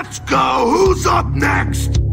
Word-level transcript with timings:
Let's 0.00 0.20
go! 0.20 0.70
Who's 0.70 1.06
up 1.06 1.26
next? 1.30 2.07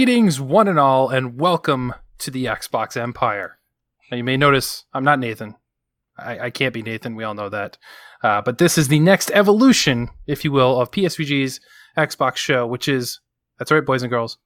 Greetings, 0.00 0.40
one 0.40 0.66
and 0.66 0.78
all, 0.78 1.10
and 1.10 1.38
welcome 1.38 1.92
to 2.16 2.30
the 2.30 2.46
Xbox 2.46 2.96
Empire. 2.96 3.58
Now, 4.10 4.16
you 4.16 4.24
may 4.24 4.38
notice 4.38 4.86
I'm 4.94 5.04
not 5.04 5.18
Nathan. 5.18 5.56
I, 6.16 6.38
I 6.38 6.50
can't 6.50 6.72
be 6.72 6.80
Nathan. 6.80 7.16
We 7.16 7.24
all 7.24 7.34
know 7.34 7.50
that. 7.50 7.76
Uh, 8.22 8.40
but 8.40 8.56
this 8.56 8.78
is 8.78 8.88
the 8.88 8.98
next 8.98 9.30
evolution, 9.32 10.08
if 10.26 10.42
you 10.42 10.52
will, 10.52 10.80
of 10.80 10.90
PSVG's 10.90 11.60
Xbox 11.98 12.36
show, 12.36 12.66
which 12.66 12.88
is, 12.88 13.20
that's 13.58 13.70
right, 13.70 13.84
boys 13.84 14.02
and 14.02 14.08
girls, 14.08 14.38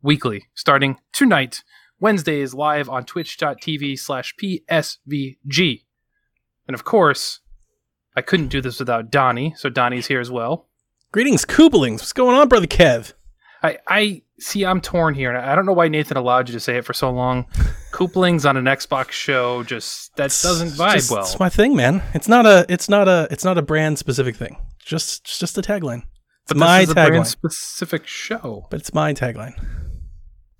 weekly, 0.00 0.44
starting 0.54 0.98
tonight, 1.12 1.64
Wednesdays, 1.98 2.54
live 2.54 2.88
on 2.88 3.04
twitch.tv 3.04 3.98
slash 3.98 4.32
PSVG. 4.40 5.82
And 6.68 6.74
of 6.76 6.84
course, 6.84 7.40
I 8.14 8.22
couldn't 8.22 8.46
do 8.46 8.60
this 8.60 8.78
without 8.78 9.10
Donnie, 9.10 9.54
so 9.56 9.68
Donnie's 9.68 10.06
here 10.06 10.20
as 10.20 10.30
well. 10.30 10.68
Greetings, 11.10 11.44
Kooblings. 11.44 11.94
What's 11.94 12.12
going 12.12 12.36
on, 12.36 12.46
brother 12.46 12.68
Kev? 12.68 13.12
I, 13.60 13.78
I 13.88 14.22
see. 14.40 14.64
I'm 14.64 14.80
torn 14.80 15.14
here, 15.14 15.30
and 15.32 15.38
I 15.38 15.54
don't 15.54 15.66
know 15.66 15.72
why 15.72 15.88
Nathan 15.88 16.16
allowed 16.16 16.48
you 16.48 16.52
to 16.54 16.60
say 16.60 16.76
it 16.76 16.84
for 16.84 16.92
so 16.92 17.10
long. 17.10 17.46
Couplings 17.92 18.44
on 18.44 18.56
an 18.56 18.64
Xbox 18.64 19.10
show 19.12 19.62
just 19.62 20.14
that 20.16 20.30
doesn't 20.42 20.70
vibe 20.70 20.94
Just- 20.94 21.10
well. 21.10 21.20
It's 21.22 21.38
my 21.38 21.48
thing, 21.48 21.76
man. 21.76 22.02
It's 22.14 22.28
not 22.28 22.46
a. 22.46 22.66
It's 22.68 22.88
not 22.88 23.08
a. 23.08 23.28
It's 23.30 23.44
not 23.44 23.56
a 23.58 23.62
brand 23.62 23.98
specific 23.98 24.36
thing. 24.36 24.56
Just, 24.84 25.22
it's 25.24 25.38
just 25.38 25.56
a 25.56 25.62
tagline. 25.62 26.02
It's 26.42 26.48
but 26.48 26.56
my 26.58 26.80
this 26.80 26.88
is 26.88 26.90
a 26.90 26.94
brand 26.94 27.14
tagline. 27.14 27.26
specific 27.26 28.06
show 28.06 28.66
But 28.70 28.80
it's 28.80 28.92
my 28.92 29.14
tagline. 29.14 29.54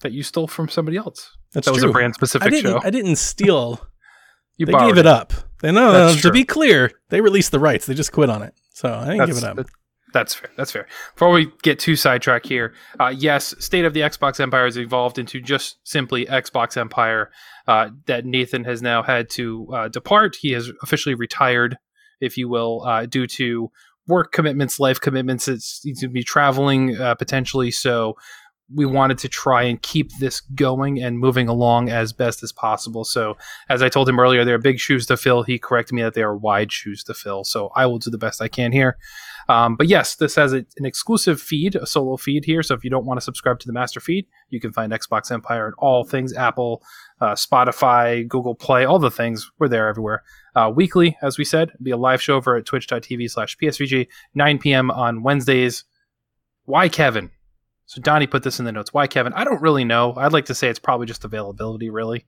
that 0.00 0.12
you 0.12 0.22
stole 0.22 0.46
from 0.46 0.68
somebody 0.70 0.96
else. 0.96 1.30
That's 1.52 1.66
that 1.66 1.72
was 1.72 1.82
true. 1.82 1.90
a 1.90 1.92
brand 1.92 2.14
specific 2.14 2.54
show. 2.54 2.80
I 2.82 2.88
didn't 2.90 3.16
steal. 3.16 3.86
you 4.56 4.64
they 4.66 4.72
gave 4.72 4.96
it 4.96 5.06
up. 5.06 5.32
They 5.60 5.72
no, 5.72 5.92
no, 5.92 6.14
no. 6.14 6.16
To 6.20 6.30
be 6.30 6.44
clear, 6.44 6.90
they 7.10 7.20
released 7.20 7.50
the 7.52 7.58
rights. 7.60 7.84
They 7.86 7.94
just 7.94 8.12
quit 8.12 8.30
on 8.30 8.42
it. 8.42 8.54
So 8.72 8.88
I 8.92 9.04
didn't 9.04 9.18
That's, 9.18 9.28
give 9.28 9.38
it 9.38 9.44
up. 9.44 9.56
that- 9.56 9.66
that's 10.14 10.34
fair. 10.34 10.48
That's 10.56 10.72
fair. 10.72 10.86
Before 11.14 11.30
we 11.30 11.52
get 11.62 11.78
too 11.78 11.96
sidetracked 11.96 12.48
here, 12.48 12.72
uh, 12.98 13.08
yes, 13.08 13.54
State 13.58 13.84
of 13.84 13.92
the 13.92 14.00
Xbox 14.00 14.40
Empire 14.40 14.64
has 14.64 14.78
evolved 14.78 15.18
into 15.18 15.42
just 15.42 15.76
simply 15.84 16.24
Xbox 16.24 16.78
Empire. 16.78 17.30
Uh, 17.66 17.88
that 18.04 18.26
Nathan 18.26 18.64
has 18.64 18.82
now 18.82 19.02
had 19.02 19.30
to 19.30 19.66
uh, 19.72 19.88
depart. 19.88 20.36
He 20.38 20.52
has 20.52 20.70
officially 20.82 21.14
retired, 21.14 21.78
if 22.20 22.36
you 22.36 22.46
will, 22.46 22.82
uh, 22.84 23.06
due 23.06 23.26
to 23.26 23.70
work 24.06 24.32
commitments, 24.32 24.78
life 24.78 25.00
commitments. 25.00 25.48
It's 25.48 25.80
he's 25.82 26.02
going 26.02 26.10
to 26.10 26.14
be 26.14 26.22
traveling 26.22 27.00
uh, 27.00 27.14
potentially, 27.14 27.70
so 27.70 28.16
we 28.72 28.86
wanted 28.86 29.18
to 29.18 29.28
try 29.28 29.62
and 29.62 29.80
keep 29.82 30.10
this 30.18 30.40
going 30.40 31.02
and 31.02 31.18
moving 31.18 31.48
along 31.48 31.90
as 31.90 32.12
best 32.12 32.42
as 32.42 32.52
possible. 32.52 33.04
So, 33.04 33.36
as 33.68 33.82
I 33.82 33.88
told 33.88 34.08
him 34.08 34.18
earlier, 34.18 34.44
there 34.44 34.54
are 34.54 34.58
big 34.58 34.78
shoes 34.78 35.06
to 35.06 35.16
fill. 35.16 35.42
He 35.42 35.58
corrected 35.58 35.94
me 35.94 36.02
that 36.02 36.14
they 36.14 36.22
are 36.22 36.36
wide 36.36 36.72
shoes 36.72 37.04
to 37.04 37.14
fill. 37.14 37.44
So, 37.44 37.70
I 37.74 37.86
will 37.86 37.98
do 37.98 38.10
the 38.10 38.18
best 38.18 38.40
I 38.40 38.48
can 38.48 38.72
here. 38.72 38.96
Um, 39.48 39.76
but 39.76 39.88
yes, 39.88 40.16
this 40.16 40.34
has 40.36 40.52
a, 40.52 40.64
an 40.76 40.84
exclusive 40.84 41.40
feed, 41.40 41.76
a 41.76 41.86
solo 41.86 42.16
feed 42.16 42.44
here. 42.44 42.62
So 42.62 42.74
if 42.74 42.84
you 42.84 42.90
don't 42.90 43.04
want 43.04 43.18
to 43.18 43.24
subscribe 43.24 43.58
to 43.60 43.66
the 43.66 43.72
master 43.72 44.00
feed, 44.00 44.26
you 44.48 44.60
can 44.60 44.72
find 44.72 44.92
Xbox 44.92 45.30
Empire 45.30 45.66
and 45.66 45.74
all 45.78 46.04
things 46.04 46.34
Apple, 46.34 46.82
uh, 47.20 47.34
Spotify, 47.34 48.26
Google 48.26 48.54
Play, 48.54 48.84
all 48.84 48.98
the 48.98 49.10
things. 49.10 49.50
We're 49.58 49.68
there 49.68 49.88
everywhere. 49.88 50.22
Uh, 50.56 50.72
weekly, 50.74 51.16
as 51.22 51.36
we 51.36 51.44
said, 51.44 51.72
be 51.82 51.90
a 51.90 51.96
live 51.96 52.22
show 52.22 52.36
over 52.36 52.56
at 52.56 52.64
twitch.tv 52.64 53.30
slash 53.30 53.56
PSVG, 53.58 54.08
9 54.34 54.58
p.m. 54.58 54.90
on 54.90 55.22
Wednesdays. 55.22 55.84
Why 56.64 56.88
Kevin? 56.88 57.30
So 57.94 58.02
Donnie 58.02 58.26
put 58.26 58.42
this 58.42 58.58
in 58.58 58.64
the 58.64 58.72
notes. 58.72 58.92
Why 58.92 59.06
Kevin? 59.06 59.32
I 59.34 59.44
don't 59.44 59.62
really 59.62 59.84
know. 59.84 60.14
I'd 60.16 60.32
like 60.32 60.46
to 60.46 60.54
say 60.54 60.68
it's 60.68 60.80
probably 60.80 61.06
just 61.06 61.24
availability, 61.24 61.90
really. 61.90 62.26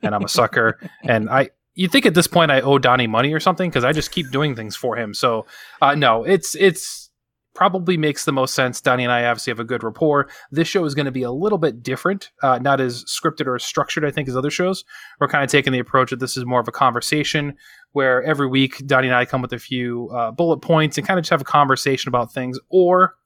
And 0.00 0.14
I'm 0.14 0.22
a 0.22 0.28
sucker. 0.28 0.78
and 1.02 1.28
I, 1.28 1.50
you 1.74 1.88
think 1.88 2.06
at 2.06 2.14
this 2.14 2.28
point 2.28 2.52
I 2.52 2.60
owe 2.60 2.78
Donnie 2.78 3.08
money 3.08 3.32
or 3.32 3.40
something 3.40 3.68
because 3.68 3.82
I 3.82 3.90
just 3.90 4.12
keep 4.12 4.30
doing 4.30 4.54
things 4.54 4.76
for 4.76 4.96
him. 4.96 5.12
So 5.12 5.44
uh, 5.82 5.96
no, 5.96 6.22
it's 6.22 6.54
it's 6.54 7.10
probably 7.56 7.96
makes 7.96 8.26
the 8.26 8.32
most 8.32 8.54
sense. 8.54 8.80
Donnie 8.80 9.02
and 9.02 9.12
I 9.12 9.24
obviously 9.24 9.50
have 9.50 9.58
a 9.58 9.64
good 9.64 9.82
rapport. 9.82 10.28
This 10.52 10.68
show 10.68 10.84
is 10.84 10.94
going 10.94 11.06
to 11.06 11.10
be 11.10 11.24
a 11.24 11.32
little 11.32 11.58
bit 11.58 11.82
different, 11.82 12.30
uh, 12.40 12.60
not 12.60 12.80
as 12.80 13.04
scripted 13.06 13.48
or 13.48 13.56
as 13.56 13.64
structured, 13.64 14.04
I 14.04 14.12
think, 14.12 14.28
as 14.28 14.36
other 14.36 14.52
shows. 14.52 14.84
We're 15.18 15.26
kind 15.26 15.42
of 15.42 15.50
taking 15.50 15.72
the 15.72 15.80
approach 15.80 16.10
that 16.10 16.20
this 16.20 16.36
is 16.36 16.46
more 16.46 16.60
of 16.60 16.68
a 16.68 16.72
conversation 16.72 17.56
where 17.90 18.22
every 18.22 18.46
week 18.46 18.86
Donnie 18.86 19.08
and 19.08 19.16
I 19.16 19.24
come 19.24 19.42
with 19.42 19.52
a 19.52 19.58
few 19.58 20.08
uh, 20.10 20.30
bullet 20.30 20.58
points 20.58 20.96
and 20.96 21.04
kind 21.04 21.18
of 21.18 21.24
just 21.24 21.30
have 21.30 21.40
a 21.40 21.44
conversation 21.44 22.08
about 22.08 22.32
things, 22.32 22.60
or 22.68 23.16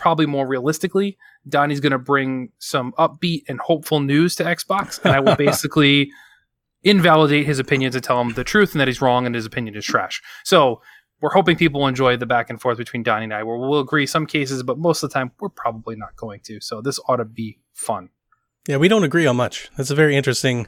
probably 0.00 0.26
more 0.26 0.46
realistically, 0.46 1.16
Donnie's 1.48 1.78
going 1.80 1.92
to 1.92 1.98
bring 1.98 2.50
some 2.58 2.92
upbeat 2.98 3.42
and 3.48 3.60
hopeful 3.60 4.00
news 4.00 4.34
to 4.36 4.44
Xbox, 4.44 4.98
and 5.04 5.14
I 5.14 5.20
will 5.20 5.36
basically 5.46 6.10
invalidate 6.82 7.46
his 7.46 7.58
opinions 7.58 7.94
and 7.94 8.02
tell 8.02 8.20
him 8.20 8.32
the 8.34 8.44
truth 8.44 8.72
and 8.72 8.80
that 8.80 8.88
he's 8.88 9.00
wrong 9.02 9.26
and 9.26 9.34
his 9.34 9.44
opinion 9.46 9.76
is 9.76 9.84
trash. 9.84 10.22
So 10.44 10.80
we're 11.20 11.30
hoping 11.32 11.56
people 11.56 11.86
enjoy 11.86 12.16
the 12.16 12.24
back 12.26 12.48
and 12.48 12.58
forth 12.60 12.78
between 12.78 13.02
Donnie 13.02 13.24
and 13.24 13.34
I, 13.34 13.42
where 13.42 13.56
we'll 13.58 13.80
agree 13.80 14.06
some 14.06 14.26
cases, 14.26 14.62
but 14.62 14.78
most 14.78 15.02
of 15.02 15.10
the 15.10 15.14
time 15.14 15.32
we're 15.38 15.50
probably 15.50 15.94
not 15.96 16.16
going 16.16 16.40
to. 16.44 16.60
So 16.60 16.80
this 16.80 16.98
ought 17.06 17.16
to 17.16 17.26
be 17.26 17.58
fun. 17.74 18.08
Yeah, 18.66 18.78
we 18.78 18.88
don't 18.88 19.04
agree 19.04 19.26
on 19.26 19.36
much. 19.36 19.70
That's 19.76 19.90
a 19.90 19.94
very 19.94 20.16
interesting. 20.16 20.66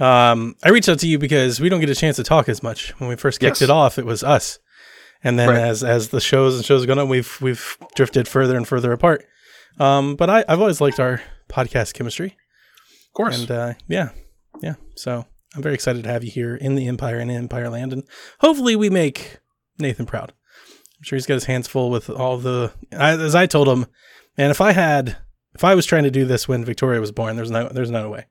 Um, 0.00 0.54
I 0.64 0.70
reached 0.70 0.88
out 0.88 0.98
to 1.00 1.08
you 1.08 1.18
because 1.18 1.60
we 1.60 1.68
don't 1.68 1.80
get 1.80 1.90
a 1.90 1.94
chance 1.94 2.16
to 2.16 2.24
talk 2.24 2.48
as 2.48 2.62
much. 2.62 2.90
When 3.00 3.08
we 3.08 3.16
first 3.16 3.40
kicked 3.40 3.60
Yes. 3.60 3.62
it 3.62 3.70
off, 3.70 3.98
it 3.98 4.06
was 4.06 4.22
us, 4.24 4.58
and 5.24 5.38
then 5.38 5.48
Right. 5.48 5.58
as 5.58 5.82
as 5.84 6.08
the 6.08 6.20
shows 6.20 6.56
and 6.56 6.64
shows 6.64 6.86
gone 6.86 6.98
on, 6.98 7.08
we've 7.08 7.38
we've 7.40 7.76
drifted 7.94 8.28
further 8.28 8.56
and 8.56 8.66
further 8.66 8.92
apart. 8.92 9.24
Um, 9.78 10.16
but 10.16 10.28
I, 10.30 10.44
I've 10.48 10.60
always 10.60 10.80
liked 10.80 10.98
our 11.00 11.20
podcast 11.48 11.94
chemistry, 11.94 12.36
Of 13.08 13.12
course. 13.14 13.40
and 13.40 13.50
uh, 13.50 13.74
yeah, 13.86 14.10
yeah. 14.60 14.74
So 14.96 15.24
I'm 15.54 15.62
very 15.62 15.74
excited 15.74 16.02
to 16.04 16.10
have 16.10 16.24
you 16.24 16.30
here 16.30 16.54
in 16.56 16.74
the 16.74 16.88
Empire 16.88 17.18
and 17.18 17.30
Empire 17.30 17.68
Land, 17.70 17.92
and 17.92 18.02
hopefully 18.40 18.74
we 18.76 18.90
make 18.90 19.38
Nathan 19.78 20.06
proud. 20.06 20.32
I'm 20.98 21.04
sure 21.04 21.16
he's 21.16 21.26
got 21.26 21.34
his 21.34 21.44
hands 21.44 21.68
full 21.68 21.90
with 21.90 22.10
all 22.10 22.38
the. 22.38 22.72
I, 22.92 23.12
as 23.12 23.34
I 23.36 23.46
told 23.46 23.68
him, 23.68 23.86
man, 24.36 24.50
if 24.50 24.60
I 24.60 24.72
had, 24.72 25.16
if 25.54 25.62
I 25.62 25.74
was 25.76 25.86
trying 25.86 26.02
to 26.04 26.10
do 26.10 26.24
this 26.24 26.48
when 26.48 26.64
Victoria 26.64 27.00
was 27.00 27.12
born, 27.12 27.36
there's 27.36 27.50
no, 27.52 27.68
there's 27.68 27.90
no 27.90 28.10
way 28.10 28.26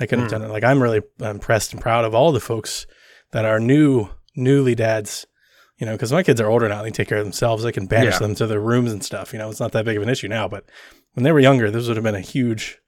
I 0.00 0.06
could 0.06 0.18
have 0.18 0.28
Hmm. 0.28 0.38
done 0.38 0.42
it. 0.42 0.52
Like 0.52 0.64
I'm 0.64 0.82
really 0.82 1.02
impressed 1.20 1.72
and 1.72 1.80
proud 1.80 2.04
of 2.04 2.14
all 2.14 2.32
the 2.32 2.40
folks 2.40 2.86
that 3.30 3.44
are 3.44 3.60
new, 3.60 4.08
newly 4.34 4.74
dads. 4.74 5.24
You 5.78 5.86
know, 5.86 5.92
because 5.92 6.12
my 6.12 6.22
kids 6.22 6.40
are 6.40 6.48
older 6.48 6.68
now; 6.68 6.82
they 6.82 6.90
take 6.90 7.08
care 7.08 7.18
of 7.18 7.24
themselves. 7.24 7.64
I 7.64 7.72
can 7.72 7.86
banish 7.86 8.14
Yeah. 8.14 8.18
them 8.20 8.34
to 8.36 8.46
their 8.46 8.60
rooms 8.60 8.92
and 8.92 9.04
stuff. 9.04 9.32
You 9.32 9.38
know, 9.38 9.50
it's 9.50 9.60
not 9.60 9.72
that 9.72 9.84
big 9.84 9.96
of 9.96 10.02
an 10.02 10.08
issue 10.08 10.28
now. 10.28 10.46
But 10.48 10.64
when 11.14 11.24
they 11.24 11.32
were 11.32 11.40
younger, 11.40 11.70
this 11.70 11.88
would 11.88 11.96
have 11.96 12.04
been 12.04 12.14
a 12.14 12.20
huge 12.20 12.78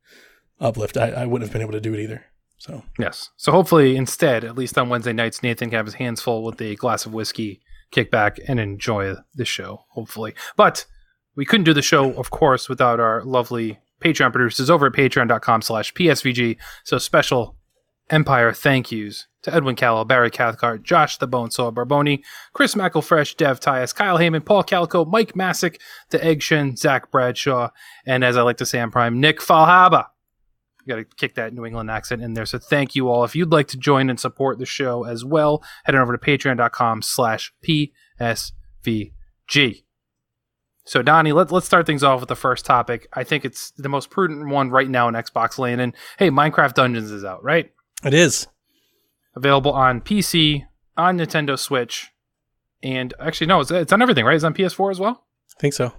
uplift. 0.60 0.96
I, 0.96 1.10
I 1.10 1.26
wouldn't 1.26 1.48
have 1.48 1.52
been 1.52 1.62
able 1.62 1.72
to 1.72 1.80
do 1.80 1.94
it 1.94 2.00
either. 2.00 2.24
So 2.58 2.82
Yes. 2.98 3.30
So 3.36 3.52
hopefully, 3.52 3.96
instead, 3.96 4.44
at 4.44 4.56
least 4.56 4.78
on 4.78 4.88
Wednesday 4.88 5.12
nights, 5.12 5.42
Nathan 5.42 5.68
can 5.70 5.76
have 5.76 5.86
his 5.86 5.94
hands 5.96 6.22
full 6.22 6.42
with 6.44 6.60
a 6.62 6.74
glass 6.76 7.04
of 7.06 7.12
whiskey, 7.12 7.60
kick 7.90 8.10
back, 8.10 8.38
and 8.48 8.58
enjoy 8.58 9.14
the 9.34 9.44
show, 9.44 9.84
hopefully. 9.90 10.34
But 10.56 10.86
we 11.34 11.44
couldn't 11.44 11.64
do 11.64 11.74
the 11.74 11.82
show, 11.82 12.12
of 12.14 12.30
course, 12.30 12.68
without 12.68 12.98
our 12.98 13.22
lovely 13.24 13.78
Patreon 14.02 14.32
producers 14.32 14.70
over 14.70 14.86
at 14.86 14.92
patreon.com 14.94 15.60
slash 15.62 15.92
PSVG. 15.92 16.56
So 16.84 16.96
special 16.98 17.56
Empire 18.10 18.52
thank 18.52 18.92
yous 18.92 19.26
to 19.42 19.54
Edwin 19.54 19.76
Callow, 19.76 20.04
Barry 20.04 20.30
Cathcart, 20.30 20.82
Josh 20.82 21.18
the 21.18 21.28
Bonesaw 21.28 21.72
Barboni, 21.72 22.22
Chris 22.52 22.74
McElfresh, 22.74 23.36
Dev 23.36 23.60
Tyus, 23.60 23.94
Kyle 23.94 24.18
Heyman, 24.18 24.44
Paul 24.44 24.62
Calico, 24.62 25.04
Mike 25.04 25.34
Masick, 25.34 25.80
The 26.10 26.22
Egg 26.24 26.42
Shin, 26.42 26.76
Zach 26.76 27.10
Bradshaw, 27.10 27.70
and 28.04 28.24
as 28.24 28.36
I 28.36 28.42
like 28.42 28.56
to 28.58 28.66
say 28.66 28.80
on 28.80 28.90
Prime, 28.90 29.20
Nick 29.20 29.40
Falhaba 29.40 30.06
you 30.86 30.94
got 30.94 31.10
to 31.10 31.16
kick 31.16 31.34
that 31.34 31.52
New 31.52 31.66
England 31.66 31.90
accent 31.90 32.22
in 32.22 32.34
there. 32.34 32.46
So 32.46 32.58
thank 32.58 32.94
you 32.94 33.08
all. 33.08 33.24
If 33.24 33.34
you'd 33.34 33.52
like 33.52 33.68
to 33.68 33.76
join 33.76 34.08
and 34.08 34.20
support 34.20 34.58
the 34.58 34.66
show 34.66 35.04
as 35.04 35.24
well, 35.24 35.62
head 35.84 35.94
on 35.94 36.00
over 36.00 36.16
to 36.16 36.24
patreon.com 36.24 37.02
slash 37.02 37.52
PSVG. 37.64 39.82
So 40.84 41.02
Donnie, 41.02 41.32
let, 41.32 41.50
let's 41.50 41.66
start 41.66 41.86
things 41.86 42.04
off 42.04 42.20
with 42.20 42.28
the 42.28 42.36
first 42.36 42.64
topic. 42.64 43.08
I 43.12 43.24
think 43.24 43.44
it's 43.44 43.72
the 43.72 43.88
most 43.88 44.10
prudent 44.10 44.48
one 44.48 44.70
right 44.70 44.88
now 44.88 45.08
in 45.08 45.14
Xbox 45.14 45.58
Lane. 45.58 45.80
And 45.80 45.92
hey, 46.18 46.30
Minecraft 46.30 46.74
Dungeons 46.74 47.10
is 47.10 47.24
out, 47.24 47.42
right? 47.42 47.72
It 48.06 48.14
is. 48.14 48.46
Available 49.34 49.72
on 49.72 50.00
PC, 50.00 50.64
on 50.96 51.18
Nintendo 51.18 51.58
Switch, 51.58 52.10
and 52.82 53.12
actually, 53.20 53.46
no, 53.48 53.60
it's, 53.60 53.70
it's 53.70 53.92
on 53.92 54.00
everything, 54.02 54.24
right? 54.24 54.34
It's 54.34 54.44
on 54.44 54.54
PS4 54.54 54.90
as 54.90 55.00
well? 55.00 55.24
I 55.56 55.60
think 55.60 55.74
so. 55.74 55.92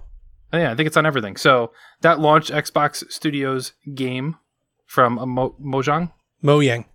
Oh, 0.52 0.58
yeah, 0.58 0.72
I 0.72 0.74
think 0.74 0.86
it's 0.86 0.96
on 0.96 1.06
everything. 1.06 1.36
So 1.36 1.72
that 2.00 2.18
launched 2.20 2.50
Xbox 2.50 3.04
Studios 3.12 3.72
game 3.94 4.36
from 4.86 5.18
uh, 5.18 5.26
Mo- 5.26 5.54
Mojang. 5.62 6.12
Mo 6.42 6.60
Yang. 6.60 6.86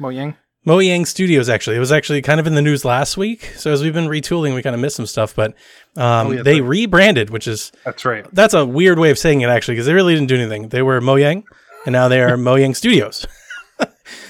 Mojang. 0.00 0.36
Mojang 0.66 1.06
Studios, 1.06 1.48
actually. 1.50 1.76
It 1.76 1.80
was 1.80 1.92
actually 1.92 2.22
kind 2.22 2.40
of 2.40 2.46
in 2.46 2.54
the 2.54 2.62
news 2.62 2.84
last 2.84 3.16
week. 3.18 3.52
So 3.56 3.70
as 3.70 3.82
we've 3.82 3.92
been 3.92 4.08
retooling, 4.08 4.54
we 4.54 4.62
kind 4.62 4.74
of 4.74 4.80
missed 4.80 4.96
some 4.96 5.04
stuff, 5.06 5.34
but 5.36 5.50
um, 5.96 6.28
Oh, 6.28 6.30
yeah, 6.30 6.42
they 6.42 6.60
right. 6.62 6.68
rebranded, 6.68 7.28
which 7.28 7.46
is 7.46 7.70
That's 7.84 8.04
right. 8.06 8.26
that's 8.32 8.54
a 8.54 8.64
weird 8.64 8.98
way 8.98 9.10
of 9.10 9.18
saying 9.18 9.42
it 9.42 9.50
actually, 9.50 9.74
because 9.74 9.86
they 9.86 9.92
really 9.92 10.14
didn't 10.14 10.28
do 10.28 10.36
anything. 10.36 10.70
They 10.70 10.80
were 10.80 11.00
Mojang, 11.02 11.44
and 11.84 11.92
now 11.92 12.08
they 12.08 12.22
are 12.22 12.36
Mojang 12.38 12.74
Studios. 12.74 13.26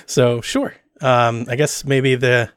So 0.06 0.40
sure, 0.40 0.74
um, 1.00 1.46
I 1.48 1.56
guess 1.56 1.84
maybe 1.84 2.14
the, 2.14 2.50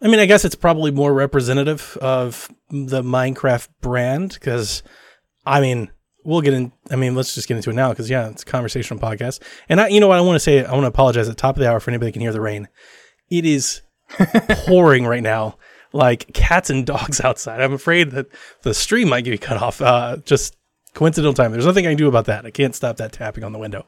I 0.00 0.08
mean, 0.08 0.20
I 0.20 0.26
guess 0.26 0.44
it's 0.44 0.54
probably 0.54 0.90
more 0.90 1.12
representative 1.12 1.96
of 2.00 2.50
the 2.70 3.02
Minecraft 3.02 3.68
brand 3.80 4.34
because, 4.34 4.82
I 5.46 5.60
mean, 5.60 5.90
we'll 6.24 6.40
get 6.40 6.54
in. 6.54 6.72
I 6.90 6.96
mean, 6.96 7.14
let's 7.14 7.34
just 7.34 7.48
get 7.48 7.56
into 7.56 7.70
it 7.70 7.74
now 7.74 7.90
because 7.90 8.10
yeah, 8.10 8.28
it's 8.28 8.42
a 8.42 8.46
conversational 8.46 9.00
podcast. 9.00 9.40
And 9.68 9.80
I, 9.80 9.88
you 9.88 10.00
know 10.00 10.08
what, 10.08 10.18
I 10.18 10.22
want 10.22 10.36
to 10.36 10.40
say, 10.40 10.64
I 10.64 10.72
want 10.72 10.84
to 10.84 10.88
apologize 10.88 11.28
at 11.28 11.36
the 11.36 11.40
top 11.40 11.56
of 11.56 11.60
the 11.60 11.68
hour 11.68 11.80
for 11.80 11.90
anybody 11.90 12.08
that 12.08 12.12
can 12.12 12.22
hear 12.22 12.32
the 12.32 12.40
rain. 12.40 12.68
It 13.30 13.44
is 13.44 13.82
pouring 14.66 15.06
right 15.06 15.22
now, 15.22 15.56
like 15.92 16.32
cats 16.32 16.70
and 16.70 16.86
dogs 16.86 17.20
outside. 17.24 17.60
I'm 17.60 17.72
afraid 17.72 18.10
that 18.12 18.26
the 18.62 18.74
stream 18.74 19.08
might 19.08 19.24
get 19.24 19.40
cut 19.40 19.56
off. 19.62 19.80
Uh, 19.80 20.18
just 20.24 20.56
coincidental 20.94 21.34
time. 21.34 21.52
There's 21.52 21.66
nothing 21.66 21.86
I 21.86 21.90
can 21.90 21.98
do 21.98 22.08
about 22.08 22.26
that. 22.26 22.44
I 22.44 22.50
can't 22.50 22.74
stop 22.74 22.96
that 22.98 23.12
tapping 23.12 23.44
on 23.44 23.52
the 23.52 23.58
window. 23.58 23.86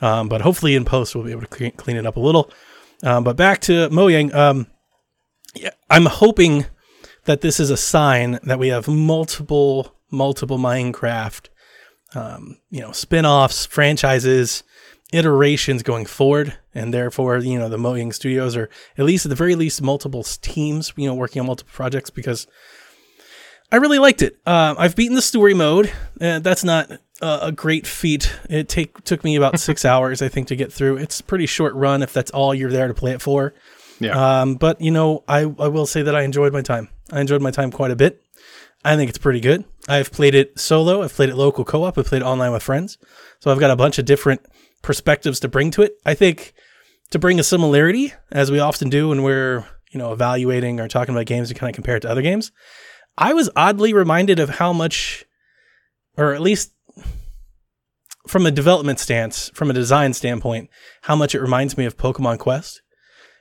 Um, 0.00 0.28
but 0.28 0.40
hopefully 0.40 0.74
in 0.74 0.84
post 0.84 1.14
we'll 1.14 1.24
be 1.24 1.32
able 1.32 1.42
to 1.42 1.46
clean, 1.46 1.72
clean 1.72 1.96
it 1.96 2.06
up 2.06 2.16
a 2.16 2.20
little. 2.20 2.50
Um, 3.02 3.24
but 3.24 3.36
back 3.36 3.60
to 3.62 3.88
Mojang. 3.90 4.34
Um, 4.34 4.66
yeah, 5.54 5.70
I'm 5.88 6.06
hoping 6.06 6.66
that 7.24 7.40
this 7.40 7.60
is 7.60 7.70
a 7.70 7.76
sign 7.76 8.38
that 8.44 8.58
we 8.58 8.68
have 8.68 8.88
multiple, 8.88 9.94
multiple 10.10 10.58
Minecraft, 10.58 11.48
um, 12.14 12.58
you 12.70 12.80
know, 12.80 12.92
spin-offs, 12.92 13.66
franchises, 13.66 14.62
iterations 15.12 15.82
going 15.82 16.06
forward, 16.06 16.56
and 16.74 16.94
therefore, 16.94 17.38
you 17.38 17.58
know, 17.58 17.68
the 17.68 17.76
Mojang 17.76 18.14
Studios 18.14 18.56
are 18.56 18.68
at 18.96 19.04
least 19.04 19.26
at 19.26 19.30
the 19.30 19.34
very 19.34 19.54
least 19.54 19.82
multiple 19.82 20.22
teams, 20.22 20.92
you 20.96 21.06
know, 21.06 21.14
working 21.14 21.40
on 21.40 21.46
multiple 21.46 21.72
projects 21.74 22.10
because 22.10 22.46
I 23.72 23.76
really 23.76 23.98
liked 23.98 24.22
it. 24.22 24.36
Uh, 24.44 24.74
I've 24.76 24.96
beaten 24.96 25.14
the 25.14 25.22
story 25.22 25.54
mode. 25.54 25.92
Uh, 26.20 26.40
that's 26.40 26.64
not 26.64 26.90
uh, 27.22 27.38
a 27.42 27.52
great 27.52 27.86
feat. 27.86 28.32
It 28.48 28.68
take 28.68 29.04
took 29.04 29.22
me 29.22 29.36
about 29.36 29.60
six 29.60 29.84
hours, 29.84 30.22
I 30.22 30.28
think, 30.28 30.48
to 30.48 30.56
get 30.56 30.72
through. 30.72 30.96
It's 30.96 31.20
a 31.20 31.24
pretty 31.24 31.46
short 31.46 31.74
run 31.74 32.02
if 32.02 32.12
that's 32.12 32.30
all 32.30 32.54
you're 32.54 32.72
there 32.72 32.88
to 32.88 32.94
play 32.94 33.12
it 33.12 33.22
for. 33.22 33.54
Yeah. 34.00 34.40
Um, 34.40 34.54
but 34.56 34.80
you 34.80 34.90
know, 34.90 35.24
I, 35.28 35.40
I 35.40 35.68
will 35.68 35.86
say 35.86 36.02
that 36.02 36.16
I 36.16 36.22
enjoyed 36.22 36.52
my 36.52 36.62
time. 36.62 36.88
I 37.12 37.20
enjoyed 37.20 37.42
my 37.42 37.50
time 37.50 37.70
quite 37.70 37.90
a 37.90 37.96
bit. 37.96 38.22
I 38.84 38.96
think 38.96 39.10
it's 39.10 39.18
pretty 39.18 39.40
good. 39.40 39.64
I've 39.88 40.10
played 40.10 40.34
it 40.34 40.58
solo. 40.58 41.02
I've 41.02 41.12
played 41.12 41.28
it 41.28 41.36
local 41.36 41.64
co-op. 41.64 41.98
I've 41.98 42.06
played 42.06 42.22
it 42.22 42.24
online 42.24 42.52
with 42.52 42.62
friends. 42.62 42.96
So 43.40 43.50
I've 43.50 43.60
got 43.60 43.70
a 43.70 43.76
bunch 43.76 43.98
of 43.98 44.06
different 44.06 44.40
perspectives 44.82 45.38
to 45.40 45.48
bring 45.48 45.70
to 45.72 45.82
it. 45.82 45.96
I 46.06 46.14
think 46.14 46.54
to 47.10 47.18
bring 47.18 47.38
a 47.38 47.42
similarity, 47.42 48.14
as 48.32 48.50
we 48.50 48.58
often 48.58 48.88
do 48.88 49.08
when 49.08 49.22
we're 49.22 49.66
you 49.90 49.98
know 49.98 50.12
evaluating 50.12 50.80
or 50.80 50.88
talking 50.88 51.14
about 51.14 51.26
games, 51.26 51.48
to 51.48 51.54
kind 51.54 51.68
of 51.70 51.74
compare 51.74 51.96
it 51.96 52.00
to 52.00 52.10
other 52.10 52.22
games. 52.22 52.52
I 53.20 53.34
was 53.34 53.50
oddly 53.54 53.92
reminded 53.92 54.40
of 54.40 54.48
how 54.48 54.72
much, 54.72 55.26
or 56.16 56.32
at 56.32 56.40
least 56.40 56.72
from 58.26 58.46
a 58.46 58.50
development 58.50 58.98
stance, 58.98 59.50
from 59.50 59.70
a 59.70 59.74
design 59.74 60.14
standpoint, 60.14 60.70
how 61.02 61.16
much 61.16 61.34
it 61.34 61.40
reminds 61.42 61.76
me 61.76 61.84
of 61.84 61.98
Pokemon 61.98 62.38
Quest. 62.38 62.80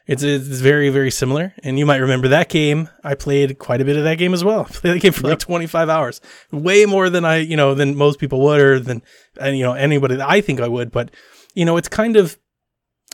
It's, 0.06 0.24
it's 0.24 0.48
very, 0.48 0.90
very 0.90 1.12
similar. 1.12 1.54
And 1.64 1.78
you 1.78 1.86
might 1.86 1.98
remember 1.98 2.28
that 2.30 2.50
game. 2.50 2.90
I 3.04 3.14
played 3.14 3.60
quite 3.60 3.80
a 3.80 3.86
bit 3.86 3.96
of 3.96 4.04
that 4.04 4.18
game 4.18 4.34
as 4.34 4.44
well. 4.44 4.62
I 4.70 4.72
played 4.72 4.96
that 4.96 5.02
game 5.02 5.14
for 5.14 5.30
like 5.30 5.40
25 5.40 5.88
hours, 5.88 6.20
way 6.52 6.86
more 6.86 7.10
than 7.10 7.24
I, 7.24 7.38
you 7.38 7.56
know, 7.56 7.74
than 7.74 7.96
most 7.96 8.20
people 8.20 8.42
would 8.42 8.60
or 8.60 8.80
than, 8.80 9.02
and, 9.40 9.58
you 9.58 9.64
know, 9.64 9.74
anybody 9.74 10.16
that 10.16 10.30
I 10.30 10.42
think 10.42 10.60
I 10.60 10.68
would. 10.68 10.92
But, 10.92 11.12
you 11.54 11.64
know, 11.64 11.78
it's 11.78 11.88
kind 11.88 12.18
of 12.18 12.38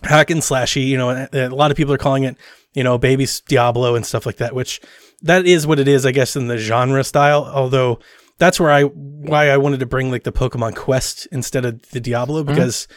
hack 0.04 0.30
and 0.30 0.42
slashy. 0.42 0.86
You 0.88 0.98
know, 0.98 1.10
a 1.10 1.48
a 1.48 1.50
lot 1.50 1.72
of 1.72 1.78
people 1.78 1.94
are 1.94 1.98
calling 1.98 2.24
it, 2.24 2.38
you 2.74 2.84
know, 2.84 2.98
baby 2.98 3.28
Diablo 3.48 3.96
and 3.96 4.06
stuff 4.06 4.26
like 4.26 4.38
that, 4.38 4.56
which 4.56 4.82
that 5.22 5.46
is 5.46 5.66
what 5.66 5.80
it 5.80 5.88
is, 5.88 6.06
I 6.06 6.12
guess, 6.12 6.36
in 6.36 6.48
the 6.48 6.58
genre 6.58 7.04
style. 7.04 7.46
Although 7.46 8.00
that's 8.38 8.60
where 8.60 8.72
I, 8.72 8.84
why 8.84 9.50
I 9.50 9.58
wanted 9.58 9.80
to 9.80 9.86
bring 9.86 10.12
like 10.12 10.24
the 10.24 10.32
Pokemon 10.32 10.76
Quest 10.76 11.28
instead 11.32 11.66
of 11.66 11.90
the 11.92 12.00
Diablo 12.00 12.44
because 12.44 12.88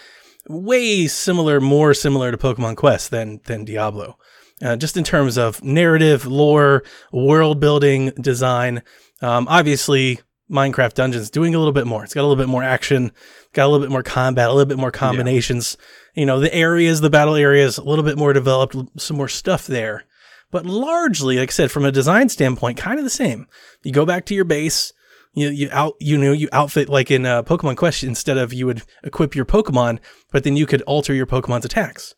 way 0.49 1.07
similar, 1.07 1.61
more 1.61 1.95
similar 1.95 2.31
to 2.31 2.37
Pokemon 2.37 2.77
Quest 2.77 3.11
than 3.11 3.41
than 3.45 3.65
Diablo. 3.65 4.19
Uh, 4.61 4.75
just 4.75 4.97
in 4.97 5.05
terms 5.05 5.39
of 5.39 5.63
narrative, 5.63 6.27
lore, 6.27 6.83
world 7.13 7.61
building, 7.61 8.11
design. 8.21 8.83
Um, 9.23 9.47
obviously, 9.49 10.21
Minecraft 10.51 10.95
Dungeons 10.95 11.31
doing 11.31 11.55
a 11.55 11.59
little 11.59 11.73
bit 11.73 11.87
more. 11.87 12.05
It's 12.05 12.15
got 12.15 12.23
a 12.23 12.27
little 12.29 12.43
bit 12.43 12.49
more 12.49 12.63
action, 12.63 13.13
got 13.53 13.67
a 13.67 13.69
little 13.69 13.87
bit 13.87 13.93
more 13.93 14.03
combat, 14.03 14.49
a 14.49 14.53
little 14.53 14.67
bit 14.67 14.79
more 14.79 14.91
combinations. 14.91 15.77
You 16.15 16.27
know, 16.27 16.41
the 16.41 16.55
areas, 16.55 17.01
the 17.01 17.11
battle 17.11 17.35
areas, 17.35 17.79
a 17.79 17.85
little 17.85 18.05
bit 18.05 18.19
more 18.19 18.33
developed, 18.33 18.77
some 18.97 19.17
more 19.17 19.29
stuff 19.29 19.67
there. 19.67 20.05
But 20.51 20.65
largely, 20.65 21.39
like 21.39 21.51
I 21.51 21.53
said, 21.53 21.71
from 21.71 21.85
a 21.85 21.93
design 21.93 22.29
standpoint, 22.29 22.79
kind 22.79 22.99
of 22.99 23.05
the 23.05 23.11
same. 23.11 23.47
You 23.83 23.93
go 23.93 24.07
back 24.07 24.25
to 24.27 24.35
your 24.35 24.45
base, 24.47 24.93
you 25.35 25.49
you 25.49 25.69
out 25.71 25.95
you 26.01 26.17
know 26.17 26.33
you 26.33 26.49
outfit 26.53 26.89
like 26.89 27.11
in 27.11 27.27
uh, 27.27 27.43
Pokemon 27.43 27.77
Quest 27.77 28.03
instead 28.03 28.39
of 28.39 28.53
you 28.53 28.67
would 28.67 28.83
equip 29.05 29.35
your 29.35 29.45
Pokemon, 29.45 29.99
but 30.33 30.45
then 30.45 30.57
you 30.57 30.67
could 30.67 30.83
alter 30.83 31.15
your 31.15 31.27
Pokemon's 31.27 31.65
attacks. 31.65 32.15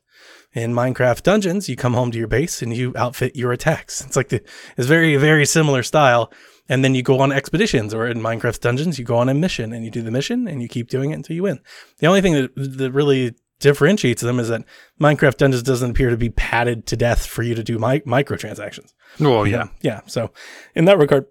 In 0.52 0.72
Minecraft 0.72 1.22
Dungeons, 1.22 1.68
you 1.68 1.76
come 1.76 1.94
home 1.94 2.10
to 2.10 2.18
your 2.18 2.26
base 2.26 2.60
and 2.60 2.74
you 2.74 2.92
outfit 2.96 3.36
your 3.36 3.52
attacks. 3.52 4.00
It's 4.04 4.16
like 4.16 4.28
the 4.28 4.42
it's 4.76 4.86
very 4.86 5.16
very 5.16 5.46
similar 5.46 5.82
style. 5.82 6.32
And 6.70 6.84
then 6.84 6.94
you 6.94 7.02
go 7.02 7.18
on 7.18 7.32
expeditions, 7.32 7.92
or 7.92 8.06
in 8.06 8.20
Minecraft 8.20 8.60
Dungeons, 8.60 8.96
you 8.96 9.04
go 9.04 9.18
on 9.18 9.28
a 9.28 9.34
mission 9.34 9.72
and 9.72 9.84
you 9.84 9.90
do 9.90 10.02
the 10.02 10.10
mission 10.10 10.46
and 10.46 10.62
you 10.62 10.68
keep 10.68 10.88
doing 10.88 11.10
it 11.10 11.14
until 11.14 11.34
you 11.34 11.42
win. 11.42 11.58
The 11.98 12.06
only 12.06 12.20
thing 12.22 12.34
that 12.34 12.52
that 12.54 12.92
really 12.92 13.34
differentiates 13.58 14.22
them 14.22 14.38
is 14.38 14.48
that 14.48 14.62
Minecraft 15.00 15.36
Dungeons 15.36 15.64
doesn't 15.64 15.90
appear 15.90 16.10
to 16.10 16.16
be 16.16 16.30
padded 16.30 16.86
to 16.86 16.96
death 16.96 17.26
for 17.26 17.42
you 17.42 17.54
to 17.56 17.64
do 17.64 17.78
mi- 17.78 18.00
microtransactions. 18.00 18.94
Oh 19.20 19.42
yeah. 19.44 19.56
Yeah. 19.56 19.68
Yeah. 19.82 20.00
So 20.06 20.30
in 20.74 20.84
that 20.84 20.96
regard, 20.96 21.26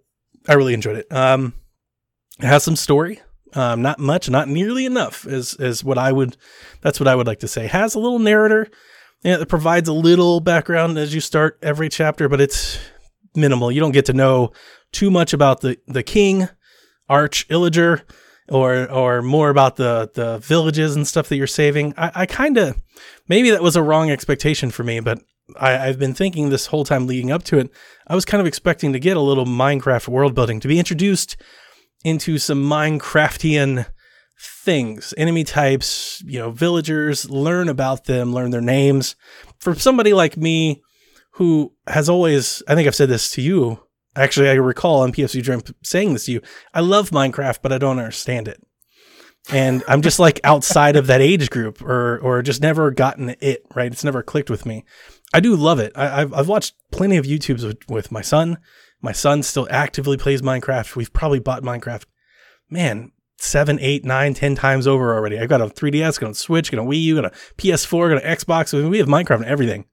I 0.47 0.53
really 0.53 0.73
enjoyed 0.73 0.97
it. 0.97 1.11
Um, 1.11 1.53
it 2.37 2.45
has 2.45 2.63
some 2.63 2.75
story. 2.75 3.21
Um, 3.53 3.81
not 3.81 3.97
much, 3.97 4.29
not 4.29 4.47
nearly 4.47 4.85
enough 4.85 5.25
is, 5.25 5.55
is 5.55 5.83
what 5.83 5.97
I 5.97 6.11
would, 6.11 6.37
that's 6.81 6.99
what 6.99 7.07
I 7.07 7.15
would 7.15 7.25
like 7.25 7.39
to 7.39 7.47
say. 7.47 7.65
Has 7.65 7.95
a 7.95 7.99
little 7.99 8.19
narrator. 8.19 8.67
It 9.23 9.49
provides 9.49 9.89
a 9.89 9.93
little 9.93 10.39
background 10.39 10.97
as 10.97 11.15
you 11.15 11.21
start 11.21 11.57
every 11.63 11.89
chapter, 11.89 12.29
but 12.29 12.39
it's 12.39 12.77
minimal. 13.35 13.71
You 13.71 13.79
don't 13.79 13.91
get 13.91 14.05
to 14.05 14.13
know 14.13 14.51
too 14.91 15.11
much 15.11 15.33
about 15.33 15.61
the, 15.61 15.77
the 15.87 16.03
king, 16.03 16.49
Arch 17.07 17.47
Illager, 17.47 18.03
or 18.49 18.89
or 18.89 19.21
more 19.21 19.49
about 19.49 19.75
the 19.75 20.09
the 20.13 20.39
villages 20.39 20.95
and 20.95 21.07
stuff 21.07 21.29
that 21.29 21.37
you're 21.37 21.47
saving. 21.47 21.93
I, 21.97 22.11
I 22.15 22.25
kind 22.25 22.57
of 22.57 22.81
maybe 23.27 23.51
that 23.51 23.61
was 23.61 23.75
a 23.75 23.83
wrong 23.83 24.09
expectation 24.09 24.71
for 24.71 24.83
me, 24.83 24.99
but 24.99 25.21
I, 25.59 25.87
I've 25.87 25.99
been 25.99 26.13
thinking 26.13 26.49
this 26.49 26.67
whole 26.67 26.83
time 26.83 27.07
leading 27.07 27.31
up 27.31 27.43
to 27.45 27.57
it. 27.59 27.71
I 28.07 28.15
was 28.15 28.25
kind 28.25 28.41
of 28.41 28.47
expecting 28.47 28.93
to 28.93 28.99
get 28.99 29.17
a 29.17 29.21
little 29.21 29.45
Minecraft 29.45 30.07
world 30.07 30.35
building 30.35 30.59
to 30.59 30.67
be 30.67 30.79
introduced 30.79 31.37
into 32.03 32.37
some 32.37 32.63
Minecraftian 32.63 33.85
things, 34.41 35.13
enemy 35.17 35.43
types, 35.43 36.23
you 36.25 36.39
know, 36.39 36.51
villagers, 36.51 37.29
learn 37.29 37.67
about 37.67 38.05
them, 38.05 38.33
learn 38.33 38.51
their 38.51 38.61
names. 38.61 39.15
For 39.59 39.75
somebody 39.75 40.13
like 40.13 40.37
me 40.37 40.81
who 41.33 41.73
has 41.87 42.09
always, 42.09 42.63
I 42.67 42.75
think 42.75 42.87
I've 42.87 42.95
said 42.95 43.09
this 43.09 43.31
to 43.31 43.41
you. 43.41 43.79
Actually, 44.19 44.49
I 44.49 44.53
recall 44.53 45.01
on 45.01 45.13
PFC 45.13 45.41
Dream 45.41 45.61
saying 45.81 46.13
this 46.13 46.25
to 46.25 46.33
you. 46.33 46.41
I 46.73 46.81
love 46.81 47.11
Minecraft, 47.11 47.59
but 47.61 47.71
I 47.71 47.77
don't 47.77 47.99
understand 47.99 48.49
it. 48.49 48.61
And 49.49 49.81
I'm 49.87 50.01
just 50.01 50.19
like 50.19 50.41
outside 50.43 50.97
of 50.97 51.07
that 51.07 51.21
age 51.21 51.49
group 51.49 51.81
or, 51.81 52.19
or 52.19 52.41
just 52.41 52.61
never 52.61 52.91
gotten 52.91 53.35
it, 53.39 53.65
right? 53.73 53.91
It's 53.91 54.03
never 54.03 54.21
clicked 54.21 54.49
with 54.49 54.65
me. 54.65 54.83
I 55.33 55.39
do 55.39 55.55
love 55.55 55.79
it. 55.79 55.93
I, 55.95 56.21
I've, 56.21 56.33
I've 56.33 56.47
watched 56.49 56.75
plenty 56.91 57.15
of 57.15 57.25
YouTubes 57.25 57.65
with, 57.65 57.89
with 57.89 58.11
my 58.11 58.21
son. 58.21 58.57
My 59.01 59.13
son 59.13 59.41
still 59.41 59.67
actively 59.71 60.17
plays 60.17 60.41
Minecraft. 60.41 60.97
We've 60.97 61.13
probably 61.13 61.39
bought 61.39 61.63
Minecraft, 61.63 62.03
man, 62.69 63.13
seven, 63.37 63.79
eight, 63.79 64.03
nine, 64.03 64.33
ten 64.33 64.55
times 64.55 64.85
over 64.85 65.15
already. 65.15 65.39
I've 65.39 65.49
got 65.49 65.61
a 65.61 65.67
3DS, 65.67 66.19
got 66.19 66.31
a 66.31 66.35
Switch, 66.35 66.71
got 66.71 66.81
a 66.81 66.83
Wii 66.83 67.01
U, 67.03 67.15
got 67.15 67.25
a 67.25 67.37
PS4, 67.57 68.09
got 68.09 68.23
an 68.23 68.35
Xbox. 68.35 68.73
I 68.73 68.81
mean, 68.81 68.89
we 68.89 68.97
have 68.97 69.07
Minecraft 69.07 69.37
and 69.37 69.45
everything. 69.45 69.85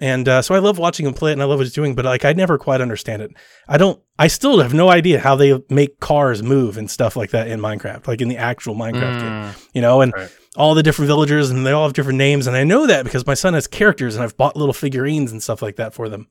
And 0.00 0.28
uh, 0.28 0.42
so 0.42 0.54
I 0.54 0.58
love 0.58 0.76
watching 0.78 1.06
him 1.06 1.14
play 1.14 1.30
it 1.30 1.34
and 1.34 1.42
I 1.42 1.46
love 1.46 1.58
what 1.58 1.64
he's 1.66 1.72
doing, 1.72 1.94
but 1.94 2.04
like 2.04 2.24
I 2.26 2.34
never 2.34 2.58
quite 2.58 2.82
understand 2.82 3.22
it. 3.22 3.30
I 3.66 3.78
don't, 3.78 3.98
I 4.18 4.26
still 4.28 4.60
have 4.60 4.74
no 4.74 4.90
idea 4.90 5.20
how 5.20 5.36
they 5.36 5.58
make 5.70 6.00
cars 6.00 6.42
move 6.42 6.76
and 6.76 6.90
stuff 6.90 7.16
like 7.16 7.30
that 7.30 7.48
in 7.48 7.60
Minecraft, 7.60 8.06
like 8.06 8.20
in 8.20 8.28
the 8.28 8.36
actual 8.36 8.74
Minecraft 8.74 9.20
game, 9.20 9.54
you 9.72 9.80
know, 9.80 10.02
and 10.02 10.12
Right. 10.14 10.30
all 10.56 10.74
the 10.74 10.82
different 10.82 11.06
villagers 11.06 11.48
and 11.48 11.64
they 11.66 11.72
all 11.72 11.84
have 11.84 11.94
different 11.94 12.18
names. 12.18 12.46
And 12.46 12.56
I 12.56 12.64
know 12.64 12.86
that 12.86 13.04
because 13.04 13.26
my 13.26 13.32
son 13.34 13.54
has 13.54 13.66
characters 13.66 14.14
and 14.16 14.22
I've 14.22 14.36
bought 14.36 14.54
little 14.56 14.74
figurines 14.74 15.32
and 15.32 15.42
stuff 15.42 15.62
like 15.62 15.76
that 15.76 15.94
for 15.94 16.10
them, 16.10 16.28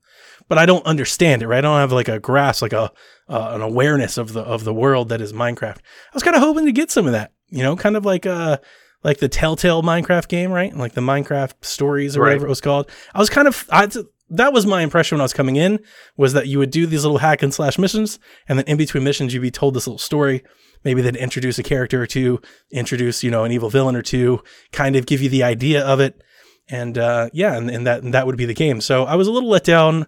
but 0.48 0.60
I 0.60 0.68
don't 0.68 0.86
understand 0.86 1.42
it, 1.42 1.48
right? 1.48 1.58
I 1.58 1.62
don't 1.62 1.80
have 1.80 1.92
like 1.92 2.08
a 2.08 2.20
grasp, 2.20 2.62
like 2.62 2.74
a, 2.74 2.92
uh, 3.28 3.52
an 3.56 3.62
awareness 3.62 4.20
of 4.20 4.34
the, 4.34 4.42
of 4.42 4.64
the 4.64 4.74
world 4.76 5.10
that 5.10 5.22
is 5.22 5.34
Minecraft. 5.34 5.78
I 5.78 6.14
was 6.14 6.22
kind 6.24 6.36
of 6.36 6.44
hoping 6.44 6.66
to 6.66 6.72
get 6.72 6.92
some 6.92 7.08
of 7.08 7.14
that, 7.14 7.32
you 7.50 7.64
know, 7.64 7.76
kind 7.76 7.98
of 7.98 8.06
like, 8.06 8.28
uh, 8.28 8.58
like 9.06 9.20
the 9.20 9.30
Telltale 9.30 9.82
Minecraft 9.84 10.28
game, 10.28 10.52
right? 10.52 10.76
Like 10.76 10.94
the 10.94 11.02
Minecraft 11.02 11.54
stories 11.62 12.18
or 12.18 12.22
Right. 12.22 12.30
whatever 12.30 12.48
it 12.48 12.50
was 12.50 12.60
called. 12.62 12.90
I 13.14 13.20
was 13.20 13.30
kind 13.30 13.48
of 13.48 13.66
I, 13.72 13.88
that 14.32 14.52
was 14.52 14.66
my 14.66 14.82
impression 14.82 15.16
when 15.16 15.22
I 15.22 15.26
was 15.30 15.34
coming 15.34 15.56
in 15.56 15.80
was 16.18 16.34
that 16.34 16.48
you 16.48 16.58
would 16.60 16.72
do 16.72 16.86
these 16.88 17.04
little 17.06 17.20
hack 17.20 17.44
and 17.44 17.54
slash 17.54 17.78
missions, 17.78 18.20
and 18.50 18.58
then 18.60 18.66
in 18.66 18.76
between 18.78 19.04
missions 19.04 19.34
you'd 19.34 19.42
be 19.42 19.52
told 19.52 19.74
this 19.76 19.88
little 19.88 20.00
story. 20.00 20.44
Maybe 20.84 21.02
they'd 21.02 21.16
introduce 21.16 21.58
a 21.60 21.64
character 21.64 22.02
or 22.02 22.08
two, 22.08 22.42
introduce 22.72 23.24
you 23.24 23.32
know 23.32 23.44
an 23.44 23.52
evil 23.52 23.70
villain 23.70 23.96
or 23.96 24.02
two, 24.02 24.42
kind 24.72 24.96
of 24.96 25.06
give 25.06 25.22
you 25.22 25.30
the 25.30 25.44
idea 25.44 25.86
of 25.86 26.00
it. 26.00 26.22
and 26.68 26.98
uh, 26.98 27.30
yeah, 27.34 27.56
and, 27.56 27.70
and 27.70 27.86
that 27.86 28.02
and 28.04 28.14
that 28.16 28.26
would 28.26 28.38
be 28.38 28.46
the 28.46 28.54
game. 28.56 28.82
So 28.82 29.04
I 29.06 29.16
was 29.16 29.28
a 29.28 29.32
little 29.32 29.50
let 29.50 29.64
down 29.64 30.08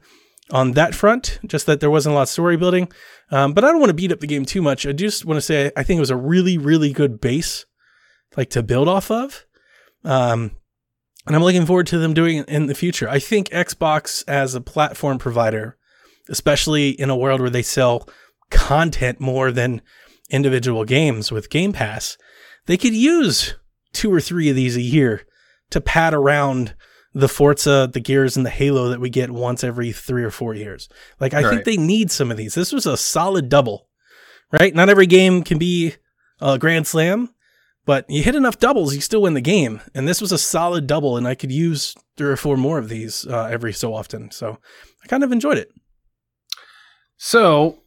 on 0.50 0.72
that 0.72 0.96
front, 0.96 1.40
just 1.46 1.66
that 1.68 1.80
there 1.82 1.92
wasn't 1.92 2.14
a 2.14 2.16
lot 2.16 2.24
of 2.24 2.30
story 2.30 2.58
building. 2.58 2.92
Um, 3.30 3.54
but 3.54 3.64
I 3.64 3.68
don't 3.68 3.80
want 3.80 3.90
to 3.92 3.94
beat 4.02 4.12
up 4.12 4.22
the 4.22 4.28
game 4.28 4.46
too 4.46 4.62
much. 4.64 4.88
I 4.88 4.92
just 4.94 5.26
want 5.26 5.38
to 5.38 5.42
say 5.42 5.72
I 5.78 5.84
think 5.84 5.98
it 5.98 6.02
was 6.08 6.10
a 6.10 6.16
really, 6.18 6.58
really 6.58 6.92
good 6.94 7.20
base, 7.22 7.66
like 8.38 8.50
to 8.52 8.64
build 8.64 8.88
off 8.88 9.12
of. 9.12 9.46
Um, 10.06 10.52
and 11.26 11.36
I'm 11.36 11.44
looking 11.44 11.66
forward 11.66 11.88
to 11.88 11.98
them 11.98 12.14
doing 12.14 12.38
it 12.38 12.48
in 12.48 12.68
the 12.68 12.76
future. 12.76 13.10
I 13.10 13.20
think 13.20 13.50
Xbox 13.50 14.24
as 14.28 14.56
a 14.56 14.62
platform 14.62 15.18
provider, 15.18 15.78
especially 16.30 16.92
in 16.92 17.10
a 17.10 17.18
world 17.18 17.42
where 17.42 17.50
they 17.50 17.64
sell 17.64 18.08
content 18.50 19.20
more 19.20 19.52
than 19.52 19.82
individual 20.30 20.86
games 20.86 21.32
with 21.32 21.50
Game 21.50 21.74
Pass, 21.74 22.18
they 22.68 22.78
could 22.78 22.94
use 22.94 23.56
two 23.92 24.14
or 24.14 24.22
three 24.22 24.50
of 24.50 24.56
these 24.56 24.78
a 24.78 24.82
year 24.82 25.26
to 25.72 25.82
pad 25.82 26.14
around 26.14 26.76
the 27.14 27.28
Forza, 27.28 27.90
the 27.92 28.00
Gears, 28.00 28.38
and 28.38 28.46
the 28.46 28.52
Halo 28.52 28.90
that 28.90 29.00
we 29.00 29.10
get 29.10 29.32
once 29.32 29.64
every 29.64 29.92
three 29.92 30.24
or 30.24 30.30
four 30.30 30.54
years. 30.54 30.88
Like, 31.20 31.34
I 31.34 31.42
right. 31.42 31.50
think 31.50 31.66
they 31.66 31.78
need 31.78 32.12
some 32.12 32.30
of 32.30 32.38
these. 32.38 32.54
This 32.54 32.72
was 32.72 32.86
a 32.86 32.96
solid 32.96 33.50
double, 33.50 33.90
right? 34.52 34.74
Not 34.74 34.90
every 34.90 35.08
game 35.08 35.44
can 35.44 35.58
be 35.58 35.96
a 36.40 36.60
grand 36.60 36.86
slam, 36.86 37.34
but 37.88 38.08
you 38.10 38.22
hit 38.22 38.36
enough 38.36 38.60
doubles, 38.60 38.94
you 38.94 39.02
still 39.02 39.24
win 39.24 39.34
the 39.34 39.42
game. 39.42 39.82
And 39.96 40.08
this 40.08 40.22
was 40.22 40.32
a 40.32 40.38
solid 40.38 40.86
double, 40.86 41.18
and 41.18 41.28
I 41.28 41.34
could 41.34 41.52
use 41.52 41.96
three 42.18 42.30
or 42.30 42.36
four 42.36 42.58
more 42.58 42.78
of 42.78 42.90
these 42.90 43.26
uh, 43.26 43.46
every 43.46 43.74
so 43.74 43.94
often. 43.96 44.30
So 44.30 44.60
I 45.04 45.08
kind 45.08 45.24
of 45.24 45.32
enjoyed 45.32 45.58
it. 45.58 45.70
So 47.16 47.80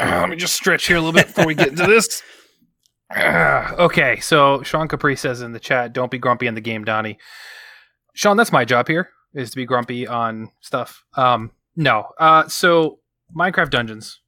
uh, 0.00 0.20
let 0.20 0.30
me 0.30 0.36
just 0.36 0.54
stretch 0.54 0.86
here 0.86 0.96
a 0.96 1.00
little 1.00 1.12
bit 1.12 1.28
before 1.28 1.46
we 1.46 1.54
get 1.54 1.68
into 1.68 1.86
this. 1.86 2.22
Uh, 3.14 3.74
okay, 3.78 4.18
so 4.20 4.62
Sean 4.62 4.88
Capri 4.88 5.16
says 5.16 5.42
in 5.42 5.52
the 5.52 5.60
chat, 5.60 5.92
"Don't 5.92 6.10
be 6.10 6.16
grumpy 6.16 6.46
in 6.46 6.54
the 6.54 6.62
game, 6.62 6.82
Donnie." 6.82 7.18
Sean, 8.14 8.38
that's 8.38 8.52
my 8.52 8.64
job 8.64 8.88
here 8.88 9.10
is 9.34 9.50
to 9.50 9.56
be 9.56 9.66
grumpy 9.66 10.06
on 10.06 10.50
stuff. 10.62 11.04
Um, 11.14 11.50
no. 11.76 12.06
Uh, 12.18 12.48
so 12.48 13.00
Minecraft 13.36 13.68
Dungeons. 13.68 14.20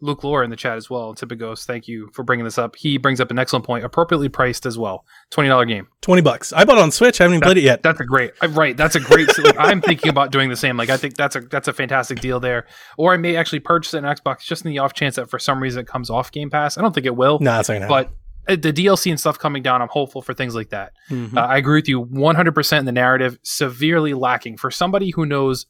Luke 0.00 0.24
Lore 0.24 0.42
in 0.42 0.50
the 0.50 0.56
chat 0.56 0.76
as 0.76 0.88
well. 0.88 1.14
Tipagos, 1.14 1.64
thank 1.64 1.88
you 1.88 2.08
for 2.12 2.22
bringing 2.22 2.44
this 2.44 2.58
up. 2.58 2.76
He 2.76 2.98
brings 2.98 3.20
up 3.20 3.30
an 3.30 3.38
excellent 3.38 3.64
point. 3.64 3.84
Appropriately 3.84 4.28
priced 4.28 4.66
as 4.66 4.78
well. 4.78 5.04
Twenty 5.30 5.48
dollar 5.48 5.64
game. 5.64 5.88
Twenty 6.00 6.22
bucks. 6.22 6.52
I 6.52 6.64
bought 6.64 6.78
on 6.78 6.90
Switch. 6.90 7.20
I 7.20 7.24
haven't 7.24 7.34
even 7.34 7.40
that, 7.40 7.46
played 7.46 7.58
it 7.58 7.64
yet. 7.64 7.82
That's 7.82 8.00
a 8.00 8.04
great. 8.04 8.32
Right. 8.50 8.76
That's 8.76 8.96
a 8.96 9.00
great. 9.00 9.28
like, 9.38 9.56
I'm 9.58 9.80
thinking 9.80 10.10
about 10.10 10.32
doing 10.32 10.48
the 10.48 10.56
same. 10.56 10.76
Like 10.76 10.90
I 10.90 10.96
think 10.96 11.16
that's 11.16 11.36
a 11.36 11.40
that's 11.40 11.68
a 11.68 11.72
fantastic 11.72 12.20
deal 12.20 12.40
there. 12.40 12.66
Or 12.96 13.12
I 13.12 13.16
may 13.16 13.36
actually 13.36 13.60
purchase 13.60 13.94
an 13.94 14.04
Xbox 14.04 14.44
just 14.44 14.64
in 14.64 14.70
the 14.70 14.78
off 14.78 14.94
chance 14.94 15.16
that 15.16 15.30
for 15.30 15.38
some 15.38 15.62
reason 15.62 15.80
it 15.80 15.86
comes 15.86 16.10
off 16.10 16.32
Game 16.32 16.50
Pass. 16.50 16.78
I 16.78 16.82
don't 16.82 16.94
think 16.94 17.06
it 17.06 17.16
will. 17.16 17.38
No, 17.40 17.52
nah, 17.52 17.60
it's 17.60 17.68
not 17.68 17.88
But 17.88 18.10
uh, 18.48 18.56
the 18.56 18.72
DLC 18.72 19.10
and 19.10 19.20
stuff 19.20 19.38
coming 19.38 19.62
down, 19.62 19.82
I'm 19.82 19.88
hopeful 19.88 20.22
for 20.22 20.32
things 20.32 20.54
like 20.54 20.70
that. 20.70 20.92
Mm-hmm. 21.10 21.36
Uh, 21.36 21.42
I 21.42 21.58
agree 21.58 21.78
with 21.78 21.88
you 21.88 22.04
100% 22.04 22.78
in 22.78 22.84
the 22.86 22.92
narrative, 22.92 23.38
severely 23.42 24.14
lacking. 24.14 24.56
For 24.56 24.70
somebody 24.70 25.10
who 25.10 25.26
knows 25.26 25.66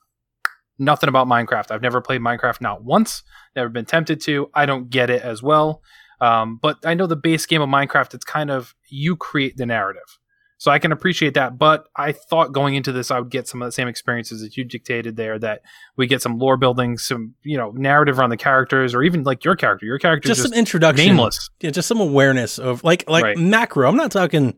nothing 0.78 1.08
about 1.08 1.26
Minecraft, 1.26 1.70
I've 1.70 1.82
never 1.82 2.00
played 2.00 2.20
Minecraft 2.20 2.60
not 2.60 2.84
once, 2.84 3.22
never 3.56 3.68
been 3.68 3.84
tempted 3.84 4.20
to. 4.22 4.50
I 4.54 4.66
don't 4.66 4.90
get 4.90 5.10
it 5.10 5.22
as 5.22 5.42
well. 5.42 5.82
Um, 6.20 6.58
but 6.60 6.78
I 6.84 6.94
know 6.94 7.06
the 7.06 7.16
base 7.16 7.46
game 7.46 7.62
of 7.62 7.68
Minecraft, 7.68 8.14
it's 8.14 8.24
kind 8.24 8.50
of 8.50 8.74
you 8.88 9.16
create 9.16 9.56
the 9.56 9.66
narrative. 9.66 10.18
So 10.60 10.72
I 10.72 10.80
can 10.80 10.90
appreciate 10.90 11.34
that. 11.34 11.56
But 11.56 11.86
I 11.94 12.10
thought 12.10 12.52
going 12.52 12.74
into 12.74 12.90
this, 12.90 13.12
I 13.12 13.20
would 13.20 13.30
get 13.30 13.46
some 13.46 13.62
of 13.62 13.66
the 13.66 13.72
same 13.72 13.86
experiences 13.86 14.42
that 14.42 14.56
you 14.56 14.64
dictated 14.64 15.16
there. 15.16 15.38
That 15.38 15.62
we 15.96 16.08
get 16.08 16.20
some 16.20 16.38
lore 16.38 16.56
building, 16.56 16.98
some 16.98 17.34
you 17.44 17.56
know 17.56 17.70
narrative 17.70 18.18
around 18.18 18.30
the 18.30 18.36
characters, 18.36 18.92
or 18.92 19.04
even 19.04 19.22
like 19.22 19.44
your 19.44 19.54
character. 19.54 19.86
Your 19.86 20.00
character 20.00 20.26
just, 20.26 20.40
just 20.40 20.50
some 20.50 20.58
introduction, 20.58 21.06
nameless. 21.06 21.48
Yeah, 21.60 21.70
just 21.70 21.86
some 21.86 22.00
awareness 22.00 22.58
of 22.58 22.82
like 22.82 23.08
like 23.08 23.22
right. 23.22 23.38
macro. 23.38 23.88
I'm 23.88 23.96
not 23.96 24.10
talking 24.10 24.56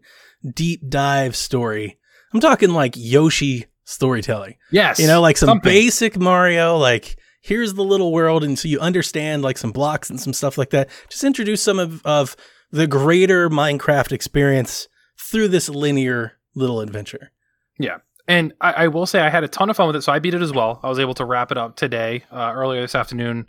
deep 0.55 0.81
dive 0.89 1.37
story. 1.37 1.99
I'm 2.33 2.41
talking 2.41 2.71
like 2.71 2.95
Yoshi 2.97 3.67
storytelling. 3.91 4.57
Yes, 4.71 4.99
you 4.99 5.07
know, 5.07 5.21
like 5.21 5.37
some 5.37 5.49
something. 5.49 5.71
basic 5.71 6.19
Mario, 6.19 6.77
like 6.77 7.17
here's 7.43 7.75
the 7.75 7.85
little 7.85 8.13
world, 8.13 8.45
and 8.45 8.59
so 8.59 8.69
you 8.69 8.79
understand 8.81 9.43
like 9.43 9.59
some 9.59 9.73
blocks 9.73 10.11
and 10.11 10.21
some 10.21 10.33
stuff 10.33 10.59
like 10.59 10.71
that. 10.71 10.89
Just 11.09 11.25
introduce 11.25 11.63
some 11.63 11.79
of 11.79 12.05
of 12.05 12.37
the 12.71 12.87
greater 12.87 13.51
Minecraft 13.51 14.13
experience 14.13 14.89
through 15.19 15.49
this 15.49 15.69
linear 15.69 16.39
little 16.55 16.81
adventure. 16.81 17.33
Yeah. 17.79 17.99
And 18.29 18.53
I, 18.61 18.73
I, 18.73 18.89
will 18.89 19.07
say 19.07 19.21
I 19.21 19.29
had 19.29 19.43
a 19.43 19.49
ton 19.49 19.71
of 19.71 19.77
fun 19.77 19.89
with 19.89 19.97
it, 19.97 20.03
so 20.03 20.13
I 20.13 20.21
beat 20.21 20.35
it 20.35 20.43
as 20.43 20.53
well. 20.53 20.79
I 20.85 20.89
was 20.89 21.01
able 21.01 21.15
to 21.15 21.25
wrap 21.25 21.51
it 21.51 21.59
up 21.59 21.75
today, 21.75 22.25
uh, 22.31 22.53
earlier 22.55 22.81
this 22.81 22.95
afternoon. 22.95 23.47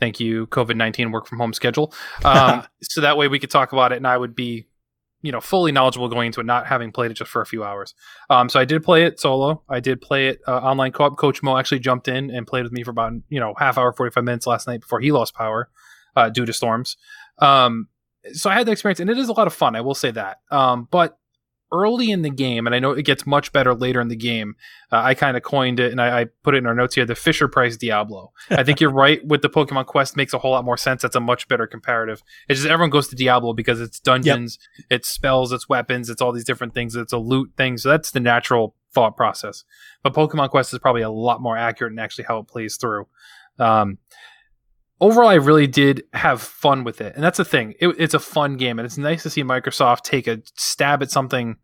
Thank 0.00 0.18
you, 0.18 0.46
COVID 0.48 0.76
nineteen 0.76 1.12
work 1.12 1.26
from 1.26 1.38
home 1.38 1.52
schedule. 1.52 1.92
Um, 2.24 2.64
so 2.82 3.00
that 3.02 3.16
way 3.16 3.28
we 3.28 3.38
could 3.38 3.50
talk 3.50 3.72
about 3.72 3.92
it, 3.92 3.96
and 3.96 4.06
I 4.06 4.16
would 4.16 4.34
be, 4.34 4.66
you 5.24 5.32
know, 5.32 5.40
fully 5.40 5.72
knowledgeable 5.72 6.06
going 6.10 6.26
into 6.26 6.40
it, 6.40 6.44
not 6.44 6.66
having 6.66 6.92
played 6.92 7.10
it 7.10 7.14
just 7.14 7.30
for 7.30 7.40
a 7.40 7.46
few 7.46 7.64
hours. 7.64 7.94
Um, 8.28 8.50
so 8.50 8.60
I 8.60 8.66
did 8.66 8.84
play 8.84 9.04
it 9.04 9.18
solo. 9.18 9.62
I 9.70 9.80
did 9.80 10.02
play 10.02 10.28
it 10.28 10.40
uh, 10.46 10.58
online 10.58 10.92
co-op. 10.92 11.16
Coach 11.16 11.42
Mo 11.42 11.56
actually 11.56 11.78
jumped 11.78 12.08
in 12.08 12.30
and 12.30 12.46
played 12.46 12.62
with 12.62 12.72
me 12.72 12.82
for 12.82 12.90
about 12.90 13.14
you 13.30 13.40
know 13.40 13.54
half 13.58 13.78
hour, 13.78 13.90
forty 13.94 14.12
five 14.12 14.24
minutes 14.24 14.46
last 14.46 14.66
night 14.66 14.82
before 14.82 15.00
he 15.00 15.12
lost 15.12 15.34
power 15.34 15.70
uh, 16.14 16.28
due 16.28 16.44
to 16.44 16.52
storms. 16.52 16.98
Um, 17.38 17.88
so 18.34 18.50
I 18.50 18.54
had 18.54 18.66
the 18.66 18.72
experience, 18.72 19.00
and 19.00 19.08
it 19.08 19.16
is 19.16 19.30
a 19.30 19.32
lot 19.32 19.46
of 19.46 19.54
fun. 19.54 19.74
I 19.74 19.80
will 19.80 19.94
say 19.94 20.10
that. 20.10 20.40
Um, 20.50 20.88
but 20.90 21.18
early 21.74 22.10
in 22.10 22.22
the 22.22 22.30
game, 22.30 22.66
and 22.66 22.74
I 22.74 22.78
know 22.78 22.92
it 22.92 23.04
gets 23.04 23.26
much 23.26 23.52
better 23.52 23.74
later 23.74 24.00
in 24.00 24.08
the 24.08 24.16
game. 24.16 24.54
Uh, 24.92 25.02
I 25.02 25.14
kind 25.14 25.36
of 25.36 25.42
coined 25.42 25.80
it, 25.80 25.90
and 25.90 26.00
I, 26.00 26.20
I, 26.20 26.24
put 26.44 26.54
it 26.54 26.58
in 26.58 26.66
our 26.66 26.74
notes 26.74 26.94
here: 26.94 27.04
the 27.04 27.14
Fisher 27.14 27.48
Price 27.48 27.76
Diablo. 27.76 28.32
I 28.50 28.62
think 28.62 28.80
you're 28.80 28.90
right 28.90 29.24
with 29.26 29.42
the 29.42 29.50
Pokemon 29.50 29.86
Quest 29.86 30.16
makes 30.16 30.32
a 30.32 30.38
whole 30.38 30.52
lot 30.52 30.64
more 30.64 30.76
sense. 30.76 31.02
That's 31.02 31.16
a 31.16 31.20
much 31.20 31.48
better 31.48 31.66
comparative. 31.66 32.22
It's 32.48 32.60
just 32.60 32.70
everyone 32.70 32.90
goes 32.90 33.08
to 33.08 33.16
Diablo 33.16 33.52
because 33.52 33.80
it's 33.80 33.98
dungeons, 33.98 34.58
yep. 34.78 34.86
it's 34.90 35.08
spells, 35.08 35.52
it's 35.52 35.68
weapons, 35.68 36.08
it's 36.08 36.22
all 36.22 36.32
these 36.32 36.44
different 36.44 36.74
things. 36.74 36.94
It's 36.94 37.12
a 37.12 37.18
loot 37.18 37.52
thing, 37.56 37.76
so 37.76 37.88
that's 37.88 38.12
the 38.12 38.20
natural 38.20 38.76
thought 38.92 39.16
process. 39.16 39.64
But 40.02 40.14
Pokemon 40.14 40.50
Quest 40.50 40.72
is 40.72 40.78
probably 40.78 41.02
a 41.02 41.10
lot 41.10 41.42
more 41.42 41.56
accurate 41.56 41.92
in 41.92 41.98
actually 41.98 42.24
how 42.24 42.38
it 42.38 42.46
plays 42.46 42.76
through. 42.76 43.08
Um, 43.58 43.98
overall, 45.00 45.28
I 45.28 45.34
really 45.34 45.66
did 45.66 46.04
have 46.12 46.40
fun 46.40 46.84
with 46.84 47.00
it, 47.00 47.14
and 47.14 47.22
that's 47.22 47.38
the 47.38 47.44
thing. 47.44 47.74
It, 47.80 47.88
it's 47.98 48.14
a 48.14 48.18
fun 48.18 48.56
game, 48.56 48.78
and 48.78 48.86
it's 48.86 48.98
nice 48.98 49.22
to 49.24 49.30
see 49.30 49.42
Microsoft 49.42 50.02
take 50.02 50.26
a 50.26 50.40
stab 50.54 51.02
at 51.02 51.10
something 51.10 51.56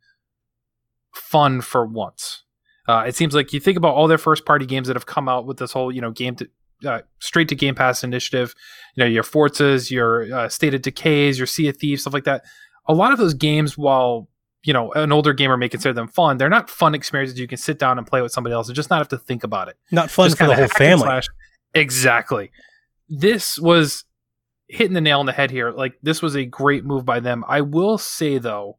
fun 1.12 1.61
for 1.61 1.87
once. 1.87 2.45
Uh, 2.88 3.05
it 3.07 3.14
seems 3.14 3.35
like 3.35 3.52
you 3.52 3.61
think 3.61 3.76
about 3.76 3.95
all 3.95 4.09
their 4.09 4.19
first 4.19 4.45
party 4.45 4.67
games 4.67 4.88
that 4.88 4.97
have 4.97 5.07
come 5.07 5.29
out 5.29 5.47
with 5.47 5.59
this 5.59 5.73
whole, 5.73 5.93
you 5.93 6.00
know, 6.00 6.11
game 6.11 6.35
to 6.37 6.49
uh, 6.87 7.00
straight 7.19 7.49
to 7.49 7.55
Game 7.55 7.75
Pass 7.75 8.02
initiative. 8.02 8.55
You 8.97 9.05
know, 9.05 9.09
your 9.09 9.23
Forzas, 9.23 9.90
your 9.90 10.33
uh, 10.35 10.49
State 10.49 10.75
of 10.75 10.83
Decays, 10.83 11.38
your 11.38 11.47
Sea 11.47 11.69
of 11.69 11.76
Thieves, 11.76 12.02
stuff 12.02 12.14
like 12.14 12.25
that. 12.25 12.43
A 12.87 12.95
lot 12.95 13.12
of 13.12 13.19
those 13.19 13.35
games, 13.35 13.79
while 13.79 14.29
you 14.64 14.73
know 14.73 14.93
an 14.93 15.12
older 15.12 15.33
gamer 15.33 15.57
may 15.57 15.69
consider 15.69 15.93
them 15.93 16.09
fun, 16.09 16.38
they're 16.38 16.49
not 16.49 16.69
fun 16.69 16.95
experiences 16.95 17.38
you 17.38 17.47
can 17.47 17.59
sit 17.59 17.79
down 17.79 17.99
and 17.99 18.07
play 18.07 18.23
with 18.23 18.33
somebody 18.33 18.55
else 18.55 18.69
and 18.69 18.75
just 18.75 18.90
not 18.90 18.99
have 18.99 19.09
to 19.09 19.19
think 19.19 19.45
about 19.45 19.69
it. 19.69 19.76
Not 19.93 20.11
fun 20.11 20.29
just 20.29 20.38
for 20.38 20.47
the 20.47 20.57
whole 20.57 20.69
family. 20.69 21.05
Slash. 21.05 21.26
Exactly 21.75 22.50
this 23.11 23.59
was 23.59 24.05
hitting 24.69 24.95
the 24.95 25.00
nail 25.00 25.19
on 25.19 25.26
the 25.26 25.33
head 25.33 25.50
here. 25.50 25.73
Like 25.73 25.95
this 26.02 26.23
was 26.23 26.37
a 26.37 26.45
great 26.47 26.85
move 26.85 27.05
by 27.05 27.21
them. 27.21 27.45
I 27.47 27.61
will 27.61 27.99
say 27.99 28.38
though, 28.38 28.79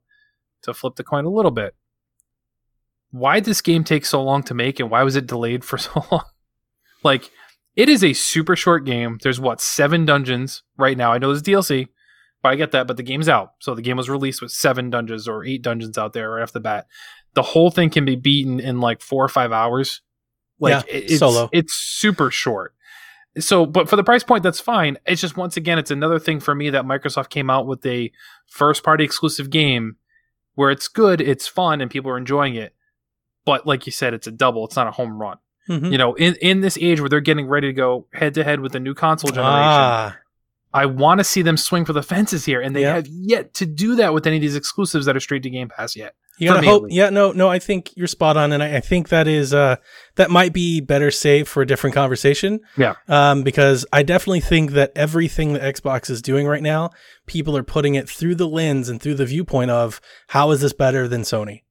to 0.64 0.74
flip 0.74 0.96
the 0.96 1.04
coin 1.04 1.26
a 1.26 1.30
little 1.30 1.52
bit, 1.52 1.76
why 3.12 3.36
did 3.36 3.46
this 3.46 3.62
game 3.62 3.84
take 3.84 4.06
so 4.06 4.22
long 4.24 4.44
to 4.44 4.54
make 4.54 4.80
and 4.80 4.90
why 4.90 5.04
was 5.04 5.16
it 5.16 5.28
delayed 5.28 5.64
for 5.64 5.78
so 5.78 6.06
long? 6.12 6.24
like 7.04 7.30
it 7.76 7.88
is 7.88 8.04
a 8.04 8.14
super 8.14 8.56
short 8.56 8.86
game. 8.86 9.18
There's 9.22 9.40
what 9.40 9.62
seven 9.62 10.06
dungeons 10.06 10.64
right 10.78 10.98
now. 10.98 11.14
I 11.14 11.18
know 11.18 11.28
there's 11.28 11.44
DLC, 11.44 11.88
but 12.42 12.50
I 12.50 12.56
get 12.56 12.72
that. 12.72 12.88
But 12.88 12.98
the 12.98 13.04
game's 13.04 13.30
out, 13.30 13.54
so 13.60 13.76
the 13.76 13.82
game 13.82 13.98
was 13.98 14.10
released 14.10 14.42
with 14.42 14.52
seven 14.52 14.90
dungeons 14.90 15.28
or 15.28 15.46
eight 15.46 15.62
dungeons 15.62 15.98
out 15.98 16.14
there 16.14 16.32
right 16.32 16.44
off 16.44 16.52
the 16.52 16.60
bat. 16.60 16.88
The 17.34 17.42
whole 17.42 17.72
thing 17.72 17.90
can 17.90 18.04
be 18.04 18.16
beaten 18.16 18.60
in 18.60 18.82
like 18.82 19.02
four 19.02 19.24
or 19.24 19.30
five 19.30 19.52
hours. 19.52 20.02
Like 20.60 20.86
yeah, 20.86 20.94
it's, 20.96 21.20
solo. 21.20 21.50
It's 21.52 21.74
super 21.74 22.30
short 22.30 22.76
so 23.40 23.66
but 23.66 23.90
for 23.90 23.96
the 23.96 24.04
price 24.04 24.24
point 24.24 24.44
that's 24.44 24.60
fine 24.60 24.98
it's 25.06 25.22
just 25.22 25.38
once 25.38 25.56
again 25.56 25.80
it's 25.80 25.92
another 25.92 26.20
thing 26.20 26.40
for 26.40 26.54
me 26.54 26.70
that 26.70 26.86
microsoft 26.86 27.30
came 27.30 27.50
out 27.50 27.66
with 27.66 27.86
a 27.86 28.12
first 28.48 28.84
party 28.84 29.04
exclusive 29.04 29.50
game 29.50 29.96
where 30.56 30.70
it's 30.70 30.88
good 30.88 31.22
it's 31.22 31.48
fun 31.48 31.80
and 31.80 31.90
people 31.90 32.12
are 32.12 32.18
enjoying 32.18 32.56
it 32.56 32.76
but 33.46 33.66
like 33.66 33.86
you 33.86 33.92
said 33.92 34.14
it's 34.14 34.28
a 34.28 34.32
double 34.32 34.66
it's 34.66 34.76
not 34.76 34.88
a 34.88 34.92
home 34.92 35.20
run 35.20 35.38
mm-hmm. 35.70 35.92
you 35.92 35.98
know 35.98 36.14
in, 36.16 36.36
in 36.42 36.62
this 36.62 36.78
age 36.80 37.00
where 37.00 37.10
they're 37.10 37.20
getting 37.20 37.48
ready 37.48 37.68
to 37.68 37.74
go 37.74 38.08
head 38.14 38.34
to 38.34 38.44
head 38.44 38.60
with 38.60 38.72
the 38.72 38.80
new 38.80 38.94
console 38.94 39.30
generation 39.30 39.52
ah. 39.54 40.18
i 40.74 40.86
want 40.86 41.20
to 41.20 41.24
see 41.24 41.42
them 41.42 41.58
swing 41.58 41.86
for 41.86 41.94
the 41.94 42.04
fences 42.04 42.46
here 42.46 42.62
and 42.62 42.76
they 42.76 42.82
yep. 42.82 42.96
have 42.96 43.08
yet 43.08 43.54
to 43.54 43.66
do 43.66 43.96
that 43.96 44.14
with 44.14 44.26
any 44.28 44.38
of 44.38 44.42
these 44.42 44.56
exclusives 44.56 45.06
that 45.06 45.16
are 45.16 45.22
straight 45.22 45.44
to 45.44 45.50
game 45.50 45.70
pass 45.70 45.96
yet 45.96 46.16
you 46.42 46.48
gotta 46.48 46.66
hope. 46.66 46.86
Yeah, 46.90 47.12
no, 47.12 47.32
no. 47.32 47.50
I 47.50 47.60
think 47.60 47.96
you're 47.96 48.08
spot 48.08 48.36
on, 48.36 48.52
and 48.52 48.64
I, 48.64 48.78
I, 48.78 48.80
think 48.80 49.10
that 49.10 49.28
is 49.28 49.54
uh 49.54 49.76
that 50.16 50.32
might 50.32 50.54
be 50.54 50.82
better 50.82 51.12
saved 51.12 51.48
for 51.48 51.62
a 51.62 51.68
different 51.68 51.94
conversation. 51.94 52.62
Yeah. 52.78 52.96
Um, 53.08 53.44
because 53.44 53.86
I 53.94 54.02
definitely 54.02 54.40
think 54.40 54.72
that 54.72 54.92
everything 54.96 55.54
that 55.54 55.62
Xbox 55.62 56.10
is 56.10 56.20
doing 56.20 56.48
right 56.48 56.64
now, 56.64 56.90
people 57.28 57.56
are 57.56 57.64
putting 57.64 57.94
it 57.94 58.10
through 58.10 58.36
the 58.36 58.48
lens 58.48 58.90
and 58.90 59.00
through 59.00 59.16
the 59.16 59.26
viewpoint 59.26 59.70
of 59.70 60.02
how 60.30 60.50
is 60.50 60.62
this 60.62 60.74
better 60.74 61.08
than 61.08 61.22
Sony, 61.22 61.62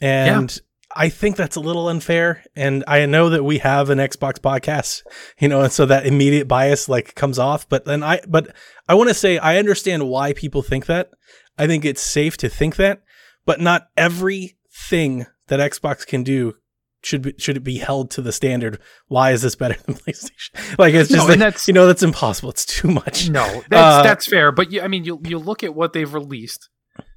and. 0.00 0.58
I 0.96 1.08
think 1.08 1.36
that's 1.36 1.56
a 1.56 1.60
little 1.60 1.88
unfair, 1.88 2.44
and 2.54 2.84
I 2.86 3.04
know 3.06 3.28
that 3.30 3.42
we 3.44 3.58
have 3.58 3.90
an 3.90 3.98
Xbox 3.98 4.34
podcast, 4.38 5.02
you 5.40 5.48
know, 5.48 5.62
and 5.62 5.72
so 5.72 5.86
that 5.86 6.06
immediate 6.06 6.46
bias 6.48 6.88
like 6.88 7.14
comes 7.14 7.38
off. 7.38 7.68
But 7.68 7.84
then 7.84 8.02
I, 8.02 8.20
but 8.28 8.54
I 8.88 8.94
want 8.94 9.08
to 9.08 9.14
say 9.14 9.38
I 9.38 9.58
understand 9.58 10.08
why 10.08 10.32
people 10.32 10.62
think 10.62 10.86
that. 10.86 11.10
I 11.58 11.66
think 11.66 11.84
it's 11.84 12.00
safe 12.02 12.36
to 12.38 12.48
think 12.48 12.76
that, 12.76 13.02
but 13.46 13.60
not 13.60 13.88
everything 13.96 15.26
that 15.48 15.60
Xbox 15.60 16.06
can 16.06 16.22
do 16.22 16.54
should 17.02 17.22
be, 17.22 17.34
should 17.38 17.56
it 17.56 17.64
be 17.64 17.78
held 17.78 18.10
to 18.12 18.22
the 18.22 18.32
standard? 18.32 18.78
Why 19.08 19.32
is 19.32 19.42
this 19.42 19.54
better 19.54 19.76
than 19.86 19.94
PlayStation? 19.94 20.78
Like 20.78 20.94
it's 20.94 21.10
just 21.10 21.22
No, 21.22 21.28
like, 21.28 21.38
that's- 21.38 21.68
you 21.68 21.74
know 21.74 21.86
that's 21.86 22.02
impossible. 22.02 22.50
It's 22.50 22.64
too 22.64 22.88
much. 22.88 23.28
No, 23.28 23.44
that's 23.68 23.72
Uh, 24.00 24.02
that's 24.02 24.26
fair. 24.26 24.52
But 24.52 24.72
you, 24.72 24.80
I 24.80 24.88
mean, 24.88 25.04
you 25.04 25.20
you 25.24 25.38
look 25.38 25.62
at 25.62 25.74
what 25.74 25.92
they've 25.92 26.12
released 26.12 26.68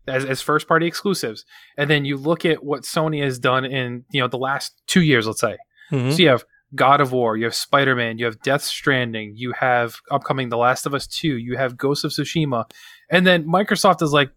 as 0.08 0.26
as 0.26 0.42
first 0.42 0.68
party 0.68 0.88
exclusives, 0.88 1.46
and 1.78 1.90
then 1.90 2.06
you 2.06 2.18
look 2.18 2.46
at 2.46 2.64
what 2.64 2.84
Sony 2.84 3.24
has 3.24 3.40
done 3.40 3.66
in 3.66 4.06
you 4.12 4.22
know 4.22 4.28
the 4.28 4.38
last 4.38 4.82
two 4.88 5.02
years, 5.02 5.28
let's 5.28 5.42
say. 5.42 5.58
Mhm. 5.92 6.12
So 6.14 6.18
you 6.20 6.30
have 6.30 6.44
God 6.76 7.00
of 7.02 7.12
War, 7.12 7.38
you 7.38 7.46
have 7.46 7.56
Spider 7.56 7.96
Man, 7.96 8.18
you 8.18 8.26
have 8.26 8.42
Death 8.42 8.64
Stranding, 8.64 9.34
you 9.36 9.54
have 9.54 9.98
upcoming 10.12 10.50
The 10.50 10.58
Last 10.58 10.86
of 10.86 10.94
Us 10.94 11.08
Two, 11.08 11.38
you 11.38 11.58
have 11.58 11.78
Ghost 11.78 12.04
of 12.04 12.12
Tsushima, 12.12 12.70
and 13.10 13.26
then 13.26 13.46
Microsoft 13.46 14.02
is 14.02 14.12
like, 14.12 14.32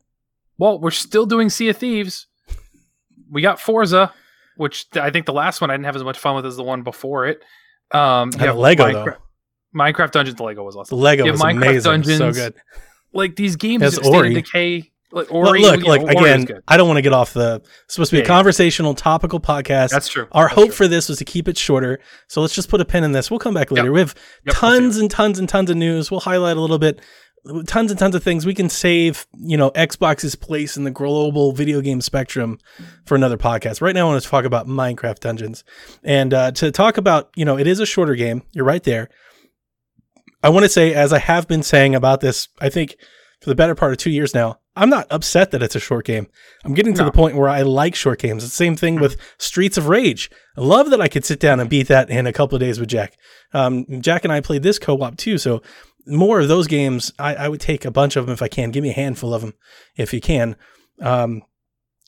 well, 0.59 0.79
we're 0.79 0.91
still 0.91 1.27
doing 1.27 1.49
Sea 1.51 1.71
of 1.71 1.77
Thieves. 1.77 2.27
We 3.31 3.43
got 3.43 3.61
Forza, 3.61 4.13
which 4.57 4.87
I 4.95 5.11
think 5.11 5.27
the 5.27 5.33
last 5.33 5.61
one 5.61 5.71
I 5.71 5.75
didn't 5.75 5.87
have 5.87 5.97
as 5.97 6.05
much 6.05 6.19
fun 6.19 6.37
with 6.37 6.47
as 6.47 6.57
the 6.57 6.63
one 6.63 6.83
before 6.83 7.27
it. 7.27 7.43
Um, 7.93 8.31
you 8.33 8.41
have 8.41 8.57
Lego 8.57 8.85
Minecraft, 8.85 9.05
though. 9.05 9.17
Minecraft 9.75 10.11
Dungeons. 10.13 10.37
The 10.37 10.43
Lego 10.45 10.65
was 10.65 10.77
awesome. 10.77 10.99
Lego 10.99 11.31
was 11.31 11.41
Minecraft 11.41 11.95
amazing. 11.95 12.19
So 12.19 12.33
good. 12.33 12.55
Like 13.13 13.37
these 13.37 13.57
games, 13.57 13.81
That's 13.83 13.99
Ori. 14.07 14.35
Decay, 14.35 14.90
like 15.13 15.31
Look, 15.31 15.33
Ori. 15.49 15.61
look, 15.63 15.81
you 15.81 15.87
like 15.87 16.03
know, 16.03 16.09
again. 16.09 16.47
I 16.69 16.77
don't 16.77 16.87
want 16.87 16.99
to 16.99 17.03
get 17.03 17.13
off 17.13 17.33
the. 17.33 17.63
Supposed 17.89 18.11
to 18.11 18.15
be 18.17 18.19
Yeah, 18.19 18.25
a 18.25 18.27
yeah. 18.27 18.29
conversational, 18.37 18.95
topical 18.95 19.41
podcast. 19.41 19.91
That's 19.91 20.09
true. 20.09 20.29
Our 20.33 20.45
That's 20.45 20.55
hope 20.55 20.67
true. 20.67 20.75
for 20.75 20.89
this 20.89 21.09
was 21.09 21.19
to 21.19 21.25
keep 21.25 21.49
it 21.49 21.57
shorter. 21.59 21.99
So 22.29 22.41
let's 22.41 22.55
just 22.55 22.69
put 22.69 22.81
a 22.81 22.85
pin 22.85 23.03
in 23.05 23.13
this. 23.13 23.31
We'll 23.31 23.41
come 23.41 23.55
back 23.55 23.71
later. 23.71 23.91
We 23.93 24.01
have 24.01 24.15
Yep, 24.47 24.55
tons 24.57 24.97
and 24.99 25.11
tons 25.11 25.39
and 25.39 25.49
tons 25.49 25.71
of 25.71 25.77
news. 25.77 26.11
We'll 26.11 26.21
highlight 26.21 26.57
a 26.57 26.61
little 26.61 26.79
bit, 26.79 27.01
tons 27.67 27.91
and 27.91 27.99
tons 27.99 28.15
of 28.15 28.23
things. 28.23 28.47
We 28.47 28.55
can 28.55 28.69
save, 28.69 29.27
you 29.37 29.57
know, 29.57 29.71
Xbox's 29.73 30.37
place 30.37 30.77
in 30.77 30.85
the 30.85 30.91
global 30.93 31.53
video 31.53 31.81
game 31.81 32.01
spectrum 32.01 32.59
for 33.05 33.15
another 33.17 33.37
podcast. 33.37 33.81
Right 33.81 33.95
now, 33.95 34.07
I 34.07 34.11
want 34.13 34.23
to 34.23 34.29
talk 34.29 34.45
about 34.45 34.69
Minecraft 34.69 35.19
Dungeons. 35.19 35.65
And 36.05 36.33
uh, 36.33 36.53
to 36.53 36.71
talk 36.71 36.99
about, 36.99 37.31
you 37.35 37.45
know, 37.45 37.59
it 37.59 37.67
is 37.67 37.81
a 37.81 37.87
shorter 37.87 38.15
game. 38.15 38.43
You're 38.53 38.65
right 38.65 38.85
there. 38.85 39.09
I 40.43 40.49
want 40.51 40.65
to 40.65 40.69
say, 40.71 40.95
as 40.95 41.13
I 41.13 41.19
have 41.19 41.49
been 41.49 41.63
saying 41.63 41.95
about 41.95 42.21
this, 42.21 42.49
I 42.61 42.69
think 42.71 42.97
for 43.41 43.49
the 43.51 43.55
better 43.55 43.75
part 43.75 43.93
of 43.93 43.99
two 43.99 44.11
years 44.11 44.35
now, 44.35 44.59
I'm 44.77 44.91
not 44.91 45.07
upset 45.11 45.51
that 45.51 45.63
it's 45.63 45.75
a 45.75 45.81
short 45.81 46.05
game. 46.05 46.27
I'm 46.65 46.75
getting 46.75 46.95
to 46.95 47.01
No. 47.03 47.07
the 47.07 47.13
point 47.13 47.37
where 47.37 47.49
I 47.49 47.63
like 47.63 47.95
short 47.95 48.21
games. 48.21 48.45
It's 48.45 48.53
the 48.53 48.57
same 48.57 48.77
thing 48.77 48.97
with 49.01 49.17
Streets 49.39 49.77
of 49.77 49.89
Rage. 49.89 50.31
I 50.57 50.61
love 50.61 50.91
that 50.91 51.01
I 51.01 51.09
could 51.09 51.25
sit 51.25 51.41
down 51.41 51.59
and 51.61 51.69
beat 51.69 51.89
that 51.89 52.09
in 52.11 52.27
a 52.27 52.33
couple 52.33 52.57
of 52.57 52.61
days 52.61 52.79
with 52.79 52.89
Jack. 52.89 53.15
Um, 53.53 53.85
Jack 54.01 54.25
and 54.25 54.33
I 54.33 54.41
played 54.41 54.63
this 54.63 54.79
co-op 54.79 55.17
too, 55.17 55.39
so 55.39 55.63
more 56.07 56.41
of 56.41 56.49
those 56.49 56.67
games. 56.67 57.13
I, 57.19 57.35
I 57.35 57.49
would 57.49 57.61
take 57.61 57.85
a 57.85 57.91
bunch 57.91 58.17
of 58.17 58.27
them 58.27 58.33
if 58.33 58.43
I 58.43 58.49
can. 58.49 58.71
Give 58.71 58.83
me 58.83 58.91
a 58.91 58.95
handful 58.95 59.35
of 59.35 59.43
them 59.43 59.55
if 59.97 60.13
you 60.15 60.21
can. 60.21 60.57
Um, 61.01 61.43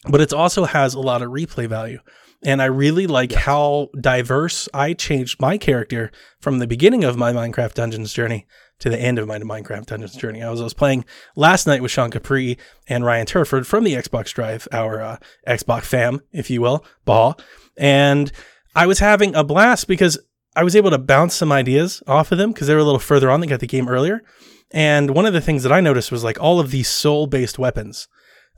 but 0.09 0.21
it 0.21 0.33
also 0.33 0.65
has 0.65 0.95
a 0.95 1.01
lot 1.01 1.23
of 1.23 1.31
replay 1.31 1.67
value. 1.69 1.99
And 2.45 2.61
I 2.61 2.65
really 2.65 3.07
like 3.07 3.33
how 3.33 3.89
diverse 4.01 4.69
I 4.75 4.95
changed 4.95 5.41
my 5.41 5.57
character 5.59 6.11
from 6.41 6.59
the 6.59 6.67
beginning 6.67 7.05
of 7.05 7.17
my 7.17 7.33
Minecraft 7.33 7.75
Dungeons 7.75 8.13
journey 8.13 8.47
to 8.83 8.91
the 8.91 9.01
end 9.01 9.19
of 9.19 9.29
my 9.29 9.39
Minecraft 9.39 9.87
Dungeons 9.87 10.17
journey. 10.17 10.43
I 10.43 10.51
was, 10.51 10.61
I 10.61 10.65
was 10.65 10.75
playing 10.75 11.05
last 11.37 11.67
night 11.67 11.83
with 11.83 11.91
Sean 11.91 12.11
Capri 12.11 12.59
and 12.89 13.05
Ryan 13.05 13.27
Turford 13.27 13.67
from 13.67 13.85
the 13.85 13.95
Xbox 13.95 14.33
Drive, 14.35 14.67
our 14.73 15.01
uh, 15.01 15.17
Xbox 15.47 15.85
fam, 15.85 16.21
if 16.33 16.51
you 16.51 16.61
will, 16.61 16.85
Baha. 17.05 17.37
And 17.77 18.33
I 18.75 18.87
was 18.87 18.99
having 18.99 19.35
a 19.35 19.45
blast 19.45 19.87
because 19.87 20.19
I 20.57 20.65
was 20.65 20.77
able 20.77 20.91
to 20.91 20.99
bounce 20.99 21.35
some 21.35 21.53
ideas 21.53 22.03
off 22.07 22.33
of 22.33 22.39
them 22.39 22.53
because 22.53 22.67
they 22.67 22.75
were 22.75 22.81
a 22.81 22.85
little 22.85 22.99
further 22.99 23.31
on. 23.31 23.41
They 23.41 23.47
got 23.47 23.61
the 23.61 23.67
game 23.67 23.89
earlier. 23.89 24.23
And 24.73 25.15
one 25.15 25.27
of 25.27 25.33
the 25.33 25.41
things 25.41 25.63
that 25.63 25.73
I 25.73 25.81
noticed 25.81 26.11
was 26.11 26.25
like 26.25 26.41
all 26.41 26.59
of 26.59 26.71
these 26.71 26.89
soul 26.89 27.27
based 27.27 27.59
weapons 27.59 28.09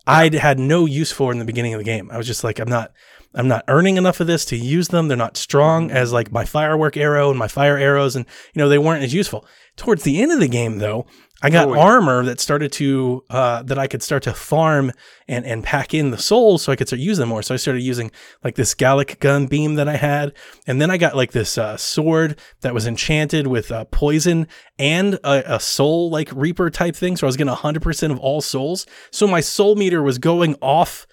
I 0.06 0.30
had 0.36 0.58
no 0.58 0.84
use 0.86 1.12
for 1.12 1.32
in 1.32 1.38
the 1.38 1.44
beginning 1.44 1.74
of 1.74 1.78
the 1.78 1.84
game. 1.84 2.10
I 2.10 2.18
was 2.18 2.26
just 2.26 2.44
like, 2.44 2.58
I'm 2.58 2.68
not, 2.68 2.92
I'm 3.34 3.48
not 3.48 3.64
earning 3.68 3.96
enough 3.96 4.20
of 4.20 4.26
this 4.26 4.44
to 4.46 4.56
use 4.56 4.88
them. 4.88 5.08
They're 5.08 5.16
not 5.16 5.36
strong 5.36 5.90
as 5.90 6.12
like 6.12 6.30
my 6.32 6.44
firework 6.44 6.96
arrow 6.96 7.30
and 7.30 7.38
my 7.38 7.48
fire 7.48 7.76
arrows, 7.76 8.14
and 8.16 8.26
you 8.54 8.60
know 8.60 8.68
they 8.68 8.78
weren't 8.78 9.02
as 9.04 9.12
useful. 9.14 9.46
Towards 9.76 10.04
the 10.04 10.22
end 10.22 10.30
of 10.30 10.38
the 10.38 10.46
game, 10.46 10.78
though, 10.78 11.04
I 11.42 11.50
got 11.50 11.66
Oh, 11.66 11.74
yeah. 11.74 11.80
armor 11.80 12.24
that 12.24 12.38
started 12.38 12.70
to 12.72 13.24
uh, 13.28 13.62
that 13.64 13.76
I 13.76 13.88
could 13.88 14.04
start 14.04 14.22
to 14.22 14.32
farm 14.32 14.92
and 15.26 15.44
and 15.44 15.64
pack 15.64 15.92
in 15.92 16.12
the 16.12 16.16
souls 16.18 16.62
so 16.62 16.70
I 16.70 16.76
could 16.76 16.86
start 16.86 17.00
using 17.00 17.22
them 17.22 17.30
more. 17.30 17.42
So 17.42 17.54
I 17.54 17.56
started 17.56 17.82
using 17.82 18.12
like 18.44 18.54
this 18.54 18.72
Gallic 18.72 19.18
gun 19.18 19.46
beam 19.48 19.74
that 19.74 19.88
I 19.88 19.96
had, 19.96 20.32
and 20.68 20.80
then 20.80 20.90
I 20.92 20.96
got 20.96 21.16
like 21.16 21.32
this 21.32 21.59
uh, 21.59 21.76
sword 21.76 22.38
that 22.61 22.72
was 22.72 22.87
enchanted 22.87 23.48
with 23.48 23.72
uh, 23.72 23.85
poison 23.87 24.46
and 24.78 25.14
a, 25.24 25.56
a 25.56 25.61
soul 25.61 26.09
like 26.09 26.30
reaper 26.32 26.70
type 26.70 26.94
thing. 26.94 27.16
So 27.16 27.26
I 27.26 27.28
was 27.28 27.37
getting 27.37 27.52
hundred 27.52 27.82
percent 27.82 28.12
of 28.12 28.20
all 28.20 28.40
souls. 28.40 28.87
So 29.11 29.26
my 29.26 29.40
soul 29.40 29.74
meter 29.74 30.02
was 30.04 30.18
going 30.18 30.54
off 30.62 31.04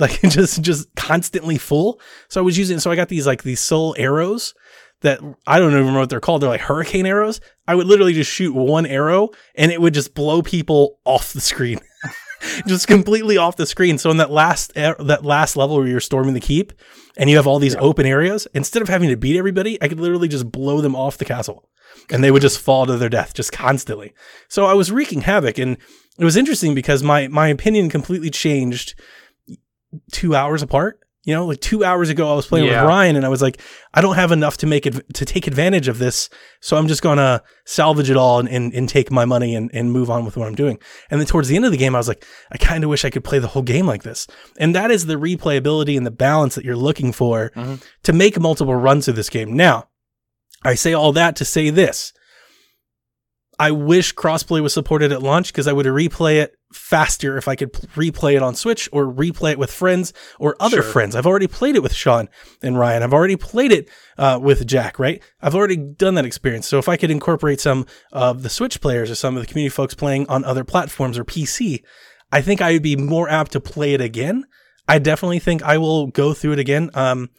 like 0.00 0.20
just 0.22 0.62
just 0.62 0.94
constantly 0.96 1.58
full. 1.58 2.00
So 2.28 2.40
I 2.40 2.44
was 2.44 2.58
using 2.58 2.78
so 2.80 2.90
I 2.90 2.96
got 2.96 3.08
these 3.08 3.26
like 3.26 3.42
these 3.42 3.60
soul 3.60 3.94
arrows 3.98 4.54
that 5.02 5.20
I 5.46 5.58
don't 5.58 5.70
even 5.70 5.80
remember 5.80 6.00
what 6.00 6.10
they're 6.10 6.20
called. 6.20 6.42
They're 6.42 6.50
like 6.50 6.60
hurricane 6.60 7.06
arrows. 7.06 7.40
I 7.66 7.74
would 7.74 7.86
literally 7.86 8.12
just 8.12 8.30
shoot 8.30 8.54
one 8.54 8.86
arrow 8.86 9.30
and 9.54 9.72
it 9.72 9.80
would 9.80 9.94
just 9.94 10.14
blow 10.14 10.42
people 10.42 10.98
off 11.04 11.32
the 11.32 11.40
screen. 11.40 11.80
just 12.66 12.86
completely 12.86 13.36
off 13.36 13.56
the 13.56 13.66
screen. 13.66 13.98
So 13.98 14.10
in 14.10 14.18
that 14.18 14.30
last 14.30 14.74
that 14.74 15.24
last 15.24 15.56
level 15.56 15.76
where 15.76 15.86
you're 15.86 16.00
storming 16.00 16.34
the 16.34 16.40
keep 16.40 16.72
and 17.16 17.30
you 17.30 17.36
have 17.36 17.46
all 17.46 17.58
these 17.58 17.76
open 17.76 18.06
areas, 18.06 18.46
instead 18.54 18.82
of 18.82 18.88
having 18.88 19.08
to 19.08 19.16
beat 19.16 19.38
everybody, 19.38 19.80
I 19.82 19.88
could 19.88 20.00
literally 20.00 20.28
just 20.28 20.50
blow 20.50 20.80
them 20.80 20.96
off 20.96 21.18
the 21.18 21.24
castle. 21.24 21.68
And 22.08 22.24
they 22.24 22.30
would 22.30 22.42
just 22.42 22.60
fall 22.60 22.86
to 22.86 22.96
their 22.96 23.08
death 23.08 23.34
just 23.34 23.52
constantly. 23.52 24.14
So 24.48 24.64
I 24.64 24.74
was 24.74 24.92
wreaking 24.92 25.22
havoc 25.22 25.58
and 25.58 25.76
it 26.18 26.24
was 26.24 26.36
interesting 26.36 26.74
because 26.74 27.02
my 27.02 27.28
my 27.28 27.48
opinion 27.48 27.88
completely 27.88 28.30
changed 28.30 28.94
two 30.12 30.34
hours 30.34 30.62
apart. 30.62 30.98
You 31.24 31.34
know, 31.34 31.44
like 31.44 31.60
two 31.60 31.84
hours 31.84 32.08
ago, 32.08 32.32
I 32.32 32.34
was 32.34 32.46
playing 32.46 32.64
Yeah. 32.66 32.80
with 32.80 32.88
Ryan, 32.88 33.14
and 33.16 33.26
I 33.26 33.28
was 33.28 33.42
like, 33.42 33.60
I 33.92 34.00
don't 34.00 34.14
have 34.14 34.32
enough 34.32 34.56
to 34.58 34.66
make 34.66 34.86
it 34.86 35.12
to 35.14 35.26
take 35.26 35.46
advantage 35.46 35.86
of 35.86 35.98
this, 35.98 36.30
so 36.60 36.78
I'm 36.78 36.88
just 36.88 37.02
gonna 37.02 37.42
salvage 37.66 38.08
it 38.08 38.16
all 38.16 38.38
and, 38.40 38.48
and, 38.48 38.72
and 38.72 38.88
take 38.88 39.10
my 39.10 39.26
money 39.26 39.54
and, 39.54 39.70
and 39.74 39.92
move 39.92 40.08
on 40.08 40.24
with 40.24 40.38
what 40.38 40.48
I'm 40.48 40.54
doing. 40.54 40.78
And 41.10 41.20
then 41.20 41.26
towards 41.26 41.48
the 41.48 41.56
end 41.56 41.66
of 41.66 41.72
the 41.72 41.76
game, 41.76 41.94
I 41.94 41.98
was 41.98 42.08
like, 42.08 42.24
I 42.50 42.56
kind 42.56 42.84
of 42.84 42.90
wish 42.90 43.04
I 43.04 43.10
could 43.10 43.22
play 43.22 43.38
the 43.38 43.48
whole 43.48 43.62
game 43.62 43.86
like 43.86 44.02
this. 44.02 44.26
And 44.58 44.74
that 44.74 44.90
is 44.90 45.04
the 45.04 45.16
replayability 45.16 45.94
and 45.94 46.06
the 46.06 46.10
balance 46.10 46.54
that 46.54 46.64
you're 46.64 46.74
looking 46.74 47.12
for 47.12 47.52
Mhm. 47.54 47.82
to 48.04 48.12
make 48.14 48.40
multiple 48.40 48.74
runs 48.74 49.06
of 49.06 49.14
this 49.14 49.28
game. 49.28 49.54
Now, 49.54 49.88
I 50.64 50.74
say 50.74 50.94
all 50.94 51.12
that 51.12 51.36
to 51.36 51.44
say 51.44 51.68
this. 51.68 52.14
I 53.58 53.72
wish 53.72 54.14
crossplay 54.14 54.62
was 54.62 54.72
supported 54.72 55.12
at 55.12 55.22
launch 55.22 55.52
because 55.52 55.66
I 55.68 55.74
would 55.74 55.84
replay 55.84 56.36
it 56.40 56.54
faster 56.72 57.36
if 57.36 57.48
I 57.48 57.56
could 57.56 57.72
replay 57.72 58.36
it 58.36 58.42
on 58.42 58.54
Switch 58.54 58.88
or 58.92 59.06
replay 59.06 59.52
it 59.52 59.58
with 59.58 59.72
friends 59.72 60.12
or 60.38 60.56
other 60.60 60.82
Sure. 60.82 60.92
friends. 60.92 61.16
I've 61.16 61.26
already 61.26 61.46
played 61.48 61.74
it 61.76 61.82
with 61.82 61.92
Sean 61.92 62.28
and 62.62 62.78
Ryan. 62.78 63.02
I've 63.02 63.12
already 63.12 63.36
played 63.36 63.72
it 63.72 63.88
uh, 64.16 64.38
with 64.40 64.66
Jack, 64.66 64.98
right? 64.98 65.22
I've 65.42 65.54
already 65.54 65.76
done 65.76 66.14
that 66.14 66.24
experience. 66.24 66.68
So 66.68 66.78
if 66.78 66.88
I 66.88 66.96
could 66.96 67.10
incorporate 67.10 67.60
some 67.60 67.86
of 68.12 68.42
the 68.42 68.48
Switch 68.48 68.80
players 68.80 69.10
or 69.10 69.14
some 69.16 69.36
of 69.36 69.42
the 69.42 69.46
community 69.48 69.70
folks 69.74 69.94
playing 69.94 70.28
on 70.28 70.44
other 70.44 70.62
platforms 70.64 71.18
or 71.18 71.24
PC, 71.24 71.82
I 72.32 72.40
think 72.40 72.60
I 72.62 72.72
would 72.72 72.82
be 72.82 72.94
more 72.96 73.28
apt 73.28 73.52
to 73.52 73.60
play 73.60 73.94
it 73.94 74.00
again. 74.00 74.44
I 74.86 74.98
definitely 74.98 75.38
think 75.40 75.62
I 75.62 75.78
will 75.78 76.06
go 76.08 76.34
through 76.34 76.52
it 76.52 76.58
again. 76.60 76.90
Um, 76.94 77.30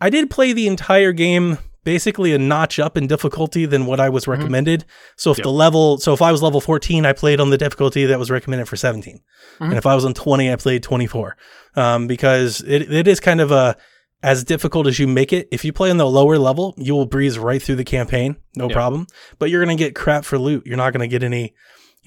I 0.00 0.08
did 0.08 0.30
play 0.30 0.52
the 0.54 0.66
entire 0.66 1.12
game 1.12 1.58
basically 1.84 2.32
a 2.34 2.38
notch 2.38 2.78
up 2.78 2.96
in 2.96 3.06
difficulty 3.06 3.64
than 3.66 3.86
what 3.86 4.00
I 4.00 4.08
was 4.08 4.28
recommended. 4.28 4.84
So 5.16 5.30
if 5.30 5.38
Yep. 5.38 5.44
the 5.44 5.52
level, 5.52 5.98
so 5.98 6.12
if 6.12 6.20
I 6.22 6.30
was 6.32 6.42
level 6.42 6.60
14, 6.60 7.06
I 7.06 7.12
played 7.12 7.40
on 7.40 7.50
the 7.50 7.58
difficulty 7.58 8.04
that 8.06 8.18
was 8.18 8.30
recommended 8.30 8.66
for 8.68 8.76
17. 8.76 9.20
And 9.60 9.74
if 9.74 9.86
I 9.86 9.94
was 9.94 10.04
on 10.04 10.14
20, 10.14 10.52
I 10.52 10.56
played 10.56 10.82
24. 10.82 11.36
Um, 11.76 12.06
because 12.06 12.60
it, 12.62 12.92
it 12.92 13.06
is 13.08 13.20
kind 13.20 13.40
of 13.40 13.50
a, 13.50 13.76
as 14.22 14.44
difficult 14.44 14.86
as 14.86 14.98
you 14.98 15.06
make 15.06 15.32
it. 15.32 15.48
If 15.50 15.64
you 15.64 15.72
play 15.72 15.90
on 15.90 15.96
the 15.96 16.06
lower 16.06 16.36
level, 16.38 16.74
you 16.76 16.94
will 16.94 17.06
breeze 17.06 17.38
right 17.38 17.62
through 17.62 17.76
the 17.76 17.84
campaign, 17.84 18.36
no 18.56 18.68
Yeah. 18.68 18.74
problem. 18.74 19.06
But 19.38 19.48
you're 19.50 19.64
going 19.64 19.76
to 19.76 19.82
get 19.82 19.94
crap 19.94 20.24
for 20.24 20.38
loot. 20.38 20.66
You're 20.66 20.76
not 20.76 20.92
going 20.92 21.00
to 21.00 21.08
get 21.08 21.22
any 21.22 21.54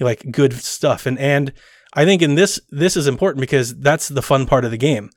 like 0.00 0.24
good 0.30 0.52
stuff. 0.52 1.06
And 1.06 1.18
and 1.18 1.52
I 1.94 2.04
think 2.04 2.20
in 2.22 2.34
this 2.34 2.60
this 2.70 2.96
is 2.96 3.06
important 3.06 3.40
because 3.40 3.74
that's 3.76 4.08
the 4.08 4.22
fun 4.22 4.46
part 4.46 4.64
of 4.64 4.70
the 4.70 4.76
game. 4.76 5.10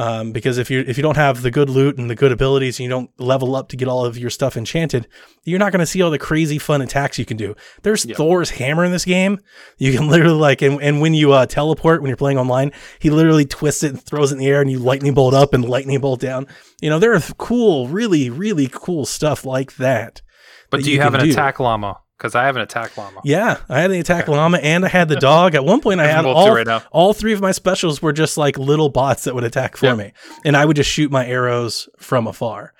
Um, 0.00 0.32
because 0.32 0.56
if 0.56 0.70
you 0.70 0.82
if 0.86 0.96
you 0.96 1.02
don't 1.02 1.18
have 1.18 1.42
the 1.42 1.50
good 1.50 1.68
loot 1.68 1.98
and 1.98 2.08
the 2.08 2.14
good 2.14 2.32
abilities 2.32 2.78
and 2.78 2.84
you 2.84 2.88
don't 2.88 3.10
level 3.20 3.54
up 3.54 3.68
to 3.68 3.76
get 3.76 3.86
all 3.86 4.06
of 4.06 4.16
your 4.16 4.30
stuff 4.30 4.56
enchanted, 4.56 5.06
you're 5.44 5.58
not 5.58 5.72
going 5.72 5.80
to 5.80 5.86
see 5.86 6.00
all 6.00 6.10
the 6.10 6.18
crazy 6.18 6.56
fun 6.56 6.80
attacks 6.80 7.18
you 7.18 7.26
can 7.26 7.36
do. 7.36 7.54
There's 7.82 8.06
Yep. 8.06 8.16
Thor's 8.16 8.48
hammer 8.48 8.82
in 8.82 8.92
this 8.92 9.04
game. 9.04 9.40
You 9.76 9.92
can 9.92 10.08
literally 10.10 10.38
like 10.38 10.62
and, 10.62 10.80
and 10.80 11.02
when 11.02 11.12
you 11.12 11.34
uh, 11.34 11.44
teleport 11.44 12.00
when 12.00 12.08
you're 12.08 12.16
playing 12.16 12.38
online, 12.38 12.72
he 12.98 13.10
literally 13.10 13.44
twists 13.44 13.82
it 13.82 13.90
and 13.90 14.02
throws 14.02 14.32
it 14.32 14.36
in 14.36 14.38
the 14.38 14.46
air 14.46 14.62
and 14.62 14.70
you 14.70 14.78
lightning 14.78 15.12
bolt 15.12 15.34
up 15.34 15.52
and 15.52 15.68
lightning 15.68 16.00
bolt 16.00 16.20
down. 16.20 16.46
You 16.80 16.88
know 16.88 16.98
there 16.98 17.12
are 17.12 17.20
cool, 17.36 17.86
really 17.88 18.30
really 18.30 18.70
cool 18.72 19.04
stuff 19.04 19.44
like 19.44 19.76
that. 19.76 20.22
But 20.70 20.78
that 20.78 20.84
do 20.84 20.90
you 20.92 20.96
you 20.96 21.02
have 21.02 21.12
an 21.12 21.24
do. 21.24 21.30
attack 21.30 21.60
llama? 21.60 22.00
Because 22.20 22.34
I 22.34 22.44
have 22.44 22.54
an 22.54 22.60
attack 22.60 22.98
llama. 22.98 23.22
Yeah, 23.24 23.56
I 23.70 23.80
had 23.80 23.90
the 23.90 23.98
attack 23.98 24.28
llama 24.28 24.58
and 24.62 24.84
I 24.84 24.88
had 24.88 25.08
the 25.08 25.16
dog. 25.16 25.54
At 25.54 25.64
one 25.64 25.80
point, 25.80 26.00
I 26.00 26.06
had 26.06 26.26
all, 26.26 26.62
now. 26.64 26.82
all 26.92 27.14
three 27.14 27.32
of 27.32 27.40
my 27.40 27.52
specials 27.52 28.02
were 28.02 28.12
just 28.12 28.36
like 28.36 28.58
little 28.58 28.90
bots 28.90 29.24
that 29.24 29.34
would 29.34 29.44
attack 29.44 29.78
for 29.78 29.86
Yeah. 29.86 29.94
me, 29.94 30.12
and 30.44 30.54
I 30.54 30.66
would 30.66 30.76
just 30.76 30.90
shoot 30.90 31.10
my 31.10 31.26
arrows 31.26 31.88
from 31.98 32.26
afar. 32.26 32.74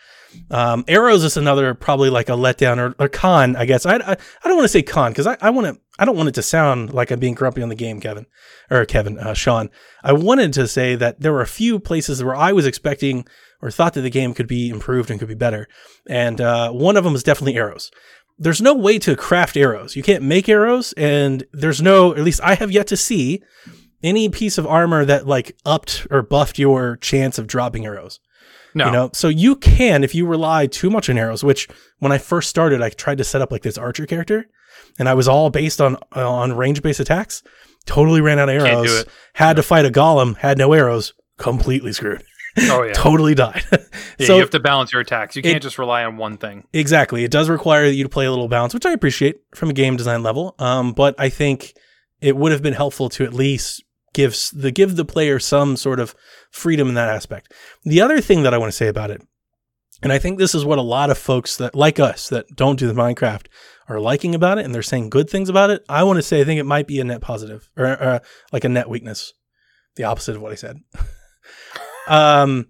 Um, 0.50 0.84
arrows 0.86 1.24
is 1.24 1.36
another 1.36 1.72
probably 1.74 2.10
like 2.10 2.28
a 2.28 2.32
letdown 2.32 2.76
or, 2.78 2.94
or 3.02 3.08
con, 3.08 3.56
I 3.56 3.64
guess. 3.64 3.84
I, 3.86 3.96
I, 3.96 4.12
I 4.12 4.48
don't 4.48 4.56
want 4.56 4.64
to 4.64 4.68
say 4.68 4.82
con 4.82 5.10
because 5.10 5.26
I, 5.26 5.36
I 5.40 5.50
want 5.50 5.66
to 5.74 5.80
I 5.98 6.04
don't 6.04 6.16
want 6.16 6.28
it 6.28 6.34
to 6.36 6.42
sound 6.42 6.92
like 6.94 7.10
I'm 7.10 7.18
being 7.18 7.34
grumpy 7.34 7.62
on 7.62 7.68
the 7.68 7.74
game, 7.74 8.00
Kevin 8.00 8.26
or 8.70 8.84
Kevin, 8.84 9.18
uh, 9.18 9.34
Sean. 9.34 9.70
I 10.04 10.12
wanted 10.12 10.52
to 10.52 10.68
say 10.68 10.94
that 10.96 11.20
there 11.20 11.32
were 11.32 11.40
a 11.40 11.46
few 11.46 11.80
places 11.80 12.22
where 12.22 12.36
I 12.36 12.52
was 12.52 12.66
expecting 12.66 13.26
or 13.62 13.70
thought 13.70 13.92
that 13.94 14.00
the 14.02 14.10
game 14.10 14.32
could 14.32 14.46
be 14.46 14.70
improved 14.70 15.10
and 15.10 15.18
could 15.18 15.28
be 15.28 15.34
better, 15.34 15.68
and 16.08 16.40
uh, 16.40 16.70
one 16.70 16.96
of 16.96 17.04
them 17.04 17.14
is 17.14 17.22
definitely 17.22 17.56
arrows. 17.56 17.90
There's 18.42 18.62
no 18.62 18.72
way 18.72 18.98
to 19.00 19.14
craft 19.16 19.54
arrows. 19.54 19.94
You 19.94 20.02
can't 20.02 20.24
make 20.24 20.48
arrows, 20.48 20.94
and 20.94 21.44
there's 21.52 21.82
no. 21.82 22.14
At 22.14 22.24
least 22.24 22.40
I 22.42 22.54
have 22.54 22.70
yet 22.72 22.86
to 22.86 22.96
see 22.96 23.42
any 24.02 24.30
piece 24.30 24.56
of 24.56 24.66
armor 24.66 25.04
that 25.04 25.26
like 25.26 25.56
upped 25.66 26.06
or 26.10 26.22
buffed 26.22 26.58
your 26.58 26.96
chance 26.96 27.38
of 27.38 27.46
dropping 27.46 27.84
arrows. 27.84 28.18
No. 28.74 28.86
You 28.86 28.92
know, 28.92 29.10
so 29.12 29.28
you 29.28 29.56
can 29.56 30.02
if 30.02 30.14
you 30.14 30.26
rely 30.26 30.66
too 30.66 30.88
much 30.88 31.10
on 31.10 31.18
arrows. 31.18 31.44
Which 31.44 31.68
when 31.98 32.12
I 32.12 32.18
first 32.18 32.48
started, 32.48 32.80
I 32.80 32.88
tried 32.88 33.18
to 33.18 33.24
set 33.24 33.42
up 33.42 33.52
like 33.52 33.62
this 33.62 33.76
archer 33.76 34.06
character, 34.06 34.46
and 34.98 35.06
I 35.06 35.12
was 35.12 35.28
all 35.28 35.50
based 35.50 35.80
on 35.80 35.96
uh, 36.16 36.28
on 36.28 36.56
range 36.56 36.80
based 36.82 37.00
attacks. 37.00 37.42
Totally 37.84 38.22
ran 38.22 38.38
out 38.38 38.48
of 38.48 38.54
arrows. 38.54 39.04
Had 39.34 39.56
to 39.56 39.62
fight 39.62 39.84
a 39.84 39.90
golem. 39.90 40.36
Had 40.38 40.56
no 40.56 40.72
arrows. 40.72 41.12
Completely 41.36 41.92
screwed. 41.92 42.22
Oh 42.58 42.82
yeah. 42.82 42.92
Totally 42.94 43.34
died. 43.34 43.64
Yeah, 44.18 44.26
so 44.26 44.34
you 44.34 44.40
have 44.42 44.50
to 44.50 44.60
balance 44.60 44.92
your 44.92 45.00
attacks. 45.00 45.34
You 45.34 45.40
can't 45.42 45.56
It- 45.56 45.62
just 45.62 45.78
rely 45.78 46.04
on 46.04 46.18
one 46.18 46.36
thing. 46.36 46.64
exactly, 46.74 47.24
it 47.24 47.30
does 47.30 47.48
require 47.48 47.86
you 47.86 48.02
to 48.02 48.08
play 48.10 48.26
a 48.26 48.30
little 48.30 48.48
balance, 48.48 48.74
which 48.74 48.84
I 48.84 48.92
appreciate 48.92 49.36
from 49.54 49.70
a 49.70 49.72
game 49.72 49.96
design 49.96 50.22
level. 50.22 50.54
Um, 50.58 50.92
but 50.92 51.14
I 51.18 51.30
think 51.30 51.72
it 52.20 52.36
would 52.36 52.52
have 52.52 52.60
been 52.62 52.74
helpful 52.74 53.08
to 53.10 53.24
at 53.24 53.32
least 53.32 53.82
give 54.12 54.36
the 54.52 54.70
give 54.70 54.96
the 54.96 55.06
player 55.06 55.38
some 55.38 55.74
sort 55.76 56.00
of 56.00 56.14
freedom 56.50 56.88
in 56.88 56.94
that 56.96 57.08
aspect. 57.08 57.50
The 57.84 58.02
other 58.02 58.20
thing 58.20 58.42
that 58.42 58.52
I 58.52 58.58
want 58.58 58.70
to 58.70 58.76
say 58.76 58.88
about 58.88 59.10
it, 59.10 59.22
and 60.02 60.12
I 60.12 60.18
think 60.18 60.38
this 60.38 60.54
is 60.54 60.66
what 60.66 60.78
a 60.78 60.82
lot 60.82 61.08
of 61.08 61.16
folks 61.16 61.56
that 61.56 61.74
like 61.74 61.98
us 61.98 62.28
that 62.28 62.44
don't 62.54 62.78
do 62.78 62.86
the 62.86 62.92
Minecraft 62.92 63.46
are 63.88 64.00
liking 64.00 64.34
about 64.34 64.58
it, 64.58 64.66
and 64.66 64.74
they're 64.74 64.82
saying 64.82 65.08
good 65.08 65.30
things 65.30 65.48
about 65.48 65.70
it. 65.70 65.82
I 65.88 66.02
want 66.02 66.18
to 66.18 66.22
say 66.22 66.42
I 66.42 66.44
think 66.44 66.60
it 66.60 66.64
might 66.64 66.86
be 66.86 67.00
a 67.00 67.04
net 67.04 67.22
positive 67.22 67.70
or 67.74 67.86
uh, 67.86 68.18
like 68.52 68.64
a 68.64 68.68
net 68.68 68.90
weakness, 68.90 69.32
the 69.96 70.04
opposite 70.04 70.36
of 70.36 70.42
what 70.42 70.52
I 70.52 70.56
said. 70.56 70.76
um, 72.10 72.66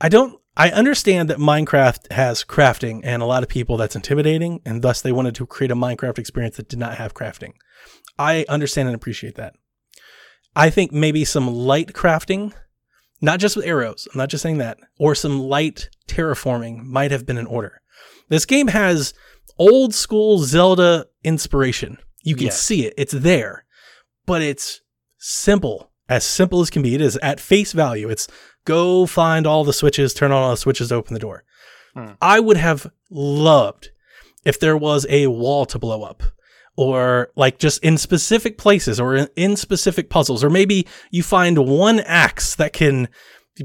I 0.00 0.08
don't. 0.08 0.38
I 0.54 0.70
understand 0.70 1.30
that 1.30 1.38
Minecraft 1.38 2.12
has 2.12 2.44
crafting, 2.44 3.00
and 3.04 3.22
a 3.22 3.26
lot 3.26 3.42
of 3.42 3.48
people 3.48 3.78
that's 3.78 3.96
intimidating, 3.96 4.60
and 4.66 4.82
thus 4.82 5.00
they 5.00 5.10
wanted 5.12 5.34
to 5.36 5.46
create 5.46 5.70
a 5.70 5.74
Minecraft 5.76 6.18
experience 6.18 6.56
that 6.56 6.68
did 6.68 6.78
not 6.78 6.96
have 6.98 7.14
crafting. 7.14 7.52
I 8.18 8.44
understand 8.50 8.88
and 8.88 8.94
appreciate 8.94 9.36
that. 9.36 9.54
I 10.54 10.68
think 10.68 10.92
maybe 10.92 11.24
some 11.24 11.46
light 11.48 11.94
crafting, 11.94 12.52
not 13.22 13.40
just 13.40 13.56
with 13.56 13.64
arrows, 13.64 14.06
I'm 14.12 14.18
not 14.18 14.28
just 14.28 14.42
saying 14.42 14.58
that, 14.58 14.76
or 14.98 15.14
some 15.14 15.40
light 15.40 15.88
terraforming 16.06 16.82
might 16.84 17.12
have 17.12 17.24
been 17.24 17.38
in 17.38 17.46
order. 17.46 17.80
This 18.28 18.44
game 18.44 18.66
has 18.68 19.14
old 19.58 19.94
school 19.94 20.38
Zelda 20.40 21.06
inspiration. 21.24 21.96
You 22.22 22.34
can 22.36 22.46
Yes. 22.46 22.60
see 22.60 22.84
it, 22.84 22.92
it's 22.98 23.12
there, 23.12 23.64
but 24.26 24.42
it's 24.42 24.82
simple, 25.18 25.91
as 26.12 26.24
simple 26.24 26.60
as 26.60 26.70
can 26.70 26.82
be. 26.82 26.94
It 26.94 27.00
is 27.00 27.16
at 27.18 27.40
face 27.40 27.72
value. 27.72 28.08
It's 28.08 28.28
go 28.64 29.06
find 29.06 29.46
all 29.46 29.64
the 29.64 29.72
switches, 29.72 30.14
turn 30.14 30.32
on 30.32 30.42
all 30.42 30.50
the 30.50 30.56
switches 30.56 30.88
to 30.88 30.94
open 30.94 31.14
the 31.14 31.20
door. 31.20 31.44
Hmm. 31.94 32.12
I 32.20 32.40
would 32.40 32.56
have 32.56 32.90
loved 33.10 33.90
if 34.44 34.58
there 34.58 34.76
was 34.76 35.06
a 35.08 35.26
wall 35.26 35.66
to 35.66 35.78
blow 35.78 36.02
up 36.02 36.22
or 36.76 37.30
like 37.36 37.58
just 37.58 37.82
in 37.84 37.98
specific 37.98 38.56
places 38.56 38.98
or 38.98 39.14
in, 39.14 39.28
in 39.36 39.56
specific 39.56 40.08
puzzles 40.08 40.42
or 40.42 40.48
maybe 40.50 40.86
you 41.10 41.22
find 41.22 41.58
one 41.58 42.00
axe 42.00 42.54
that 42.54 42.72
can 42.72 43.08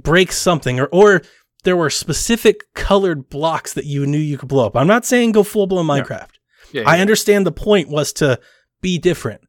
break 0.03 0.31
something 0.31 0.79
or 0.79 0.87
or 0.87 1.21
there 1.63 1.77
were 1.77 1.89
specific 1.89 2.63
colored 2.73 3.29
blocks 3.29 3.73
that 3.73 3.85
you 3.85 4.05
knew 4.05 4.17
you 4.17 4.37
could 4.37 4.49
blow 4.49 4.65
up. 4.65 4.75
I'm 4.75 4.87
not 4.87 5.05
saying 5.05 5.31
go 5.31 5.43
full 5.43 5.67
blown 5.67 5.87
Yeah. 5.87 6.03
Minecraft. 6.03 6.29
Yeah, 6.73 6.83
I 6.85 6.95
yeah. 6.97 7.01
understand 7.01 7.45
the 7.45 7.51
point 7.51 7.89
was 7.89 8.11
to 8.13 8.39
be 8.81 8.97
different, 8.99 9.41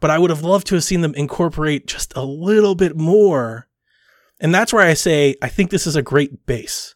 but 0.00 0.10
I 0.10 0.18
would 0.18 0.30
have 0.30 0.42
loved 0.42 0.66
to 0.68 0.74
have 0.74 0.84
seen 0.84 1.02
them 1.02 1.14
incorporate 1.14 1.86
just 1.86 2.12
a 2.16 2.24
little 2.24 2.74
bit 2.74 2.96
more. 2.96 3.68
And 4.40 4.54
that's 4.54 4.72
where 4.72 4.82
I 4.86 4.94
say 4.94 5.36
I 5.42 5.48
think 5.48 5.70
this 5.70 5.86
is 5.86 5.96
a 5.96 6.02
great 6.02 6.46
base. 6.46 6.94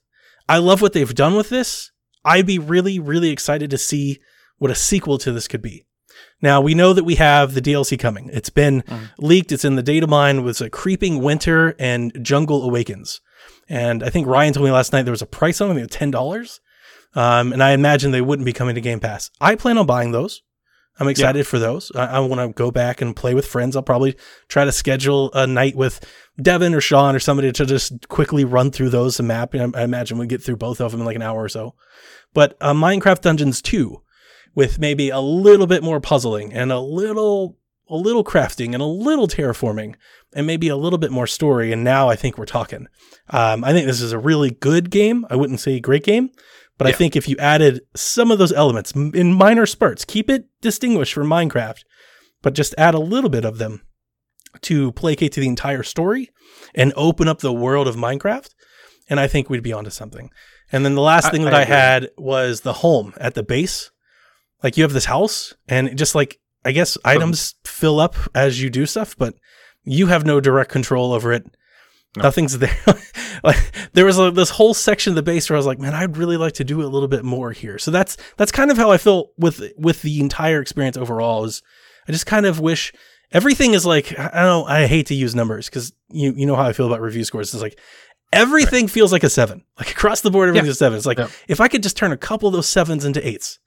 I 0.49 0.59
love 0.59 0.81
what 0.83 0.93
they've 0.93 1.15
done 1.15 1.35
with 1.37 1.49
this. 1.51 1.91
I'd 2.25 2.47
be 2.47 2.59
really, 2.59 2.99
really 2.99 3.31
excited 3.31 3.71
to 3.71 3.79
see 3.79 4.19
what 4.59 4.71
a 4.71 4.75
sequel 4.75 5.19
to 5.19 5.33
this 5.33 5.47
could 5.49 5.63
be. 5.63 5.85
Now 6.41 6.61
we 6.61 6.75
know 6.75 6.93
that 6.93 7.05
we 7.05 7.17
have 7.17 7.55
the 7.55 7.61
DLC 7.61 7.99
coming. 7.99 8.31
It's 8.33 8.51
been 8.51 8.83
Mhm. 8.83 9.11
leaked. 9.19 9.53
It's 9.53 9.65
in 9.65 9.77
the 9.77 9.83
data 9.83 10.07
mine. 10.07 10.43
with 10.43 10.61
a 10.61 10.71
creeping 10.71 11.21
winter 11.23 11.75
and 11.79 12.17
jungle 12.23 12.63
awakens. 12.65 13.21
And 13.69 14.03
I 14.03 14.11
think 14.11 14.27
Ryan 14.27 14.53
told 14.53 14.65
me 14.67 14.71
last 14.73 14.93
night 14.93 15.03
there 15.03 15.13
was 15.13 15.23
a 15.23 15.27
price 15.27 15.61
on 15.61 15.75
them, 15.75 15.87
ten 15.89 16.11
dollars. 16.11 16.61
Um, 17.15 17.53
and 17.53 17.63
I 17.63 17.71
imagine 17.73 18.11
they 18.11 18.21
wouldn't 18.21 18.47
be 18.47 18.53
coming 18.53 18.75
to 18.75 18.81
Game 18.81 19.01
Pass. 19.01 19.31
I 19.41 19.55
plan 19.55 19.79
on 19.79 19.87
buying 19.87 20.11
those. 20.13 20.43
I'm 20.99 21.09
excited 21.09 21.47
for 21.47 21.59
those. 21.59 21.91
I, 21.95 22.07
I 22.07 22.19
want 22.21 22.41
to 22.41 22.49
go 22.49 22.71
back 22.71 23.01
and 23.01 23.17
play 23.17 23.35
with 23.35 23.47
friends. 23.47 23.75
I'll 23.75 23.83
probably 23.83 24.17
try 24.49 24.65
to 24.65 24.73
schedule 24.73 25.31
a 25.33 25.47
night 25.47 25.75
with 25.75 26.05
Devin 26.41 26.75
or 26.75 26.81
Sean 26.81 27.17
or 27.17 27.19
somebody 27.19 27.51
to 27.51 27.67
just 27.67 28.09
quickly 28.09 28.45
run 28.45 28.71
through 28.71 28.91
those, 28.91 29.17
the 29.17 29.25
map. 29.25 29.55
I, 29.55 29.69
I 29.75 29.83
imagine 29.83 30.19
we 30.19 30.27
get 30.27 30.43
through 30.43 30.57
both 30.57 30.81
of 30.81 30.93
them 30.93 31.01
in 31.01 31.07
like 31.07 31.17
an 31.17 31.23
hour 31.23 31.43
or 31.43 31.49
so. 31.49 31.75
But 32.33 32.57
uh, 32.61 32.75
Minecraft 32.75 33.23
Dungeons 33.23 33.61
2, 33.63 34.01
with 34.55 34.79
maybe 34.79 35.11
a 35.11 35.21
little 35.21 35.67
bit 35.67 35.83
more 35.83 36.01
puzzling 36.01 36.53
and 36.53 36.71
a 36.71 36.79
little 36.81 37.59
a 37.89 37.97
little 37.97 38.25
crafting 38.25 38.73
and 38.73 38.81
a 38.81 38.87
little 38.87 39.29
terraforming 39.29 39.95
and 40.33 40.47
maybe 40.47 40.69
a 40.69 40.77
little 40.77 40.99
bit 40.99 41.13
more 41.13 41.27
story. 41.27 41.71
And 41.71 41.85
now 41.85 42.09
I 42.09 42.17
think 42.17 42.39
we're 42.39 42.47
talking. 42.47 42.89
Um, 43.29 43.63
I 43.63 43.73
think 43.73 43.87
this 43.87 44.01
is 44.01 44.13
a 44.13 44.19
really 44.19 44.51
good 44.51 44.91
game. 44.91 45.27
I 45.29 45.37
wouldn't 45.37 45.61
say 45.61 45.79
great 45.81 46.03
game, 46.03 46.31
but 46.79 46.87
I 46.87 46.93
think 46.93 47.15
if 47.17 47.29
you 47.29 47.37
added 47.39 47.81
some 47.95 48.31
of 48.31 48.39
those 48.39 48.53
elements 48.53 48.93
in 48.93 49.33
minor 49.33 49.67
spurts, 49.67 50.05
keep 50.05 50.29
it 50.29 50.47
distinguished 50.61 51.13
from 51.15 51.29
Minecraft, 51.29 51.83
but 52.43 52.55
just 52.55 52.75
add 52.77 52.95
a 52.95 52.99
little 53.01 53.31
bit 53.31 53.45
of 53.45 53.59
them 53.59 53.83
to 54.63 54.93
placate 54.93 55.33
to 55.33 55.41
the 55.41 55.49
entire 55.49 55.83
story 55.83 56.31
and 56.75 56.93
open 56.97 57.29
up 57.29 57.41
the 57.41 57.53
world 57.53 57.87
of 57.89 57.97
Minecraft. 57.97 58.51
And 59.09 59.21
I 59.21 59.27
think 59.27 59.49
we'd 59.51 59.63
be 59.63 59.73
onto 59.73 59.91
something. 59.91 60.31
And 60.73 60.85
then 60.85 60.95
the 60.95 61.03
last 61.03 61.27
I- 61.27 61.31
thing 61.31 61.43
I 61.43 61.45
that 61.51 61.55
I, 61.55 61.63
agree. 61.63 61.75
had 61.75 62.09
was 62.17 62.63
the 62.63 62.73
home 62.75 63.13
at 63.19 63.35
the 63.35 63.43
base. 63.43 63.91
Like 64.63 64.77
you 64.77 64.83
have 64.83 64.95
this 64.95 65.05
house, 65.05 65.53
and 65.69 65.97
just 65.99 66.15
like 66.15 66.41
I 66.65 66.73
guess 66.73 66.97
items 67.05 67.55
fill 67.67 68.01
up 68.01 68.17
as 68.35 68.63
you 68.63 68.71
do 68.71 68.87
stuff, 68.87 69.15
but 69.19 69.35
you 69.85 70.07
have 70.07 70.25
no 70.25 70.41
direct 70.41 70.71
control 70.73 71.13
over 71.13 71.33
it. 71.35 71.45
No. 72.17 72.23
Nothing's 72.23 72.59
there. 72.59 72.77
like 73.45 73.57
there 73.93 74.05
was 74.05 74.19
a, 74.19 74.31
this 74.31 74.51
whole 74.51 74.73
section 74.75 75.11
of 75.13 75.15
the 75.17 75.23
base 75.23 75.51
where 75.51 75.57
I 75.57 75.59
was 75.59 75.67
like, 75.67 75.81
man, 75.81 75.95
I'd 75.95 76.17
really 76.17 76.37
like 76.37 76.53
to 76.55 76.65
do 76.65 76.81
a 76.83 76.87
little 76.87 77.09
bit 77.09 77.25
more 77.25 77.51
here. 77.53 77.79
So 77.79 77.91
that's 77.91 78.17
that's 78.37 78.53
kind 78.53 78.71
of 78.71 78.77
how 78.77 78.91
I 78.91 78.99
felt 78.99 79.33
with 79.37 79.63
with 79.77 80.03
the 80.03 80.21
entire 80.21 80.61
experience 80.61 80.97
overall. 80.97 81.45
Is 81.45 81.63
I 82.09 82.13
just 82.13 82.27
kind 82.27 82.47
of 82.47 82.61
wish 82.61 82.93
everything 83.33 83.75
is 83.75 83.85
like 83.85 84.17
I 84.19 84.29
don't 84.29 84.45
know. 84.45 84.65
I 84.65 84.87
hate 84.87 85.07
to 85.07 85.15
use 85.15 85.35
numbers 85.35 85.69
because 85.69 85.93
you 86.11 86.33
you 86.37 86.47
know 86.47 86.55
how 86.57 86.65
I 86.67 86.73
feel 86.73 86.87
about 86.87 87.01
review 87.01 87.25
scores. 87.25 87.53
It's 87.53 87.63
like 87.63 87.79
everything 88.33 88.89
feels 88.89 89.13
like 89.13 89.25
a 89.25 89.31
seven, 89.31 89.65
like 89.79 89.91
across 89.91 90.21
the 90.21 90.31
board, 90.31 90.49
everything's 90.49 90.71
a 90.71 90.75
seven. 90.75 90.97
It's 90.97 91.07
like 91.07 91.19
Yeah. 91.19 91.29
if 91.49 91.61
I 91.61 91.69
could 91.69 91.83
just 91.83 91.97
turn 91.97 92.13
a 92.13 92.17
couple 92.17 92.49
of 92.49 92.53
those 92.55 92.69
sevens 92.69 93.05
into 93.05 93.27
eights, 93.27 93.59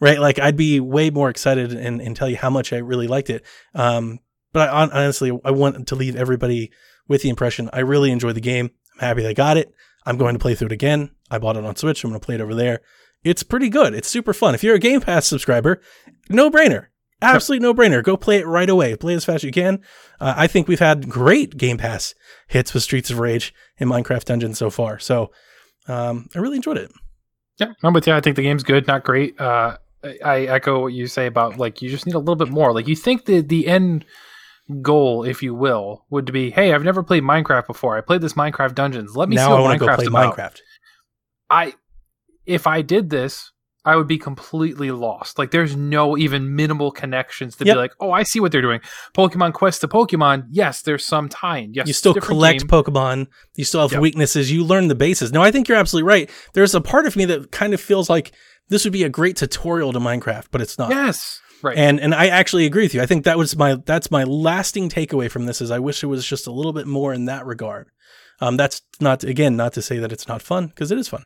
right? 0.00 0.18
Like 0.18 0.38
I'd 0.38 0.56
be 0.56 0.80
way 0.80 1.10
more 1.10 1.30
excited 1.30 1.72
and, 1.72 2.00
and 2.00 2.16
tell 2.16 2.28
you 2.28 2.36
how 2.36 2.50
much 2.50 2.72
I 2.72 2.78
really 2.78 3.06
liked 3.06 3.30
it. 3.30 3.44
Um, 3.74 4.18
but 4.52 4.68
I, 4.68 4.82
honestly, 4.86 5.30
I 5.44 5.50
want 5.52 5.88
to 5.88 5.94
leave 5.94 6.14
everybody 6.16 6.70
with 7.08 7.22
the 7.22 7.28
impression 7.28 7.70
I 7.72 7.80
really 7.80 8.10
enjoyed 8.10 8.36
the 8.36 8.40
game. 8.40 8.70
I'm 8.94 9.08
happy 9.08 9.26
I 9.26 9.32
got 9.32 9.56
it. 9.56 9.72
I'm 10.04 10.16
going 10.16 10.34
to 10.34 10.38
play 10.38 10.54
through 10.54 10.66
it 10.66 10.72
again. 10.72 11.10
I 11.30 11.38
bought 11.38 11.56
it 11.56 11.64
on 11.64 11.76
Switch. 11.76 12.02
I'm 12.04 12.10
going 12.10 12.20
to 12.20 12.24
play 12.24 12.34
it 12.34 12.40
over 12.40 12.54
there. 12.54 12.80
It's 13.24 13.42
pretty 13.42 13.68
good. 13.68 13.94
It's 13.94 14.08
super 14.08 14.32
fun. 14.32 14.54
If 14.54 14.64
you're 14.64 14.74
a 14.74 14.80
Game 14.80 15.00
Pass 15.00 15.26
subscriber, 15.26 15.80
no 16.28 16.50
brainer. 16.50 16.86
Absolutely 17.22 17.62
no 17.62 17.72
brainer. 17.72 18.02
Go 18.02 18.16
play 18.16 18.38
it 18.38 18.46
right 18.46 18.68
away. 18.68 18.96
Play 18.96 19.14
as 19.14 19.24
fast 19.24 19.36
as 19.36 19.44
you 19.44 19.52
can. 19.52 19.80
Uh, 20.20 20.34
I 20.36 20.48
think 20.48 20.66
we've 20.66 20.80
had 20.80 21.08
great 21.08 21.56
Game 21.56 21.78
Pass 21.78 22.14
hits 22.48 22.74
with 22.74 22.82
Streets 22.82 23.10
of 23.10 23.20
Rage 23.20 23.54
and 23.78 23.88
Minecraft 23.88 24.24
Dungeons 24.24 24.58
so 24.58 24.70
far. 24.70 24.98
So 24.98 25.30
um, 25.86 26.28
I 26.34 26.40
really 26.40 26.56
enjoyed 26.56 26.78
it. 26.78 26.90
Yeah, 27.60 27.72
I'm 27.84 27.92
with 27.92 28.08
you. 28.08 28.12
I 28.12 28.20
think 28.20 28.34
the 28.34 28.42
game's 28.42 28.64
good, 28.64 28.88
not 28.88 29.04
great. 29.04 29.40
Uh, 29.40 29.76
I, 30.02 30.18
I 30.24 30.40
echo 30.42 30.80
what 30.80 30.92
you 30.92 31.06
say 31.06 31.26
about 31.26 31.58
like 31.58 31.80
you 31.80 31.88
just 31.90 32.06
need 32.06 32.16
a 32.16 32.18
little 32.18 32.34
bit 32.34 32.48
more. 32.48 32.72
Like 32.72 32.88
you 32.88 32.96
think 32.96 33.26
the 33.26 33.40
the 33.40 33.68
end 33.68 34.04
goal, 34.80 35.24
if 35.24 35.42
you 35.42 35.54
will, 35.54 36.06
would 36.10 36.32
be, 36.32 36.50
hey, 36.50 36.72
I've 36.72 36.84
never 36.84 37.02
played 37.02 37.22
Minecraft 37.22 37.66
before. 37.66 37.96
I 37.96 38.00
played 38.00 38.20
this 38.20 38.34
Minecraft 38.34 38.74
Dungeons. 38.74 39.16
Let 39.16 39.28
me 39.28 39.36
see 39.36 39.42
now 39.42 39.50
I 39.50 39.54
what 39.60 39.62
want 39.62 39.72
to 39.74 39.78
go 39.78 39.86
Minecraft's 39.86 39.96
play 39.96 40.06
about. 40.06 40.36
Minecraft. 40.36 40.58
I 41.50 41.74
if 42.46 42.66
I 42.66 42.82
did 42.82 43.10
this, 43.10 43.52
I 43.84 43.96
would 43.96 44.06
be 44.06 44.18
completely 44.18 44.90
lost. 44.92 45.38
Like 45.38 45.50
there's 45.50 45.76
no 45.76 46.16
even 46.16 46.54
minimal 46.56 46.90
connections 46.92 47.56
to 47.56 47.64
Yep. 47.64 47.74
be 47.74 47.78
like, 47.78 47.92
oh, 48.00 48.10
I 48.12 48.22
see 48.22 48.40
what 48.40 48.52
they're 48.52 48.62
doing. 48.62 48.80
Pokemon 49.14 49.52
Quest 49.52 49.80
to 49.82 49.88
Pokemon, 49.88 50.46
yes, 50.50 50.82
there's 50.82 51.04
some 51.04 51.28
tie-in. 51.28 51.74
Yes, 51.74 51.86
you 51.88 51.92
still 51.92 52.14
collect 52.14 52.60
game. 52.60 52.68
Pokemon. 52.68 53.26
You 53.56 53.64
still 53.64 53.80
have 53.82 53.92
Yep. 53.92 54.00
weaknesses. 54.00 54.50
You 54.52 54.64
learn 54.64 54.88
the 54.88 54.94
bases. 54.94 55.32
No, 55.32 55.42
I 55.42 55.50
think 55.50 55.68
you're 55.68 55.78
absolutely 55.78 56.08
right. 56.08 56.30
There's 56.54 56.74
a 56.74 56.80
part 56.80 57.06
of 57.06 57.16
me 57.16 57.24
that 57.26 57.50
kind 57.52 57.74
of 57.74 57.80
feels 57.80 58.08
like 58.08 58.32
this 58.68 58.84
would 58.84 58.92
be 58.92 59.02
a 59.04 59.08
great 59.08 59.36
tutorial 59.36 59.92
to 59.92 59.98
Minecraft, 60.00 60.46
but 60.50 60.60
it's 60.60 60.78
not. 60.78 60.90
yes, 60.90 61.40
right. 61.62 61.76
And 61.76 62.00
and 62.00 62.14
I 62.14 62.28
actually 62.28 62.66
agree 62.66 62.84
with 62.84 62.94
you. 62.94 63.02
I 63.02 63.06
think 63.06 63.24
that 63.24 63.38
was 63.38 63.56
my 63.56 63.76
that's 63.84 64.10
my 64.10 64.24
lasting 64.24 64.88
takeaway 64.88 65.30
from 65.30 65.46
this 65.46 65.60
is 65.60 65.70
I 65.70 65.78
wish 65.78 66.02
it 66.02 66.06
was 66.06 66.26
just 66.26 66.46
a 66.46 66.52
little 66.52 66.72
bit 66.72 66.86
more 66.86 67.12
in 67.12 67.26
that 67.26 67.46
regard. 67.46 67.88
Um, 68.40 68.56
that's 68.56 68.82
not 69.00 69.24
again 69.24 69.56
not 69.56 69.72
to 69.74 69.82
say 69.82 69.98
that 69.98 70.12
it's 70.12 70.26
not 70.28 70.42
fun 70.42 70.66
because 70.68 70.90
it 70.90 70.98
is 70.98 71.08
fun. 71.08 71.24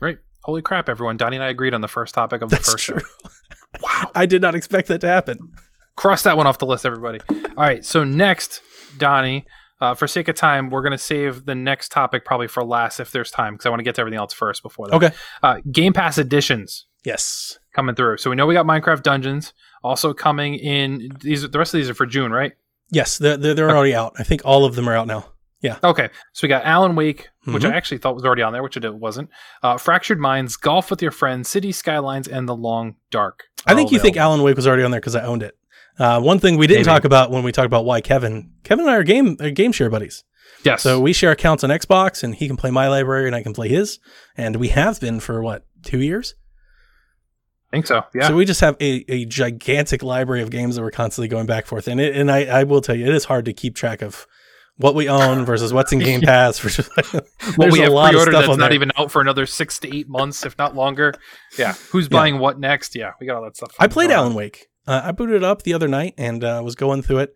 right. 0.00 0.18
Holy 0.44 0.60
crap, 0.60 0.90
everyone! 0.90 1.16
Donnie 1.16 1.36
and 1.36 1.44
I 1.44 1.48
agreed 1.48 1.72
on 1.72 1.80
the 1.80 1.88
first 1.88 2.14
topic 2.14 2.42
of 2.42 2.50
the 2.50 2.56
That's 2.56 2.70
first 2.72 2.84
true. 2.84 3.00
show. 3.00 3.28
Wow. 3.82 4.10
I 4.14 4.26
did 4.26 4.40
not 4.40 4.54
expect 4.54 4.86
that 4.88 5.00
to 5.00 5.08
happen. 5.08 5.52
Cross 5.96 6.22
that 6.22 6.36
one 6.36 6.46
off 6.46 6.58
the 6.58 6.66
list, 6.66 6.86
everybody. 6.86 7.18
All 7.28 7.48
right. 7.56 7.84
So 7.84 8.04
next, 8.04 8.62
Donnie, 8.98 9.46
uh, 9.80 9.94
for 9.94 10.06
sake 10.06 10.28
of 10.28 10.36
time, 10.36 10.70
we're 10.70 10.82
going 10.82 10.92
to 10.92 10.98
save 10.98 11.44
the 11.44 11.56
next 11.56 11.90
topic 11.90 12.24
probably 12.24 12.46
for 12.46 12.62
last 12.64 13.00
if 13.00 13.10
there's 13.10 13.32
time 13.32 13.54
because 13.54 13.66
I 13.66 13.70
want 13.70 13.80
to 13.80 13.84
get 13.84 13.96
to 13.96 14.00
everything 14.02 14.18
else 14.20 14.32
first 14.32 14.62
before 14.62 14.86
that. 14.86 14.94
Okay. 14.94 15.10
Uh, 15.42 15.56
Game 15.72 15.92
Pass 15.92 16.16
editions 16.18 16.86
Yes. 17.04 17.58
coming 17.74 17.94
through. 17.94 18.18
So 18.18 18.30
we 18.30 18.36
know 18.36 18.46
we 18.46 18.54
got 18.54 18.66
Minecraft 18.66 19.02
Dungeons 19.02 19.52
also 19.82 20.14
coming 20.14 20.54
in. 20.54 21.10
These 21.20 21.48
the 21.48 21.58
rest 21.58 21.74
of 21.74 21.78
these 21.78 21.90
are 21.90 21.94
for 21.94 22.06
June, 22.06 22.32
right? 22.32 22.52
Yes, 22.90 23.18
they're, 23.18 23.36
they're, 23.36 23.54
they're 23.54 23.70
already 23.76 23.94
out. 23.94 24.14
I 24.18 24.22
think 24.22 24.42
all 24.44 24.64
of 24.64 24.74
them 24.74 24.88
are 24.88 24.94
out 24.96 25.06
now. 25.06 25.26
Yeah. 25.60 25.78
Okay, 25.82 26.10
so 26.34 26.44
we 26.44 26.48
got 26.48 26.64
Alan 26.66 26.94
Wake, 26.94 27.30
which 27.46 27.62
Mhm. 27.62 27.72
I 27.72 27.76
actually 27.76 27.96
thought 27.98 28.14
was 28.14 28.24
already 28.24 28.42
on 28.42 28.52
there, 28.52 28.62
which 28.62 28.76
it 28.76 28.94
wasn't. 28.94 29.30
Uh, 29.62 29.78
Fractured 29.78 30.20
Minds, 30.20 30.56
Golf 30.56 30.90
with 30.90 31.00
Your 31.00 31.10
Friends, 31.10 31.48
City 31.48 31.72
Skylines, 31.72 32.28
and 32.28 32.46
The 32.46 32.54
Long 32.54 32.96
Dark. 33.10 33.44
I 33.66 33.74
think 33.74 33.90
you 33.90 33.98
think. 33.98 34.18
Alan 34.18 34.42
Wake 34.42 34.56
was 34.56 34.66
already 34.66 34.82
on 34.82 34.90
there 34.90 35.00
because 35.00 35.16
I 35.16 35.24
owned 35.24 35.42
it. 35.42 35.56
Uh, 35.98 36.20
one 36.20 36.38
thing 36.38 36.58
we 36.58 36.66
didn't 36.66 36.80
Maybe. 36.86 36.94
talk 36.94 37.04
about 37.04 37.30
when 37.30 37.44
we 37.44 37.50
talked 37.52 37.66
about 37.66 37.86
why 37.86 38.02
Kevin, 38.02 38.50
Kevin 38.62 38.84
and 38.84 38.90
I 38.94 38.96
are 38.98 39.02
game 39.04 39.36
are 39.40 39.50
game 39.50 39.72
share 39.72 39.88
buddies. 39.88 40.22
Yes. 40.64 40.82
So 40.82 41.00
we 41.00 41.12
share 41.14 41.30
accounts 41.30 41.64
on 41.64 41.70
Xbox, 41.70 42.22
and 42.22 42.34
he 42.34 42.46
can 42.46 42.56
play 42.58 42.70
my 42.70 42.88
library, 42.88 43.26
and 43.26 43.34
I 43.34 43.42
can 43.42 43.54
play 43.54 43.68
his, 43.68 43.98
and 44.36 44.56
we 44.56 44.68
have 44.68 45.00
been 45.00 45.18
for 45.18 45.42
what 45.42 45.64
two 45.82 46.00
years. 46.00 46.34
I 47.74 47.76
think 47.76 47.86
so. 47.86 48.02
Yeah. 48.14 48.28
So 48.28 48.34
we 48.36 48.44
just 48.44 48.60
have 48.60 48.76
a, 48.80 49.04
a 49.12 49.24
gigantic 49.26 50.02
library 50.02 50.42
of 50.42 50.50
games 50.50 50.76
that 50.76 50.82
we're 50.82 50.90
constantly 50.90 51.28
going 51.28 51.46
back 51.46 51.64
and 51.64 51.68
forth, 51.68 51.88
and 51.88 52.00
it, 52.00 52.14
and 52.16 52.30
I, 52.30 52.44
I 52.44 52.64
will 52.64 52.80
tell 52.80 52.94
you, 52.94 53.06
it 53.06 53.14
is 53.14 53.24
hard 53.24 53.44
to 53.46 53.52
keep 53.52 53.74
track 53.74 54.00
of 54.02 54.26
what 54.76 54.94
we 54.94 55.08
own 55.08 55.44
versus 55.44 55.72
what's 55.72 55.92
in 55.92 55.98
Game 56.00 56.20
Pass. 56.20 56.58
Versus, 56.58 56.88
there's 57.58 57.72
we 57.72 57.80
a 57.80 57.84
have 57.84 57.92
lot 57.92 58.06
of 58.06 58.10
pre-order 58.12 58.32
stuff 58.32 58.46
that's 58.46 58.58
not 58.58 58.66
there. 58.68 58.74
even 58.74 58.92
out 58.96 59.10
for 59.10 59.20
another 59.20 59.46
six 59.46 59.78
to 59.80 59.96
eight 59.96 60.08
months, 60.08 60.44
if 60.46 60.56
not 60.58 60.74
longer. 60.74 61.12
Yeah. 61.58 61.74
Who's 61.92 62.06
Yeah. 62.06 62.08
buying 62.18 62.38
what 62.40 62.58
next? 62.58 62.96
Yeah, 62.96 63.12
we 63.20 63.26
got 63.28 63.36
all 63.36 63.44
that 63.44 63.56
stuff. 63.56 63.70
I 63.78 63.86
played. 63.86 64.10
Alan 64.10 64.34
Wake. 64.34 64.66
Uh, 64.86 65.02
I 65.04 65.12
booted 65.12 65.36
it 65.36 65.44
up 65.44 65.62
the 65.62 65.72
other 65.74 65.86
night 65.88 66.14
and 66.18 66.42
uh, 66.42 66.60
was 66.64 66.74
going 66.74 67.02
through 67.02 67.18
it. 67.18 67.34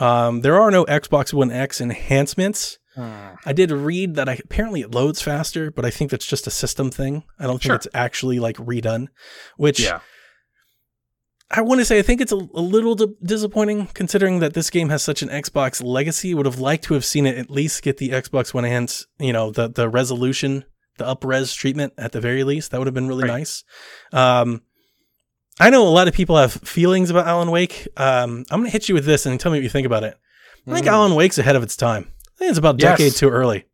Um, 0.00 0.40
there 0.40 0.58
are 0.60 0.70
no 0.70 0.84
Xbox 0.86 1.32
One 1.34 1.50
X 1.50 1.80
enhancements. 1.80 2.78
Hmm. 2.98 3.34
I 3.46 3.52
did 3.52 3.70
read 3.70 4.16
that 4.16 4.28
I, 4.28 4.40
apparently 4.42 4.80
it 4.80 4.90
loads 4.90 5.22
faster, 5.22 5.70
but 5.70 5.84
I 5.84 5.90
think 5.90 6.10
that's 6.10 6.26
just 6.26 6.48
a 6.48 6.50
system 6.50 6.90
thing. 6.90 7.22
I 7.38 7.44
don't 7.44 7.52
think 7.54 7.62
Sure. 7.62 7.74
it's 7.76 7.86
actually 7.94 8.40
like 8.40 8.56
redone, 8.56 9.06
which 9.56 9.78
Yeah. 9.78 10.00
I 11.50 11.60
want 11.62 11.80
to 11.80 11.84
say 11.84 11.98
I 11.98 12.02
think 12.02 12.20
it's 12.20 12.32
a, 12.32 12.36
a 12.36 12.60
little 12.60 12.94
di- 12.94 13.14
disappointing 13.22 13.86
considering 13.94 14.40
that 14.40 14.52
this 14.54 14.68
game 14.68 14.88
has 14.90 15.02
such 15.02 15.22
an 15.22 15.28
Xbox 15.28 15.82
legacy. 15.82 16.34
Would 16.34 16.44
have 16.44 16.58
liked 16.58 16.84
to 16.84 16.94
have 16.94 17.04
seen 17.04 17.24
it 17.24 17.38
at 17.38 17.50
least 17.50 17.82
get 17.82 17.96
the 17.98 18.10
Xbox 18.10 18.52
One 18.52 18.64
hands, 18.64 19.06
you 19.18 19.32
know, 19.32 19.50
the 19.50 19.68
the 19.68 19.88
resolution, 19.88 20.64
the 20.98 21.04
upres 21.04 21.56
treatment 21.56 21.94
at 21.96 22.12
the 22.12 22.20
very 22.20 22.44
least. 22.44 22.70
That 22.72 22.78
would 22.78 22.86
have 22.86 22.94
been 22.94 23.08
really 23.08 23.24
Right. 23.28 23.38
nice. 23.38 23.64
Um, 24.12 24.62
I 25.60 25.70
know 25.70 25.86
a 25.86 25.88
lot 25.88 26.06
of 26.08 26.14
people 26.14 26.36
have 26.36 26.52
feelings 26.52 27.10
about 27.10 27.26
Alan 27.26 27.50
Wake. 27.50 27.88
Um, 27.96 28.44
I'm 28.50 28.60
gonna 28.60 28.70
hit 28.70 28.88
you 28.88 28.94
with 28.94 29.06
this 29.06 29.24
and 29.24 29.40
tell 29.40 29.50
me 29.50 29.58
what 29.58 29.62
you 29.62 29.70
think 29.70 29.86
about 29.86 30.04
it. 30.04 30.16
I 30.66 30.74
think 30.74 30.86
Mm. 30.86 30.90
Alan 30.90 31.14
Wake's 31.14 31.38
ahead 31.38 31.56
of 31.56 31.62
its 31.62 31.76
time. 31.76 32.12
I 32.38 32.40
think 32.40 32.50
it's 32.50 32.58
about 32.58 32.76
a 32.76 32.78
Yes. 32.78 32.98
decade 32.98 33.12
too 33.14 33.30
early. 33.30 33.66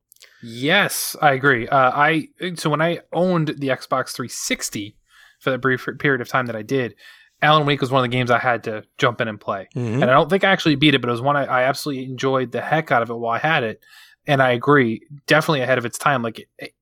Yes, 0.42 1.16
I 1.22 1.32
agree. 1.32 1.68
Uh, 1.68 1.90
I 1.94 2.28
so 2.56 2.68
when 2.70 2.82
I 2.82 3.00
owned 3.12 3.48
the 3.58 3.68
Xbox 3.68 4.10
360 4.14 4.96
for 5.40 5.50
that 5.50 5.58
brief 5.58 5.86
period 5.98 6.20
of 6.20 6.28
time 6.28 6.46
that 6.46 6.56
I 6.56 6.62
did, 6.62 6.94
Alan 7.42 7.66
Wake 7.66 7.80
was 7.80 7.90
one 7.90 8.00
of 8.04 8.10
the 8.10 8.14
games 8.14 8.30
I 8.30 8.38
had 8.38 8.64
to 8.64 8.84
jump 8.98 9.20
in 9.20 9.28
and 9.28 9.40
play. 9.40 9.68
Mhm. 9.74 9.94
And 10.02 10.04
I 10.04 10.12
don't 10.14 10.28
think 10.30 10.44
I 10.44 10.50
actually 10.50 10.76
beat 10.76 10.94
it, 10.94 11.00
but 11.00 11.08
it 11.08 11.12
was 11.12 11.20
one 11.20 11.36
I, 11.36 11.44
I 11.44 11.62
absolutely 11.64 12.04
enjoyed 12.04 12.52
the 12.52 12.60
heck 12.60 12.90
out 12.92 13.02
of 13.02 13.10
it 13.10 13.14
while 13.14 13.34
I 13.34 13.38
had 13.38 13.62
it. 13.64 13.80
And 14.26 14.42
I 14.42 14.52
agree, 14.52 15.02
definitely 15.26 15.60
ahead 15.60 15.76
of 15.78 15.84
its 15.84 15.98
time. 15.98 16.22
Like, 16.22 16.40
it- 16.58 16.72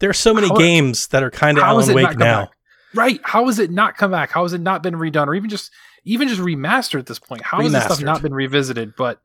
There 0.00 0.10
are 0.10 0.14
so 0.14 0.32
many 0.34 0.48
How- 0.48 0.56
games 0.56 1.08
that 1.08 1.22
are 1.22 1.30
kind 1.30 1.58
of 1.58 1.64
Alan 1.64 1.92
Wake 1.94 2.16
now. 2.16 2.42
back? 2.46 2.50
right? 2.94 3.20
How 3.24 3.46
has 3.46 3.58
it 3.58 3.70
not 3.70 3.96
come 3.96 4.10
back? 4.12 4.30
How 4.30 4.44
has 4.44 4.52
it 4.54 4.60
not 4.60 4.82
been 4.82 4.94
redone, 4.94 5.26
or 5.26 5.34
even 5.34 5.50
just 5.50 5.70
even 6.04 6.26
just 6.28 6.40
remastered 6.40 6.98
at 7.00 7.06
this 7.06 7.18
point? 7.18 7.42
How 7.42 7.60
has 7.60 7.70
this 7.72 7.84
stuff 7.84 8.00
not 8.02 8.22
been 8.22 8.32
revisited? 8.32 8.94
But 8.96 9.20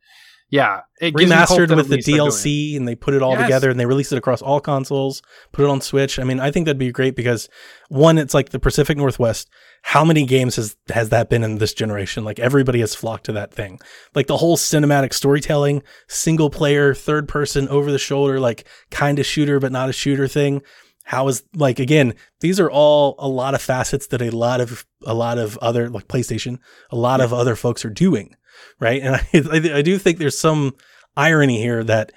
yeah, 0.53 0.81
it 1.01 1.15
gives 1.15 1.31
me 1.31 1.35
hope 1.35 1.47
remastered 1.49 1.75
with 1.75 1.87
the 1.89 1.95
least 1.95 2.05
they're 2.07 2.15
doing 2.17 2.27
it. 2.27 2.31
DLC 2.31 2.77
and 2.77 2.87
they 2.87 2.93
put 2.93 3.15
it 3.15 3.23
all 3.23 3.31
Yes. 3.31 3.41
together 3.41 3.71
and 3.71 3.79
they 3.79 3.87
released 3.87 4.11
it 4.11 4.17
across 4.17 4.39
all 4.39 4.59
consoles, 4.59 5.23
put 5.51 5.65
it 5.65 5.69
on 5.69 5.81
Switch. 5.81 6.19
I 6.19 6.23
mean, 6.23 6.39
I 6.39 6.51
think 6.51 6.65
that'd 6.67 6.77
be 6.77 6.91
great 6.91 7.15
because 7.15 7.49
one, 7.89 8.19
it's 8.19 8.35
like 8.35 8.49
the 8.49 8.59
Pacific 8.59 8.95
Northwest. 8.95 9.49
How 9.81 10.05
many 10.05 10.27
games 10.27 10.55
has 10.57 10.75
has 10.89 11.09
that 11.09 11.27
been 11.31 11.43
in 11.43 11.57
this 11.57 11.73
generation? 11.73 12.23
Like 12.23 12.37
everybody 12.39 12.81
has 12.81 12.93
flocked 12.93 13.25
to 13.25 13.31
that 13.31 13.51
thing. 13.51 13.79
Like 14.13 14.27
the 14.27 14.37
whole 14.37 14.55
cinematic 14.55 15.11
storytelling, 15.11 15.81
single 16.07 16.51
player, 16.51 16.93
third 16.93 17.27
person, 17.27 17.67
over 17.69 17.91
the 17.91 17.97
shoulder, 17.97 18.39
like 18.39 18.65
kind 18.91 19.17
of 19.17 19.25
shooter 19.25 19.59
but 19.59 19.71
not 19.71 19.89
a 19.89 19.93
shooter 19.93 20.27
thing. 20.27 20.61
How 21.05 21.27
is 21.29 21.43
like 21.55 21.79
again, 21.79 22.13
these 22.41 22.59
are 22.59 22.69
all 22.69 23.15
a 23.17 23.27
lot 23.27 23.55
of 23.55 23.61
facets 23.63 24.05
that 24.07 24.21
a 24.21 24.29
lot 24.29 24.61
of 24.61 24.85
a 25.03 25.15
lot 25.15 25.39
of 25.39 25.57
other 25.57 25.89
like 25.89 26.07
PlayStation, 26.07 26.59
a 26.91 26.95
lot 26.95 27.21
of 27.21 27.33
other 27.33 27.55
folks 27.55 27.83
are 27.83 27.89
doing, 27.89 28.35
right? 28.79 29.01
And 29.01 29.15
I, 29.51 29.77
I, 29.77 29.81
do 29.81 29.97
think 29.97 30.17
there's 30.17 30.37
some 30.37 30.75
irony 31.15 31.61
here 31.61 31.83
that 31.83 32.11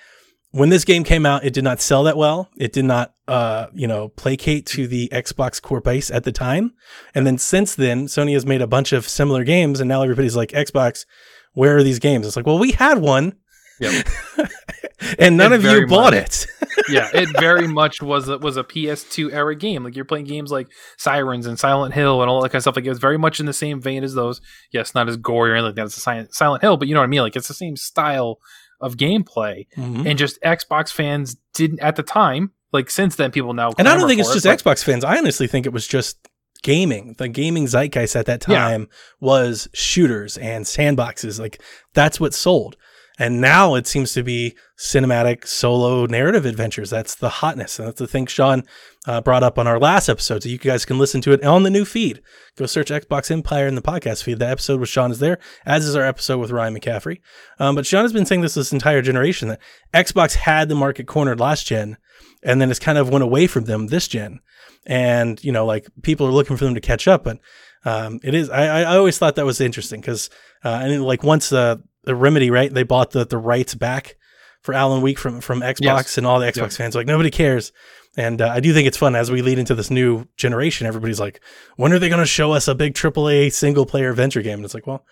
when 0.50 0.70
this 0.70 0.84
game 0.84 1.04
came 1.04 1.26
out, 1.26 1.44
it 1.44 1.52
did 1.52 1.64
not 1.64 1.80
sell 1.80 2.04
that 2.04 2.16
well. 2.16 2.48
It 2.56 2.72
did 2.72 2.84
not, 2.86 3.14
uh, 3.28 3.66
you 3.74 3.86
know, 3.86 4.08
placate 4.08 4.64
to 4.66 4.86
the 4.86 5.08
Xbox 5.12 5.60
core 5.60 5.80
base 5.80 6.10
at 6.10 6.24
the 6.24 6.32
time. 6.32 6.72
And 7.14 7.26
then 7.26 7.36
since 7.36 7.74
then, 7.74 8.06
Sony 8.06 8.32
has 8.32 8.46
made 8.46 8.62
a 8.62 8.66
bunch 8.66 8.92
of 8.92 9.08
similar 9.08 9.44
games, 9.44 9.80
and 9.80 9.88
now 9.88 10.02
everybody's 10.02 10.36
like, 10.36 10.50
Xbox, 10.50 11.04
where 11.52 11.76
are 11.76 11.82
these 11.82 11.98
games? 11.98 12.26
It's 12.26 12.36
like, 12.36 12.46
well, 12.46 12.58
we 12.58 12.72
had 12.72 12.98
one, 12.98 13.34
Yep. 13.80 14.06
and 15.18 15.36
none 15.36 15.52
It 15.52 15.56
of 15.56 15.64
you 15.64 15.70
very 15.70 15.86
bought 15.86 16.12
much- 16.14 16.44
it. 16.44 16.46
yeah, 16.90 17.08
it 17.12 17.28
very 17.40 17.66
much 17.68 18.02
was 18.02 18.28
a, 18.28 18.38
was 18.38 18.56
a 18.56 18.64
PS2 18.64 19.32
era 19.32 19.54
game. 19.54 19.84
Like 19.84 19.96
you're 19.96 20.04
playing 20.04 20.26
games 20.26 20.50
like 20.50 20.68
Sirens 20.98 21.46
and 21.46 21.58
Silent 21.58 21.94
Hill 21.94 22.20
and 22.22 22.30
all 22.30 22.42
that 22.42 22.48
kind 22.50 22.56
of 22.56 22.62
stuff. 22.62 22.76
Like 22.76 22.84
it 22.84 22.90
was 22.90 22.98
very 22.98 23.16
much 23.18 23.40
in 23.40 23.46
the 23.46 23.52
same 23.52 23.80
vein 23.80 24.04
as 24.04 24.14
those. 24.14 24.40
Yes, 24.72 24.94
not 24.94 25.08
as 25.08 25.16
gory 25.16 25.50
or 25.50 25.54
anything 25.54 25.68
like 25.68 25.74
that 25.76 25.82
as 25.84 25.96
a 25.96 26.00
Silent, 26.00 26.34
Silent 26.34 26.62
Hill, 26.62 26.76
but 26.76 26.88
you 26.88 26.94
know 26.94 27.00
what 27.00 27.04
I 27.04 27.08
mean. 27.08 27.20
Like 27.20 27.36
it's 27.36 27.48
the 27.48 27.54
same 27.54 27.76
style 27.76 28.38
of 28.80 28.96
gameplay, 28.96 29.66
Mhm. 29.76 30.06
and 30.06 30.18
just 30.18 30.38
Xbox 30.42 30.92
fans 30.92 31.36
didn't 31.54 31.80
at 31.80 31.96
the 31.96 32.02
time. 32.02 32.50
Like 32.72 32.90
since 32.90 33.16
then, 33.16 33.30
people 33.30 33.54
now 33.54 33.70
And 33.78 33.88
I 33.88 33.92
don't 33.92 34.00
clamor 34.00 34.08
think 34.08 34.20
it's 34.20 34.28
for 34.28 34.34
just 34.40 34.64
but- 34.64 34.76
Xbox 34.78 34.84
fans. 34.84 35.02
I 35.04 35.16
honestly 35.16 35.46
think 35.46 35.64
it 35.66 35.72
was 35.72 35.86
just 35.86 36.18
gaming. 36.62 37.14
The 37.16 37.28
gaming 37.28 37.66
zeitgeist 37.66 38.16
at 38.16 38.26
that 38.26 38.44
Yeah. 38.48 38.56
time 38.58 38.88
was 39.20 39.68
shooters 39.72 40.36
and 40.36 40.64
sandboxes. 40.66 41.38
Like 41.40 41.60
that's 41.94 42.18
what 42.20 42.34
sold. 42.34 42.76
And 43.18 43.40
now 43.40 43.74
it 43.74 43.86
seems 43.86 44.12
to 44.12 44.22
be 44.22 44.54
cinematic 44.78 45.46
solo 45.46 46.04
narrative 46.04 46.44
adventures. 46.44 46.90
That's 46.90 47.14
the 47.14 47.28
hotness. 47.28 47.78
And 47.78 47.88
that's 47.88 47.98
the 47.98 48.06
thing 48.06 48.26
Sean 48.26 48.62
uh, 49.06 49.22
brought 49.22 49.42
up 49.42 49.58
on 49.58 49.66
our 49.66 49.78
last 49.78 50.08
episode. 50.08 50.42
So 50.42 50.48
you 50.50 50.58
guys 50.58 50.84
can 50.84 50.98
listen 50.98 51.22
to 51.22 51.32
it 51.32 51.42
on 51.42 51.62
the 51.62 51.70
new 51.70 51.86
feed. 51.86 52.20
Go 52.56 52.66
search 52.66 52.90
Xbox 52.90 53.30
Empire 53.30 53.66
in 53.66 53.74
the 53.74 53.82
podcast 53.82 54.22
feed. 54.22 54.38
The 54.38 54.48
episode 54.48 54.80
with 54.80 54.90
Sean 54.90 55.10
is 55.10 55.18
there, 55.18 55.38
as 55.64 55.86
is 55.86 55.96
our 55.96 56.04
episode 56.04 56.38
with 56.38 56.50
Ryan 56.50 56.74
McCaffrey. 56.74 57.20
Um, 57.58 57.74
but 57.74 57.86
Sean 57.86 58.04
has 58.04 58.12
been 58.12 58.26
saying 58.26 58.42
this 58.42 58.54
this 58.54 58.72
entire 58.72 59.00
generation 59.00 59.48
that 59.48 59.60
Xbox 59.94 60.34
had 60.34 60.68
the 60.68 60.74
market 60.74 61.06
cornered 61.06 61.40
last 61.40 61.66
gen 61.66 61.96
and 62.42 62.60
then 62.60 62.70
it's 62.70 62.80
kind 62.80 62.98
of 62.98 63.10
went 63.10 63.24
away 63.24 63.46
from 63.46 63.64
them 63.64 63.88
this 63.88 64.08
gen. 64.08 64.40
And, 64.86 65.42
you 65.42 65.52
know, 65.52 65.66
like 65.66 65.88
people 66.02 66.26
are 66.26 66.32
looking 66.32 66.56
for 66.56 66.64
them 66.64 66.74
to 66.74 66.80
catch 66.80 67.08
up. 67.08 67.24
But 67.24 67.40
um, 67.84 68.20
it 68.22 68.34
is, 68.34 68.50
I, 68.50 68.82
I 68.82 68.96
always 68.96 69.18
thought 69.18 69.36
that 69.36 69.44
was 69.44 69.60
interesting 69.60 70.00
because, 70.00 70.30
uh, 70.64 70.80
and 70.82 71.04
like 71.04 71.24
once 71.24 71.52
uh, 71.52 71.76
the 72.06 72.14
Remedy, 72.14 72.50
right, 72.50 72.72
they 72.72 72.82
bought 72.84 73.10
the, 73.10 73.26
the 73.26 73.38
rights 73.38 73.74
back 73.74 74.16
for 74.62 74.72
Alan 74.74 75.02
Wake 75.02 75.18
from, 75.18 75.40
from 75.40 75.60
Xbox 75.60 75.80
Yes. 75.80 76.18
and 76.18 76.26
all 76.26 76.40
the 76.40 76.46
Xbox 76.46 76.56
Yep. 76.56 76.72
fans, 76.72 76.96
are 76.96 77.00
like 77.00 77.06
nobody 77.06 77.30
cares. 77.30 77.72
And 78.16 78.40
uh, 78.40 78.48
I 78.48 78.60
do 78.60 78.72
think 78.72 78.88
it's 78.88 78.96
fun 78.96 79.14
as 79.14 79.30
we 79.30 79.42
lead 79.42 79.58
into 79.58 79.74
this 79.74 79.90
new 79.90 80.26
generation. 80.38 80.86
Everybody's 80.86 81.20
like, 81.20 81.40
when 81.76 81.92
are 81.92 81.98
they 81.98 82.08
going 82.08 82.20
to 82.20 82.26
show 82.26 82.52
us 82.52 82.66
a 82.66 82.74
big 82.74 82.94
AAA 82.94 83.52
single 83.52 83.84
player 83.84 84.08
adventure 84.10 84.40
game? 84.40 84.54
And 84.58 84.64
it's 84.64 84.72
like, 84.72 84.86
well, 84.86 85.04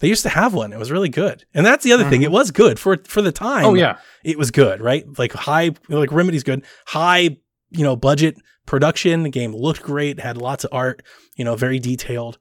they 0.00 0.08
used 0.08 0.24
to 0.24 0.28
have 0.28 0.54
one. 0.54 0.72
It 0.72 0.78
was 0.78 0.90
really 0.90 1.08
good. 1.08 1.44
And 1.54 1.64
that's 1.64 1.84
the 1.84 1.92
other 1.92 2.08
thing. 2.10 2.22
It 2.22 2.32
was 2.32 2.50
good 2.50 2.78
for 2.80 2.96
for 3.04 3.22
the 3.22 3.32
time 3.32 3.64
Oh 3.64 3.74
yeah, 3.74 3.98
it 4.24 4.36
was 4.38 4.50
good, 4.50 4.80
right? 4.80 5.04
Like 5.18 5.32
high, 5.32 5.70
like 5.88 6.10
Remedy's 6.12 6.44
good, 6.44 6.64
high, 6.86 7.36
you 7.70 7.84
know, 7.84 7.96
budget 7.96 8.36
production. 8.66 9.22
The 9.24 9.28
game 9.30 9.52
looked 9.52 9.82
great, 9.82 10.20
had 10.20 10.36
lots 10.36 10.64
of 10.64 10.70
art, 10.72 11.02
you 11.36 11.44
know, 11.44 11.56
very 11.56 11.78
detailed. 11.78 12.38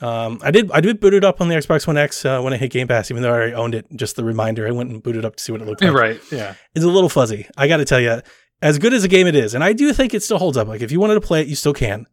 Um, 0.00 0.40
I 0.42 0.50
did, 0.50 0.70
I 0.72 0.80
did 0.80 0.98
boot 1.00 1.14
it 1.14 1.24
up 1.24 1.40
on 1.40 1.48
the 1.48 1.54
Xbox 1.54 1.86
One 1.86 1.96
X 1.96 2.24
uh, 2.24 2.40
when 2.40 2.52
I 2.52 2.56
hit 2.56 2.72
Game 2.72 2.88
Pass, 2.88 3.10
even 3.10 3.22
though 3.22 3.30
I 3.30 3.36
already 3.36 3.54
owned 3.54 3.74
it. 3.74 3.86
Just 3.94 4.16
the 4.16 4.24
reminder, 4.24 4.66
I 4.66 4.70
went 4.72 4.90
and 4.90 5.02
booted 5.02 5.24
up 5.24 5.36
to 5.36 5.42
see 5.42 5.52
what 5.52 5.60
it 5.62 5.66
looked 5.66 5.82
like. 5.82 5.92
right. 5.92 6.20
Yeah, 6.32 6.54
It's 6.74 6.84
a 6.84 6.88
little 6.88 7.08
fuzzy. 7.08 7.46
I 7.56 7.68
got 7.68 7.76
to 7.78 7.84
tell 7.84 8.00
you, 8.00 8.20
as 8.60 8.78
good 8.78 8.92
as 8.92 9.04
a 9.04 9.08
game 9.08 9.26
it 9.26 9.36
is, 9.36 9.54
and 9.54 9.62
I 9.62 9.72
do 9.72 9.92
think 9.92 10.14
it 10.14 10.22
still 10.22 10.38
holds 10.38 10.56
up. 10.56 10.66
Like 10.68 10.80
if 10.82 10.90
you 10.90 11.00
wanted 11.00 11.14
to 11.14 11.20
play 11.20 11.40
it, 11.42 11.48
you 11.48 11.54
still 11.54 11.74
can. 11.74 12.06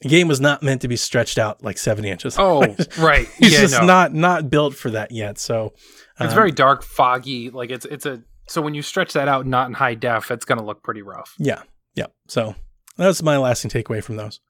The 0.00 0.08
game 0.08 0.28
was 0.28 0.40
not 0.40 0.62
meant 0.62 0.82
to 0.82 0.88
be 0.88 0.96
stretched 0.96 1.38
out 1.38 1.62
like 1.62 1.76
seventy 1.78 2.08
inches. 2.08 2.36
Oh 2.38 2.60
right. 2.98 3.28
it's 3.38 3.52
yeah, 3.52 3.60
just 3.60 3.80
no. 3.80 3.86
not 3.86 4.14
not 4.14 4.48
built 4.50 4.74
for 4.74 4.90
that 4.90 5.10
yet. 5.10 5.38
So 5.38 5.74
It's 6.20 6.30
um, 6.32 6.34
very 6.34 6.52
dark, 6.52 6.82
foggy. 6.82 7.50
Like 7.50 7.70
it's 7.70 7.84
it's 7.84 8.06
a 8.06 8.22
so 8.46 8.62
when 8.62 8.74
you 8.74 8.82
stretch 8.82 9.12
that 9.12 9.28
out, 9.28 9.46
not 9.46 9.68
in 9.68 9.74
high 9.74 9.94
def, 9.94 10.30
it's 10.30 10.44
gonna 10.44 10.64
look 10.64 10.82
pretty 10.82 11.02
rough. 11.02 11.34
yeah, 11.38 11.62
yeah. 11.94 12.06
So 12.28 12.54
that's 12.96 13.22
my 13.22 13.36
lasting 13.38 13.70
takeaway 13.70 14.02
from 14.02 14.16
those. 14.16 14.40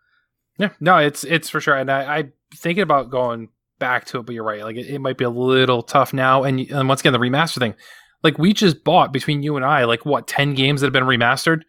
Yeah, 0.58 0.70
no, 0.80 0.98
it's 0.98 1.24
it's 1.24 1.48
for 1.48 1.60
sure. 1.60 1.76
And 1.76 1.90
I, 1.90 2.18
I 2.18 2.24
thinking 2.54 2.82
about 2.82 3.10
going 3.10 3.48
back 3.78 4.04
to 4.06 4.18
it, 4.18 4.26
but 4.26 4.34
you're 4.34 4.44
right. 4.44 4.62
Like 4.62 4.76
it, 4.76 4.86
it 4.88 4.98
might 4.98 5.16
be 5.16 5.24
a 5.24 5.30
little 5.30 5.82
tough 5.82 6.12
now. 6.12 6.42
And, 6.44 6.60
and 6.60 6.88
once 6.88 7.00
again, 7.00 7.12
the 7.12 7.18
remaster 7.18 7.58
thing. 7.58 7.74
Like 8.22 8.38
we 8.38 8.52
just 8.52 8.82
bought 8.82 9.12
between 9.12 9.42
you 9.42 9.54
and 9.56 9.64
I, 9.64 9.84
like 9.84 10.04
what 10.04 10.26
ten 10.26 10.54
games 10.54 10.80
that 10.80 10.86
have 10.86 10.92
been 10.92 11.04
remastered. 11.04 11.62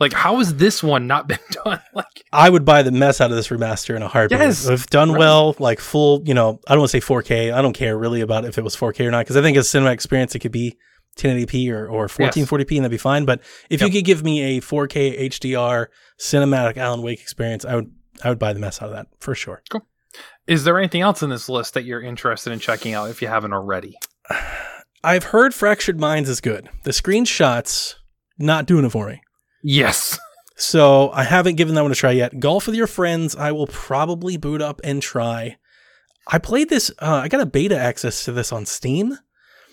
Like, 0.00 0.12
how 0.12 0.36
has 0.38 0.54
this 0.54 0.80
one 0.80 1.08
not 1.08 1.26
been 1.28 1.40
done? 1.64 1.80
Like, 1.92 2.22
I 2.32 2.48
would 2.48 2.64
buy 2.64 2.84
the 2.84 2.92
mess 2.92 3.20
out 3.20 3.30
of 3.32 3.36
this 3.36 3.48
remaster 3.48 3.96
in 3.96 4.02
a 4.02 4.06
heartbeat. 4.06 4.38
Yes, 4.38 4.66
if 4.68 4.86
done 4.86 5.10
right. 5.10 5.18
well, 5.18 5.56
like 5.58 5.80
full, 5.80 6.22
you 6.24 6.34
know, 6.34 6.60
I 6.68 6.74
don't 6.74 6.82
want 6.82 6.92
to 6.92 7.00
say 7.00 7.04
4K. 7.04 7.52
I 7.52 7.60
don't 7.60 7.72
care 7.72 7.98
really 7.98 8.20
about 8.20 8.44
if 8.44 8.58
it 8.58 8.62
was 8.62 8.76
4K 8.76 9.06
or 9.06 9.10
not 9.10 9.24
because 9.24 9.36
I 9.36 9.42
think 9.42 9.56
as 9.56 9.68
cinema 9.68 9.90
experience 9.90 10.36
it 10.36 10.38
could 10.38 10.52
be 10.52 10.78
1080p 11.16 11.72
or, 11.72 11.88
or 11.88 12.06
1440p 12.06 12.76
and 12.76 12.84
that'd 12.84 12.90
be 12.92 12.96
fine. 12.96 13.24
But 13.24 13.40
if 13.70 13.80
Yep. 13.80 13.88
you 13.88 13.98
could 13.98 14.04
give 14.06 14.22
me 14.22 14.56
a 14.58 14.60
4K 14.60 15.20
HDR 15.30 15.86
cinematic 16.20 16.76
Alan 16.76 17.02
Wake 17.02 17.20
experience, 17.20 17.64
I 17.64 17.74
would 17.74 17.90
I 18.22 18.28
would 18.28 18.38
buy 18.38 18.52
the 18.52 18.60
mess 18.60 18.82
out 18.82 18.88
of 18.88 18.94
that 18.94 19.06
for 19.20 19.34
sure. 19.34 19.62
Cool. 19.70 19.86
Is 20.46 20.64
there 20.64 20.78
anything 20.78 21.02
else 21.02 21.22
in 21.22 21.30
this 21.30 21.48
list 21.48 21.74
that 21.74 21.84
you're 21.84 22.00
interested 22.00 22.52
in 22.52 22.58
checking 22.58 22.94
out 22.94 23.10
if 23.10 23.20
you 23.20 23.28
haven't 23.28 23.52
already? 23.52 23.96
I've 25.04 25.24
heard 25.24 25.54
Fractured 25.54 26.00
Minds 26.00 26.28
is 26.28 26.40
good. 26.40 26.68
The 26.82 26.90
screenshots 26.90 27.94
not 28.38 28.66
doing 28.66 28.84
it 28.84 28.90
for 28.90 29.08
me. 29.08 29.20
Yes. 29.62 30.18
So 30.56 31.10
I 31.10 31.22
haven't 31.22 31.54
given 31.54 31.74
that 31.76 31.82
one 31.82 31.92
a 31.92 31.94
try 31.94 32.10
yet. 32.10 32.40
Golf 32.40 32.66
with 32.66 32.74
your 32.74 32.88
friends, 32.88 33.36
I 33.36 33.52
will 33.52 33.68
probably 33.68 34.36
boot 34.36 34.60
up 34.60 34.80
and 34.82 35.00
try. 35.00 35.56
I 36.26 36.38
played 36.38 36.68
this. 36.68 36.90
Uh, 36.98 37.20
I 37.22 37.28
got 37.28 37.40
a 37.40 37.46
beta 37.46 37.78
access 37.78 38.24
to 38.24 38.32
this 38.32 38.52
on 38.52 38.66
Steam. 38.66 39.16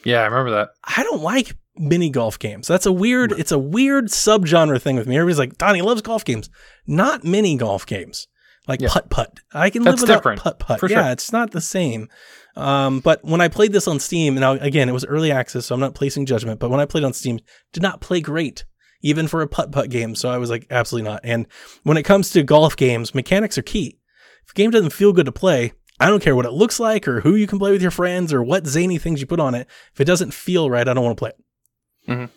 Yeah, 0.03 0.21
I 0.21 0.25
remember 0.25 0.51
that. 0.51 0.69
I 0.83 1.01
don't 1.03 1.23
like 1.23 1.55
mini 1.75 2.11
golf 2.11 2.37
games. 2.37 2.67
That's 2.67 2.85
a 2.85 2.91
weird. 2.91 3.31
It's 3.31 3.51
a 3.51 3.57
weird 3.57 4.05
subgenre 4.05 4.79
thing 4.79 4.95
with 4.95 5.07
me. 5.07 5.15
Everybody's 5.15 5.39
like, 5.39 5.57
Donnie 5.57 5.81
loves 5.81 6.03
golf 6.03 6.23
games, 6.23 6.49
not 6.85 7.23
mini 7.23 7.57
golf 7.57 7.87
games 7.87 8.27
like 8.67 8.81
Yeah. 8.81 8.89
putt 8.91 9.09
putt. 9.09 9.39
I 9.53 9.69
can 9.69 9.83
live 9.83 9.93
That's 9.93 10.01
without 10.01 10.15
different, 10.17 10.41
putt 10.41 10.59
putt. 10.59 10.81
Yeah, 10.89 11.03
sure. 11.03 11.11
it's 11.11 11.31
not 11.31 11.51
the 11.51 11.61
same. 11.61 12.09
Um, 12.55 12.99
but 13.01 13.23
when 13.23 13.41
I 13.41 13.47
played 13.49 13.73
this 13.73 13.87
on 13.87 13.99
Steam, 13.99 14.35
now 14.35 14.53
again, 14.53 14.87
it 14.89 14.93
was 14.93 15.05
early 15.05 15.31
access, 15.31 15.65
so 15.65 15.75
I'm 15.75 15.81
not 15.81 15.93
placing 15.95 16.25
judgment. 16.25 16.59
But 16.59 16.69
when 16.69 16.79
I 16.79 16.85
played 16.85 17.03
on 17.03 17.13
Steam, 17.13 17.39
did 17.73 17.83
not 17.83 17.99
play 18.01 18.21
great, 18.21 18.65
even 19.01 19.27
for 19.27 19.41
a 19.41 19.47
putt 19.47 19.71
putt 19.71 19.89
game. 19.89 20.15
So 20.15 20.29
I 20.29 20.37
was 20.37 20.49
like, 20.49 20.65
absolutely 20.71 21.09
not. 21.09 21.21
And 21.23 21.47
when 21.83 21.97
it 21.97 22.03
comes 22.03 22.29
to 22.31 22.43
golf 22.43 22.75
games, 22.77 23.13
mechanics 23.13 23.57
are 23.57 23.61
key. 23.63 23.99
If 24.45 24.51
a 24.51 24.53
game 24.55 24.71
doesn't 24.71 24.93
feel 24.93 25.11
good 25.11 25.25
to 25.25 25.31
play, 25.31 25.73
I 25.99 26.09
don't 26.09 26.21
care 26.23 26.35
what 26.35 26.45
it 26.45 26.51
looks 26.51 26.79
like 26.79 27.07
or 27.07 27.21
who 27.21 27.35
you 27.35 27.47
can 27.47 27.59
play 27.59 27.71
with 27.71 27.81
your 27.81 27.91
friends 27.91 28.31
or 28.33 28.41
what 28.43 28.67
zany 28.67 28.97
things 28.97 29.19
you 29.21 29.27
put 29.27 29.39
on 29.39 29.53
it. 29.55 29.67
If 29.93 30.01
it 30.01 30.05
doesn't 30.05 30.33
feel 30.33 30.69
right, 30.69 30.87
I 30.87 30.93
don't 30.93 31.03
want 31.03 31.17
to 31.17 31.21
play 31.21 31.29
it. 31.31 32.11
Mhm. 32.11 32.29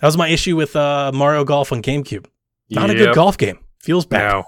That 0.00 0.06
was 0.06 0.16
my 0.16 0.28
issue 0.28 0.56
with 0.56 0.74
uh, 0.76 1.12
Mario 1.14 1.44
Golf 1.44 1.72
on 1.72 1.82
GameCube. 1.82 2.26
Not 2.70 2.90
a 2.90 2.94
good 2.94 3.14
golf 3.14 3.36
game. 3.38 3.58
Feels 3.82 4.04
bad. 4.06 4.32
No. 4.32 4.44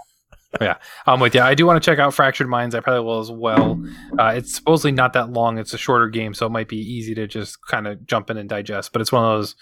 Yeah, 0.61 0.77
I'm 1.07 1.21
with 1.21 1.35
you. 1.35 1.41
I 1.41 1.55
do 1.55 1.67
want 1.67 1.83
to 1.83 1.91
check 1.91 1.99
out 1.99 2.15
Fractured 2.15 2.49
Minds. 2.49 2.75
I 2.75 2.81
probably 2.81 3.05
will 3.05 3.21
as 3.21 3.31
well. 3.31 3.83
Uh, 4.19 4.33
it's 4.37 4.55
supposedly 4.55 4.93
not 4.93 5.13
that 5.15 5.31
long. 5.31 5.59
It's 5.59 5.75
a 5.75 5.79
shorter 5.79 6.09
game, 6.09 6.35
so 6.35 6.47
it 6.47 6.51
might 6.51 6.69
be 6.69 6.79
easy 6.79 7.15
to 7.15 7.27
just 7.27 7.65
kind 7.67 7.87
of 7.87 8.07
jump 8.07 8.31
in 8.31 8.37
and 8.37 8.49
digest. 8.49 8.93
But 8.93 9.03
it's 9.03 9.13
one 9.13 9.25
of 9.25 9.39
those 9.39 9.57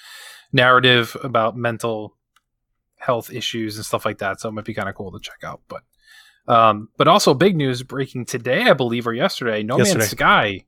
narrative 0.52 1.16
about 1.22 1.56
mental 1.56 2.16
health 2.98 3.32
issues 3.32 3.76
and 3.76 3.84
stuff 3.84 4.04
like 4.04 4.18
that. 4.18 4.40
So 4.40 4.48
it 4.48 4.52
might 4.52 4.64
be 4.64 4.74
kind 4.74 4.88
of 4.88 4.94
cool 4.94 5.12
to 5.12 5.20
check 5.20 5.42
out. 5.44 5.60
But 5.68 5.82
um, 6.46 6.88
but 6.96 7.08
also 7.08 7.34
big 7.34 7.56
news 7.56 7.82
breaking 7.82 8.26
today, 8.26 8.62
I 8.62 8.72
believe, 8.72 9.06
or 9.06 9.14
yesterday. 9.14 9.62
No 9.62 9.78
Yesterday. 9.78 9.98
Man's 9.98 10.10
Sky 10.10 10.64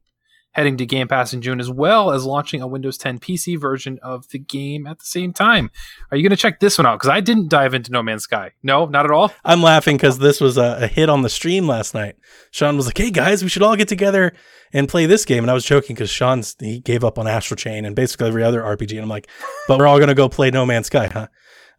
heading 0.55 0.77
to 0.79 0.87
Game 0.87 1.09
Pass 1.09 1.33
in 1.33 1.43
June, 1.43 1.61
as 1.61 1.71
well 1.71 2.11
as 2.11 2.25
launching 2.25 2.63
a 2.63 2.67
Windows 2.67 2.97
10 2.97 3.19
PC 3.19 3.61
version 3.61 3.99
of 4.03 4.29
the 4.29 4.39
game 4.39 4.87
at 4.87 4.99
the 4.99 5.05
same 5.05 5.33
time. 5.33 5.71
Are 6.11 6.17
you 6.17 6.23
going 6.23 6.31
to 6.31 6.37
check 6.37 6.61
this 6.61 6.79
one 6.79 6.87
out? 6.87 6.99
Because 6.99 7.11
I 7.11 7.21
didn't 7.21 7.49
dive 7.49 7.75
into 7.75 7.91
No 7.93 8.03
Man's 8.03 8.23
Sky. 8.23 8.53
No, 8.63 8.87
not 8.87 9.05
at 9.05 9.11
all. 9.11 9.33
I'm 9.45 9.63
laughing 9.63 9.97
because 9.97 10.19
this 10.19 10.41
was 10.41 10.57
a, 10.57 10.79
a 10.83 10.87
hit 10.87 11.11
on 11.11 11.23
the 11.23 11.29
stream 11.29 11.67
last 11.67 11.95
night. 11.95 12.17
Sean 12.51 12.77
was 12.77 12.87
like, 12.87 12.97
"Hey 12.99 13.11
guys, 13.11 13.43
we 13.43 13.49
should 13.49 13.63
all 13.63 13.77
get 13.77 13.89
together 13.89 14.33
and 14.73 14.89
play 14.89 15.07
this 15.07 15.25
game," 15.25 15.45
and 15.45 15.51
I 15.51 15.55
was 15.55 15.65
joking 15.65 15.95
because 15.95 16.11
Sean's 16.11 16.57
he 16.59 16.81
gave 16.81 17.05
up 17.05 17.19
on 17.19 17.27
Astral 17.27 17.57
Chain 17.57 17.85
and 17.85 17.95
basically 17.97 18.29
every 18.29 18.45
other 18.45 18.63
RPG, 18.63 18.93
and 18.93 19.01
I'm 19.01 19.09
like, 19.09 19.29
"But 19.69 19.79
we're 19.79 19.87
all 19.87 19.99
gonna 19.99 20.15
go 20.15 20.29
play 20.29 20.51
No 20.51 20.65
Man's 20.65 20.87
Sky, 20.87 21.09
huh?" 21.09 21.29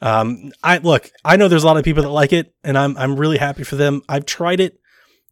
Um, 0.01 0.51
I 0.61 0.77
look, 0.79 1.09
I 1.23 1.37
know 1.37 1.47
there's 1.47 1.63
a 1.63 1.67
lot 1.67 1.77
of 1.77 1.83
people 1.83 2.03
that 2.03 2.09
like 2.09 2.33
it, 2.33 2.53
and 2.63 2.77
I'm 2.77 2.97
I'm 2.97 3.15
really 3.15 3.37
happy 3.37 3.63
for 3.63 3.75
them. 3.75 4.01
I've 4.09 4.25
tried 4.25 4.59
it 4.59 4.79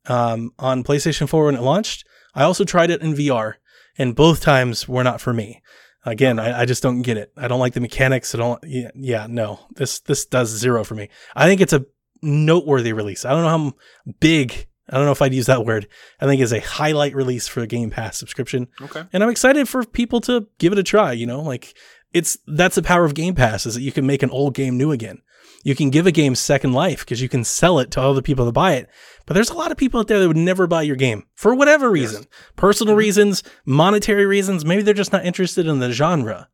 um, 0.06 0.52
on 0.60 0.84
PlayStation 0.84 1.28
4 1.28 1.46
when 1.46 1.56
it 1.56 1.62
launched. 1.62 2.06
I 2.36 2.44
also 2.44 2.64
tried 2.64 2.90
it 2.90 3.02
in 3.02 3.14
VR, 3.14 3.56
and 3.98 4.16
both 4.16 4.42
times 4.42 4.88
were 4.88 5.04
not 5.04 5.22
for 5.22 5.34
me. 5.34 5.62
Again, 6.06 6.38
I, 6.40 6.62
I 6.62 6.66
just 6.66 6.84
don't 6.84 7.02
get 7.02 7.16
it. 7.18 7.32
I 7.38 7.48
don't 7.48 7.60
like 7.62 7.74
the 7.74 7.80
mechanics. 7.80 8.36
I 8.36 8.38
don't. 8.40 8.62
Yeah, 8.66 8.92
yeah, 8.96 9.28
no. 9.30 9.60
This 9.76 10.00
this 10.00 10.26
does 10.26 10.50
zero 10.50 10.84
for 10.84 10.96
me. 10.96 11.10
I 11.36 11.46
think 11.48 11.62
it's 11.62 11.74
a 11.74 11.86
noteworthy 12.22 12.94
release. 12.94 13.26
I 13.26 13.32
don't 13.32 13.44
know 13.44 13.50
how 13.50 14.14
big. 14.20 14.68
I 14.90 14.98
don't 14.98 15.06
know 15.06 15.12
if 15.14 15.22
I'd 15.22 15.34
use 15.34 15.46
that 15.46 15.66
word. 15.66 15.88
I 16.20 16.26
think 16.26 16.42
it's 16.42 16.52
a 16.52 16.60
highlight 16.60 17.16
release 17.16 17.48
for 17.48 17.62
a 17.62 17.68
Game 17.68 17.90
Pass 17.90 18.18
subscription, 18.18 18.68
Okay. 18.82 19.04
and 19.14 19.24
I'm 19.24 19.30
excited 19.30 19.70
for 19.70 19.86
people 19.86 20.20
to 20.22 20.48
give 20.58 20.74
it 20.74 20.80
a 20.80 20.84
try. 20.84 21.14
You 21.14 21.26
know, 21.26 21.42
like 21.42 21.74
it's 22.14 22.38
that's 22.48 22.76
the 22.76 22.84
power 22.84 23.06
of 23.06 23.14
Game 23.14 23.34
Pass 23.36 23.66
is 23.66 23.76
that 23.76 23.82
you 23.82 23.94
can 23.94 24.06
make 24.06 24.24
an 24.24 24.30
old 24.30 24.56
game 24.56 24.78
new 24.78 24.92
again. 24.92 25.22
You 25.64 25.76
can 25.76 25.90
give 25.90 26.06
a 26.06 26.12
game 26.12 26.36
second 26.36 26.74
life 26.74 27.00
because 27.00 27.22
you 27.22 27.30
can 27.30 27.44
sell 27.44 27.80
it 27.80 27.90
to 27.92 28.02
other 28.02 28.22
people 28.22 28.46
to 28.46 28.52
buy 28.52 28.74
it. 28.74 28.90
But 29.26 29.34
there's 29.34 29.50
a 29.50 29.56
lot 29.56 29.72
of 29.72 29.78
people 29.78 30.00
out 30.00 30.08
there 30.08 30.20
that 30.20 30.28
would 30.28 30.38
never 30.38 30.68
buy 30.68 30.82
your 30.82 30.98
game 30.98 31.24
for 31.34 31.56
whatever 31.56 31.90
reason, 31.90 32.26
personal 32.58 32.96
reasons, 32.96 33.44
monetary 33.66 34.26
reasons. 34.26 34.66
Maybe 34.66 34.84
they're 34.84 34.94
just 34.94 35.14
not 35.14 35.26
interested 35.26 35.66
in 35.66 35.80
the 35.80 35.92
genre. 35.92 36.50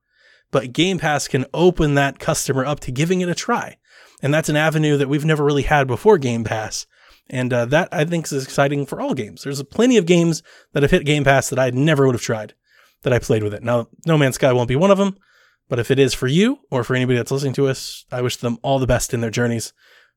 But 0.52 0.74
Game 0.74 1.00
Pass 1.00 1.28
can 1.28 1.46
open 1.54 1.96
that 1.96 2.20
customer 2.20 2.66
up 2.66 2.80
to 2.82 2.92
giving 2.92 3.22
it 3.22 3.30
a 3.30 3.36
try. 3.36 3.78
And 4.22 4.34
that's 4.34 4.50
an 4.50 4.56
avenue 4.56 4.98
that 4.98 5.10
we've 5.10 5.26
never 5.26 5.44
really 5.44 5.64
had 5.64 5.88
before 5.88 6.18
Game 6.18 6.44
Pass. 6.44 6.86
And 7.30 7.54
uh, 7.54 7.66
that 7.66 7.90
I 7.92 8.06
think 8.06 8.32
is 8.32 8.44
exciting 8.44 8.86
for 8.86 9.00
all 9.00 9.14
games. 9.14 9.44
There's 9.44 9.62
plenty 9.64 9.98
of 9.98 10.06
games 10.06 10.42
that 10.74 10.84
have 10.84 10.92
hit 10.92 11.06
Game 11.06 11.24
Pass 11.24 11.50
that 11.50 11.60
I 11.60 11.70
never 11.70 12.06
would 12.06 12.16
have 12.16 12.22
tried 12.22 12.54
that 13.04 13.14
I 13.14 13.20
played 13.20 13.44
with 13.44 13.54
it. 13.54 13.64
Now, 13.64 13.88
No 14.06 14.18
Man's 14.18 14.36
Sky 14.36 14.52
won't 14.52 14.68
be 14.68 14.76
one 14.76 14.92
of 14.92 14.98
them, 14.98 15.18
but 15.70 15.80
if 15.80 15.90
it 15.90 16.00
is 16.00 16.14
for 16.14 16.28
you 16.28 16.60
or 16.70 16.84
for 16.84 16.96
anybody 16.96 17.18
that's 17.18 17.32
listening 17.32 17.54
to 17.54 17.68
us, 17.68 18.06
I 18.12 18.22
wish 18.22 18.38
them 18.38 18.58
all 18.62 18.80
the 18.80 18.88
best 18.88 19.14
in 19.14 19.22
their 19.22 19.30
journeys 19.30 19.72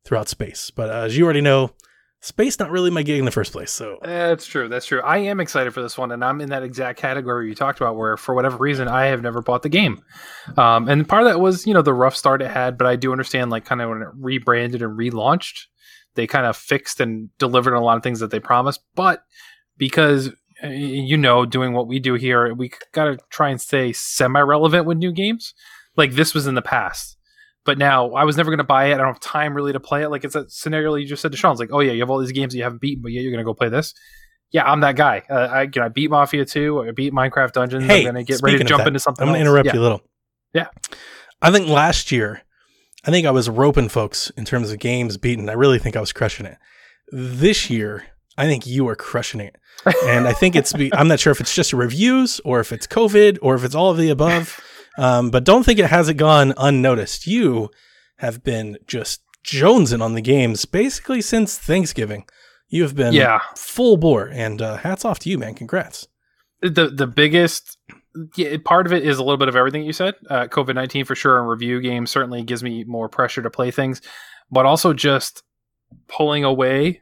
throughout 0.04 0.28
space. 0.28 0.70
But 0.70 0.90
as 0.90 1.16
you 1.16 1.24
already 1.24 1.42
know, 1.42 1.70
space 2.20 2.58
not 2.58 2.70
really 2.70 2.90
my 2.90 3.02
gig 3.02 3.18
in 3.18 3.24
the 3.24 3.30
first 3.30 3.52
place. 3.52 3.70
So 3.70 3.98
That's 4.02 4.46
true. 4.46 4.68
That's 4.68 4.86
true. 4.86 5.02
I 5.02 5.18
am 5.18 5.40
excited 5.40 5.74
for 5.74 5.82
this 5.82 5.98
one, 5.98 6.10
and 6.12 6.24
I'm 6.24 6.40
in 6.40 6.50
that 6.50 6.62
exact 6.62 6.98
category 6.98 7.48
you 7.48 7.54
talked 7.54 7.80
about, 7.80 7.96
where 7.96 8.16
for 8.16 8.34
whatever 8.34 8.56
reason 8.56 8.88
I 8.88 9.06
have 9.06 9.22
never 9.22 9.42
bought 9.42 9.62
the 9.62 9.68
game. 9.68 10.02
Um, 10.56 10.88
and 10.88 11.08
part 11.08 11.22
of 11.22 11.28
that 11.28 11.40
was, 11.40 11.66
you 11.66 11.74
know, 11.74 11.82
the 11.82 11.94
rough 11.94 12.16
start 12.16 12.42
it 12.42 12.50
had, 12.50 12.78
but 12.78 12.86
I 12.86 12.96
do 12.96 13.12
understand, 13.12 13.50
like, 13.50 13.64
kind 13.64 13.82
of 13.82 13.90
when 13.90 14.02
it 14.02 14.08
rebranded 14.16 14.82
and 14.82 14.98
relaunched, 14.98 15.66
they 16.14 16.26
kind 16.26 16.46
of 16.46 16.56
fixed 16.56 17.00
and 17.00 17.28
delivered 17.38 17.74
on 17.74 17.82
a 17.82 17.84
lot 17.84 17.96
of 17.96 18.02
things 18.02 18.20
that 18.20 18.30
they 18.30 18.40
promised. 18.40 18.80
But 18.94 19.24
because 19.76 20.30
you 20.62 21.16
know, 21.16 21.44
doing 21.44 21.72
what 21.72 21.88
we 21.88 21.98
do 21.98 22.14
here, 22.14 22.54
we 22.54 22.70
got 22.92 23.04
to 23.04 23.18
try 23.30 23.50
and 23.50 23.60
stay 23.60 23.92
semi-relevant 23.92 24.86
with 24.86 24.98
new 24.98 25.12
games. 25.12 25.54
Like 25.96 26.12
this 26.12 26.34
was 26.34 26.46
in 26.46 26.54
the 26.54 26.62
past. 26.62 27.16
But 27.64 27.78
now 27.78 28.12
I 28.12 28.24
was 28.24 28.36
never 28.36 28.50
going 28.50 28.58
to 28.58 28.64
buy 28.64 28.86
it. 28.86 28.94
I 28.94 28.96
don't 28.98 29.06
have 29.06 29.20
time 29.20 29.54
really 29.54 29.72
to 29.72 29.80
play 29.80 30.02
it. 30.02 30.08
Like 30.08 30.24
it's 30.24 30.34
a 30.34 30.48
scenario 30.48 30.94
you 30.96 31.06
just 31.06 31.22
said 31.22 31.30
to 31.30 31.38
Sean. 31.38 31.52
It's 31.52 31.60
like, 31.60 31.70
oh 31.72 31.80
yeah, 31.80 31.92
you 31.92 32.00
have 32.00 32.10
all 32.10 32.18
these 32.18 32.32
games 32.32 32.52
that 32.52 32.58
you 32.58 32.64
haven't 32.64 32.80
beaten, 32.80 33.02
but 33.02 33.12
yeah, 33.12 33.20
you're 33.20 33.30
going 33.30 33.44
to 33.44 33.44
go 33.44 33.54
play 33.54 33.68
this. 33.68 33.94
Yeah, 34.50 34.70
I'm 34.70 34.80
that 34.80 34.96
guy. 34.96 35.22
Uh, 35.30 35.34
I, 35.34 35.62
you 35.62 35.70
know, 35.76 35.84
I 35.84 35.88
beat 35.88 36.10
Mafia 36.10 36.44
2. 36.44 36.86
I 36.88 36.90
beat 36.90 37.12
Minecraft 37.12 37.52
Dungeons. 37.52 37.84
Hey, 37.84 37.98
I'm 37.98 38.12
going 38.12 38.26
to 38.26 38.32
get 38.32 38.42
ready 38.42 38.58
to 38.58 38.64
jump 38.64 38.80
that, 38.80 38.88
into 38.88 39.00
something 39.00 39.22
I'm 39.22 39.28
going 39.28 39.38
to 39.38 39.48
interrupt 39.48 39.66
yeah. 39.66 39.74
you 39.74 39.80
a 39.80 39.82
little. 39.82 40.02
Yeah. 40.52 40.66
I 41.40 41.50
think 41.50 41.68
last 41.68 42.12
year, 42.12 42.42
I 43.04 43.10
think 43.10 43.26
I 43.26 43.30
was 43.30 43.48
roping 43.48 43.88
folks 43.88 44.30
in 44.30 44.44
terms 44.44 44.70
of 44.70 44.78
games 44.78 45.16
beaten. 45.16 45.48
I 45.48 45.54
really 45.54 45.78
think 45.78 45.96
I 45.96 46.00
was 46.00 46.12
crushing 46.12 46.46
it. 46.46 46.58
This 47.10 47.70
year, 47.70 48.04
I 48.38 48.46
think 48.46 48.66
you 48.66 48.88
are 48.88 48.96
crushing 48.96 49.40
it. 49.40 49.56
And 50.06 50.28
I 50.28 50.32
think 50.32 50.54
it's, 50.54 50.72
be, 50.72 50.92
I'm 50.94 51.08
not 51.08 51.18
sure 51.18 51.32
if 51.32 51.40
it's 51.40 51.54
just 51.54 51.72
reviews 51.72 52.40
or 52.44 52.60
if 52.60 52.70
it's 52.72 52.86
COVID 52.86 53.38
or 53.42 53.54
if 53.56 53.64
it's 53.64 53.74
all 53.74 53.90
of 53.90 53.96
the 53.96 54.10
above. 54.10 54.60
Um, 54.98 55.30
but 55.30 55.44
don't 55.44 55.64
think 55.64 55.78
it 55.80 55.86
hasn't 55.86 56.18
gone 56.18 56.54
unnoticed. 56.56 57.26
You 57.26 57.70
have 58.18 58.44
been 58.44 58.76
just 58.86 59.22
jonesing 59.44 60.00
on 60.02 60.14
the 60.14 60.20
games 60.20 60.64
basically 60.66 61.20
since 61.20 61.58
Thanksgiving. 61.58 62.24
You 62.68 62.82
have 62.84 62.94
been 62.94 63.12
Yeah. 63.12 63.40
full 63.56 63.96
bore, 63.96 64.28
and 64.32 64.62
uh, 64.62 64.76
hats 64.76 65.04
off 65.04 65.18
to 65.20 65.30
you, 65.30 65.36
man. 65.38 65.54
Congrats. 65.54 66.06
the 66.60 66.88
the 66.88 67.06
biggest 67.08 67.76
yeah, 68.36 68.56
part 68.64 68.86
of 68.86 68.92
it 68.92 69.02
is 69.04 69.18
a 69.18 69.22
little 69.24 69.36
bit 69.38 69.48
of 69.48 69.56
everything 69.56 69.82
you 69.84 69.92
said. 69.92 70.14
Uh, 70.30 70.46
COVID 70.46 70.74
nineteen 70.74 71.04
for 71.04 71.14
sure, 71.14 71.38
and 71.40 71.48
review 71.48 71.80
games 71.80 72.10
certainly 72.10 72.42
gives 72.44 72.62
me 72.62 72.84
more 72.84 73.08
pressure 73.08 73.42
to 73.42 73.50
play 73.50 73.70
things, 73.72 74.00
but 74.50 74.64
also 74.64 74.92
just 74.94 75.42
pulling 76.08 76.44
away 76.44 77.01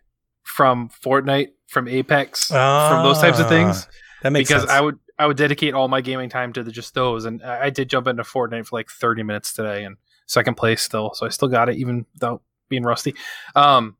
from 0.55 0.89
Fortnite, 0.89 1.49
from 1.69 1.89
Apex, 1.89 2.49
from 2.49 3.03
those 3.05 3.21
types 3.21 3.39
of 3.39 3.49
things. 3.49 3.87
Ah, 3.89 3.93
That 4.23 4.33
makes 4.33 4.49
sense. 4.49 4.63
because 4.63 4.71
sense. 4.71 4.79
I 4.79 4.81
would 4.83 4.99
I 5.19 5.27
would 5.27 5.37
dedicate 5.37 5.75
all 5.75 5.89
my 5.89 6.01
gaming 6.01 6.29
time 6.31 6.53
to 6.55 6.63
the, 6.63 6.71
just 6.73 6.95
those, 6.95 7.25
and 7.25 7.43
I 7.43 7.67
I 7.67 7.71
did 7.71 7.89
jump 7.91 8.07
into 8.07 8.23
Fortnite 8.23 8.67
for 8.67 8.77
like 8.79 8.89
thirty 8.91 9.23
minutes 9.23 9.53
today, 9.53 9.85
and 9.85 9.97
second 10.27 10.57
place 10.57 10.83
still, 10.83 11.13
so 11.15 11.27
I 11.27 11.29
still 11.29 11.49
got 11.49 11.69
it 11.69 11.77
even 11.77 12.07
without 12.15 12.43
being 12.69 12.83
rusty. 12.85 13.15
Um, 13.55 13.97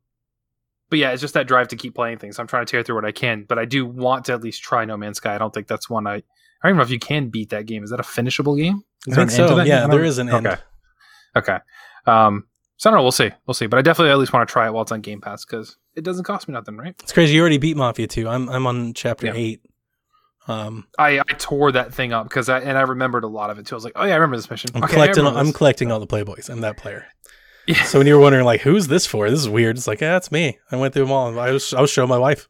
but 0.89 0.99
yeah, 0.99 1.11
it's 1.11 1.21
just 1.21 1.33
that 1.35 1.47
drive 1.47 1.69
to 1.69 1.75
keep 1.75 1.95
playing 1.95 2.17
things. 2.17 2.37
I'm 2.39 2.47
trying 2.47 2.65
to 2.65 2.71
tear 2.71 2.83
through 2.83 2.95
what 2.95 3.05
I 3.05 3.11
can, 3.11 3.45
but 3.47 3.57
I 3.59 3.65
do 3.65 3.85
want 3.85 4.25
to 4.25 4.33
at 4.33 4.41
least 4.41 4.61
try 4.61 4.83
No 4.85 4.97
Man's 4.97 5.17
Sky. 5.17 5.35
I 5.35 5.37
don't 5.37 5.53
think 5.53 5.67
that's 5.67 5.89
one 5.89 6.05
I. 6.07 6.15
I 6.15 6.67
don't 6.67 6.71
even 6.71 6.77
know 6.77 6.83
if 6.83 6.91
you 6.91 6.99
can 6.99 7.29
beat 7.29 7.49
that 7.49 7.65
game. 7.65 7.83
Is 7.83 7.89
that 7.89 7.99
a 7.99 8.03
finishable 8.03 8.55
game? 8.55 8.83
Is 9.07 9.17
I 9.17 9.25
think 9.25 9.31
an 9.31 9.39
end 9.41 9.49
to 9.49 9.55
so. 9.55 9.61
Yeah, 9.63 9.79
don't- 9.81 9.89
there 9.91 10.03
is 10.03 10.17
an 10.19 10.29
end. 10.29 10.45
Okay. 10.45 10.61
Okay. 11.35 11.57
Um, 12.05 12.45
so 12.77 12.89
I 12.89 12.91
don't 12.91 12.97
know. 12.99 13.03
We'll 13.03 13.11
see. 13.11 13.31
We'll 13.47 13.53
see. 13.55 13.65
But 13.67 13.77
I 13.79 13.81
definitely 13.81 14.11
at 14.11 14.17
least 14.19 14.31
want 14.33 14.47
to 14.47 14.51
try 14.51 14.67
it 14.67 14.73
while 14.73 14.81
it's 14.83 14.91
on 14.91 15.01
Game 15.01 15.21
Pass 15.21 15.43
because 15.45 15.77
it 15.95 16.03
doesn't 16.03 16.23
cost 16.23 16.47
me 16.47 16.53
nothing, 16.53 16.77
right? 16.77 16.95
It's 17.03 17.11
crazy. 17.13 17.33
You 17.35 17.41
already 17.41 17.57
beat 17.57 17.77
Mafia 17.77 18.07
2. 18.07 18.27
I'm 18.27 18.49
I'm 18.49 18.67
on 18.67 18.93
chapter 18.93 19.27
Yeah. 19.27 19.33
8. 19.35 19.61
Um, 20.47 20.87
I, 20.97 21.19
I 21.19 21.33
tore 21.37 21.71
that 21.73 21.93
thing 21.93 22.13
up 22.13 22.25
because 22.27 22.49
I 22.49 22.59
and 22.59 22.77
I 22.77 22.81
remembered 22.81 23.23
a 23.23 23.27
lot 23.27 23.49
of 23.51 23.59
it 23.59 23.67
too. 23.67 23.75
I 23.75 23.77
was 23.77 23.83
like, 23.83 23.93
oh 23.95 24.05
yeah, 24.05 24.13
I 24.13 24.15
remember 24.15 24.37
this 24.37 24.49
mission. 24.49 24.71
I'm 24.73 24.83
Okay, 24.83 24.93
collecting 24.93 25.23
remember 25.23 25.39
I'm 25.39 25.53
collecting 25.53 25.91
all 25.91 25.99
the 25.99 26.07
playboys. 26.07 26.49
I'm 26.49 26.61
that 26.61 26.77
player. 26.77 27.05
Yeah. 27.67 27.83
So 27.83 27.99
when 27.99 28.07
you 28.07 28.15
were 28.15 28.19
wondering 28.21 28.43
like 28.45 28.61
who's 28.61 28.87
this 28.87 29.05
for? 29.05 29.29
This 29.29 29.39
is 29.39 29.47
weird. 29.47 29.77
It's 29.77 29.87
like, 29.87 30.01
yeah, 30.01 30.13
that's 30.13 30.31
me. 30.31 30.57
I 30.71 30.77
went 30.77 30.93
through 30.95 31.03
them 31.03 31.11
all. 31.11 31.37
I 31.39 31.51
was 31.51 31.73
I 31.73 31.79
was 31.81 31.91
showing 31.91 32.09
my 32.09 32.17
wife. 32.17 32.49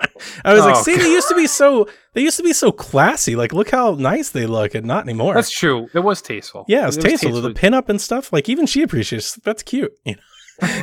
I 0.44 0.52
was 0.52 0.64
like, 0.64 0.76
Oh, 0.76 0.82
see, 0.82 0.96
they 0.96 1.10
used 1.12 1.28
to 1.28 1.34
be 1.36 1.46
so 1.46 1.88
they 2.14 2.22
used 2.22 2.36
to 2.38 2.42
be 2.42 2.52
so 2.52 2.72
classy. 2.72 3.36
Like, 3.36 3.52
look 3.52 3.70
how 3.70 3.92
nice 3.92 4.30
they 4.30 4.46
look, 4.46 4.74
and 4.74 4.84
not 4.86 5.04
anymore. 5.04 5.34
That's 5.34 5.50
true. 5.50 5.88
It 5.94 6.00
was 6.00 6.20
tasteful. 6.20 6.64
yeah, 6.68 6.88
it's 6.88 6.96
It 6.96 7.04
was 7.04 7.12
tasteful. 7.20 7.40
The 7.40 7.50
pinup 7.50 7.88
and 7.88 8.00
stuff. 8.00 8.32
Like 8.32 8.48
even 8.48 8.66
she 8.66 8.82
appreciates. 8.82 9.36
That's 9.36 9.62
cute. 9.62 9.92
You 10.04 10.16
know? 10.16 10.82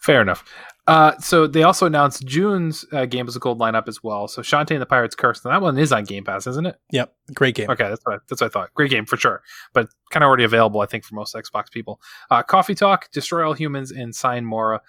Fair 0.00 0.22
enough. 0.22 0.44
Uh, 0.86 1.16
so 1.18 1.46
they 1.46 1.62
also 1.62 1.86
announced 1.86 2.26
June's 2.26 2.84
uh, 2.90 3.04
Games 3.04 3.34
with 3.34 3.42
Gold 3.42 3.60
lineup 3.60 3.86
as 3.86 4.02
well. 4.02 4.26
So 4.26 4.42
Shantae 4.42 4.72
and 4.72 4.82
the 4.82 4.86
Pirates 4.86 5.14
Curse. 5.14 5.44
And 5.44 5.52
that 5.52 5.62
one 5.62 5.78
is 5.78 5.92
on 5.92 6.04
Game 6.04 6.24
Pass, 6.24 6.46
isn't 6.46 6.66
it? 6.66 6.76
Yep, 6.90 7.14
great 7.34 7.54
game. 7.54 7.70
Okay, 7.70 7.88
that's 7.88 8.02
what 8.04 8.16
I, 8.16 8.18
that's 8.28 8.40
what 8.40 8.48
I 8.48 8.50
thought. 8.50 8.74
Great 8.74 8.90
game 8.90 9.06
for 9.06 9.16
sure, 9.16 9.42
but 9.72 9.88
kind 10.10 10.24
of 10.24 10.28
already 10.28 10.44
available, 10.44 10.80
I 10.80 10.86
think, 10.86 11.04
for 11.04 11.14
most 11.14 11.34
Xbox 11.34 11.70
people. 11.70 12.00
Uh, 12.30 12.42
Coffee 12.42 12.74
Talk, 12.74 13.10
Destroy 13.12 13.46
All 13.46 13.52
Humans, 13.52 13.92
and 13.92 14.14
Sine 14.14 14.44
Mora. 14.44 14.80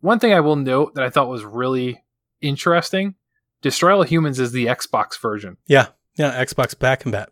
One 0.00 0.18
thing 0.20 0.32
I 0.32 0.40
will 0.40 0.56
note 0.56 0.94
that 0.94 1.04
I 1.04 1.10
thought 1.10 1.28
was 1.28 1.44
really 1.44 2.02
interesting: 2.40 3.16
Destroy 3.62 3.96
All 3.96 4.04
Humans 4.04 4.38
is 4.38 4.52
the 4.52 4.66
Xbox 4.66 5.20
version. 5.20 5.56
Yeah, 5.66 5.88
yeah. 6.16 6.42
Xbox 6.42 6.78
back 6.78 7.04
and 7.04 7.12
bat. 7.12 7.30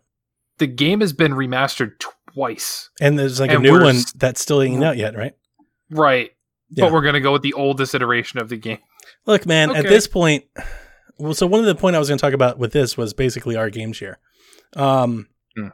The 0.57 0.67
game 0.67 1.01
has 1.01 1.11
been 1.11 1.31
remastered 1.31 1.93
twice, 2.35 2.89
And 3.01 3.17
there's 3.17 3.39
like 3.39 3.51
a 3.51 3.59
new 3.59 3.81
one 3.81 3.97
that's 4.15 4.41
still 4.41 4.61
ain't 4.61 4.83
out 4.83 4.97
yet, 4.97 5.15
right? 5.15 5.33
right? 5.89 6.31
Yeah. 6.69 6.85
But 6.85 6.93
we're 6.93 7.01
gonna 7.03 7.21
go 7.21 7.31
with 7.31 7.41
the 7.43 7.53
oldest 7.53 7.93
iteration 7.95 8.39
of 8.39 8.49
the 8.49 8.57
game. 8.57 8.79
Look, 9.25 9.45
man, 9.45 9.75
at 9.75 9.83
this 9.85 10.07
point, 10.07 10.45
well, 11.17 11.33
so 11.33 11.45
one 11.47 11.59
of 11.59 11.65
the 11.67 11.75
point 11.75 11.95
I 11.95 11.99
was 11.99 12.07
going 12.09 12.17
to 12.17 12.21
talk 12.21 12.33
about 12.33 12.57
with 12.57 12.71
this 12.73 12.97
was 12.97 13.13
basically 13.13 13.55
our 13.55 13.69
game 13.69 13.93
share. 13.93 14.19
Um, 14.75 15.27
Hmm. 15.55 15.67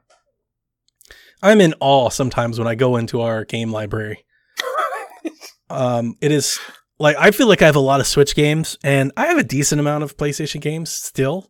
I'm 1.42 1.60
in 1.62 1.74
awe 1.80 2.10
sometimes 2.10 2.60
when 2.60 2.68
I 2.68 2.76
go 2.76 2.98
into 2.98 3.22
our 3.22 3.46
game 3.46 3.72
library. 3.72 4.26
Um, 5.70 6.16
it 6.20 6.32
is 6.34 6.60
like 7.00 7.16
I 7.18 7.32
feel 7.32 7.48
like 7.48 7.62
I 7.62 7.66
have 7.66 7.78
a 7.78 7.80
lot 7.80 8.02
of 8.02 8.08
Switch 8.08 8.36
games, 8.36 8.78
and 8.84 9.12
I 9.16 9.28
have 9.28 9.38
a 9.38 9.44
decent 9.44 9.80
amount 9.80 10.04
of 10.04 10.18
PlayStation 10.18 10.60
games 10.60 10.92
still. 10.92 11.50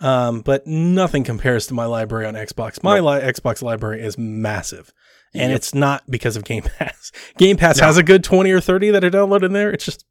Um, 0.00 0.40
but 0.40 0.66
nothing 0.66 1.22
compares 1.22 1.68
to 1.68 1.74
my 1.74 1.84
library 1.84 2.26
on 2.26 2.34
Xbox. 2.34 2.82
My 2.82 2.98
li- 2.98 3.20
Xbox 3.20 3.62
library 3.62 4.02
is 4.02 4.18
massive, 4.18 4.92
and 5.34 5.50
Yep. 5.50 5.56
it's 5.56 5.74
not 5.74 6.02
because 6.10 6.36
of 6.36 6.44
Game 6.44 6.62
Pass. 6.62 7.12
Game 7.38 7.56
Pass 7.56 7.78
No. 7.80 7.86
has 7.86 7.96
a 7.96 8.02
good 8.02 8.22
twenty 8.24 8.50
or 8.50 8.60
thirty 8.60 8.90
that 8.90 9.04
I 9.04 9.10
download 9.10 9.42
in 9.42 9.52
there. 9.52 9.70
It's 9.70 9.84
just 9.84 10.04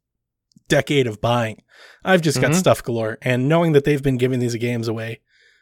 decade 0.68 1.06
of 1.06 1.20
buying. 1.20 1.62
I've 2.04 2.22
just 2.22 2.40
got 2.40 2.52
Mhm. 2.52 2.56
stuff 2.56 2.82
galore, 2.82 3.18
and 3.22 3.48
knowing 3.48 3.72
that 3.72 3.84
they've 3.84 4.02
been 4.02 4.16
giving 4.16 4.40
these 4.40 4.54
games 4.56 4.88
away 4.88 5.20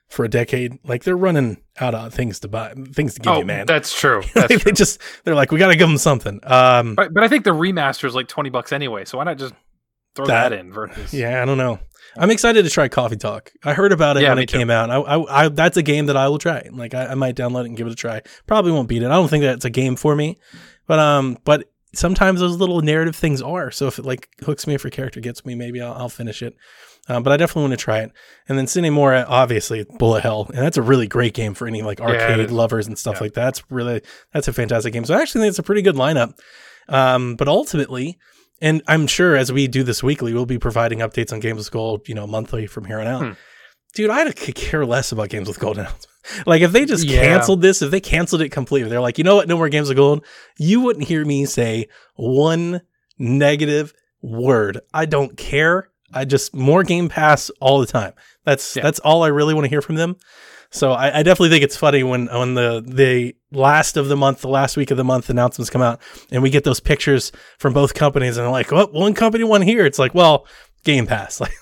for 0.08 0.24
a 0.24 0.28
decade, 0.28 0.78
like 0.84 1.04
they're 1.04 1.16
running 1.16 1.58
out 1.80 1.94
of 1.94 2.12
things 2.12 2.40
to 2.40 2.48
buy, 2.48 2.74
things 2.92 3.14
to 3.14 3.20
give 3.20 3.32
oh, 3.32 3.38
you, 3.40 3.44
man. 3.44 3.66
that's 3.66 3.98
true. 3.98 4.20
Like, 4.34 4.48
That's 4.48 4.64
They 4.64 4.72
just 4.72 5.00
they're 5.24 5.34
like, 5.34 5.52
we 5.52 5.58
got 5.58 5.68
to 5.68 5.76
give 5.76 5.88
them 5.88 5.98
something. 5.98 6.40
Um, 6.42 6.94
But, 6.94 7.14
but 7.14 7.22
I 7.22 7.28
think 7.28 7.44
the 7.44 7.50
remaster 7.54 8.04
is 8.04 8.14
like 8.14 8.26
twenty 8.28 8.50
bucks 8.50 8.72
anyway, 8.72 9.04
so 9.04 9.18
why 9.18 9.24
not 9.24 9.38
just 9.38 9.54
throw 10.16 10.26
That- 10.26 10.50
that, 10.50 10.58
in 10.58 10.72
versus? 10.72 11.14
yeah, 11.14 11.42
I 11.42 11.44
don't 11.44 11.58
know. 11.58 11.78
I'm 12.16 12.30
excited 12.30 12.64
to 12.64 12.70
try 12.70 12.88
Coffee 12.88 13.16
Talk. 13.16 13.52
I 13.64 13.74
heard 13.74 13.92
about 13.92 14.16
it 14.16 14.22
Yeah, 14.22 14.30
when 14.30 14.38
it 14.38 14.48
too. 14.48 14.58
came 14.58 14.70
out. 14.70 14.90
I, 14.90 14.96
I, 14.96 15.44
I, 15.44 15.48
that's 15.48 15.76
a 15.76 15.82
game 15.82 16.06
that 16.06 16.16
I 16.16 16.28
will 16.28 16.38
try. 16.38 16.68
Like, 16.72 16.94
I, 16.94 17.06
I 17.08 17.14
might 17.14 17.36
download 17.36 17.62
it 17.62 17.66
and 17.66 17.76
give 17.76 17.86
it 17.86 17.92
a 17.92 17.96
try. 17.96 18.22
Probably 18.46 18.72
won't 18.72 18.88
beat 18.88 19.02
it. 19.02 19.06
I 19.06 19.10
don't 19.10 19.28
think 19.28 19.42
that's 19.42 19.64
a 19.64 19.70
game 19.70 19.96
for 19.96 20.14
me, 20.16 20.38
but 20.86 20.98
um, 20.98 21.38
but 21.44 21.70
sometimes 21.94 22.40
those 22.40 22.56
little 22.56 22.80
narrative 22.82 23.16
things 23.16 23.42
are. 23.42 23.70
So 23.70 23.86
if 23.86 23.98
it 23.98 24.04
like 24.04 24.28
hooks 24.44 24.66
me, 24.66 24.74
if 24.74 24.84
a 24.84 24.90
character 24.90 25.20
gets 25.20 25.44
me, 25.44 25.54
maybe 25.54 25.80
I'll, 25.80 25.92
I'll 25.94 26.08
finish 26.08 26.42
it. 26.42 26.56
Um, 27.08 27.22
but 27.22 27.32
I 27.32 27.36
definitely 27.36 27.62
want 27.62 27.72
to 27.72 27.84
try 27.84 28.00
it. 28.00 28.12
And 28.48 28.56
then 28.58 28.66
Sine 28.66 28.92
Mora, 28.92 29.24
obviously, 29.28 29.84
Bullet 29.98 30.22
Hell, 30.22 30.46
and 30.48 30.58
that's 30.58 30.76
a 30.76 30.82
really 30.82 31.08
great 31.08 31.34
game 31.34 31.54
for 31.54 31.66
any 31.66 31.82
like 31.82 32.00
arcade 32.00 32.38
is. 32.40 32.52
lovers 32.52 32.86
and 32.86 32.96
stuff 32.98 33.16
Yeah. 33.16 33.20
like 33.22 33.34
that. 33.34 33.44
That's 33.44 33.62
really 33.70 34.02
that's 34.32 34.46
a 34.48 34.52
fantastic 34.52 34.92
game. 34.92 35.04
So 35.04 35.14
I 35.14 35.20
actually 35.22 35.40
think 35.42 35.50
it's 35.50 35.58
a 35.58 35.62
pretty 35.64 35.82
good 35.82 35.96
lineup. 35.96 36.38
Um, 36.88 37.36
but 37.36 37.48
ultimately, 37.48 38.18
and 38.60 38.82
I'm 38.86 39.06
sure 39.06 39.36
as 39.36 39.50
we 39.52 39.66
do 39.68 39.82
this 39.82 40.02
weekly, 40.02 40.32
we'll 40.34 40.46
be 40.46 40.58
providing 40.58 40.98
updates 41.00 41.32
on 41.32 41.40
Games 41.40 41.58
with 41.58 41.70
Gold, 41.70 42.08
you 42.08 42.14
know, 42.14 42.26
monthly 42.26 42.66
from 42.66 42.84
here 42.84 43.00
on 43.00 43.06
out. 43.06 43.22
Hmm. 43.24 43.32
Dude, 43.94 44.10
I 44.10 44.30
could 44.32 44.54
care 44.54 44.86
less 44.86 45.10
about 45.12 45.28
Games 45.30 45.48
with 45.48 45.58
Gold 45.58 45.78
announcements. 45.78 46.06
Like 46.46 46.60
if 46.60 46.70
they 46.72 46.84
just 46.84 47.04
Yeah. 47.04 47.22
canceled 47.22 47.62
this, 47.62 47.80
if 47.80 47.90
they 47.90 47.98
canceled 47.98 48.42
it 48.42 48.50
completely, 48.50 48.90
they're 48.90 49.00
like, 49.00 49.16
you 49.16 49.24
know 49.24 49.36
what, 49.36 49.48
no 49.48 49.56
more 49.56 49.70
Games 49.70 49.88
with 49.88 49.96
Gold. 49.96 50.24
You 50.58 50.82
wouldn't 50.82 51.08
hear 51.08 51.24
me 51.24 51.46
say 51.46 51.88
one 52.14 52.82
negative 53.18 53.94
word. 54.22 54.80
I 54.92 55.06
don't 55.06 55.36
care. 55.38 55.88
I 56.12 56.26
just 56.26 56.54
more 56.54 56.82
Game 56.82 57.08
Pass 57.08 57.50
all 57.60 57.80
the 57.80 57.86
time. 57.86 58.12
That's 58.44 58.76
Yeah. 58.76 58.82
that's 58.82 58.98
all 59.00 59.22
I 59.22 59.28
really 59.28 59.54
want 59.54 59.64
to 59.64 59.70
hear 59.70 59.80
from 59.82 59.94
them. 59.96 60.16
So 60.72 60.92
I, 60.92 61.18
I 61.18 61.22
definitely 61.22 61.48
think 61.50 61.64
it's 61.64 61.76
funny 61.76 62.02
when 62.02 62.26
when 62.26 62.54
the 62.54 62.82
the 62.86 63.34
last 63.50 63.96
of 63.96 64.08
the 64.08 64.16
month, 64.16 64.40
the 64.40 64.48
last 64.48 64.76
week 64.76 64.90
of 64.90 64.96
the 64.96 65.04
month 65.04 65.28
announcements 65.28 65.68
come 65.68 65.82
out, 65.82 66.00
and 66.30 66.42
we 66.42 66.50
get 66.50 66.62
those 66.64 66.78
pictures 66.78 67.32
from 67.58 67.72
both 67.72 67.94
companies, 67.94 68.36
and 68.36 68.44
they're 68.44 68.52
like, 68.52 68.70
"Well, 68.70 68.88
one 68.92 69.14
company 69.14 69.42
won 69.42 69.62
here." 69.62 69.84
It's 69.84 69.98
like, 69.98 70.14
well, 70.14 70.46
Game 70.84 71.06
Pass, 71.06 71.40
like 71.40 71.52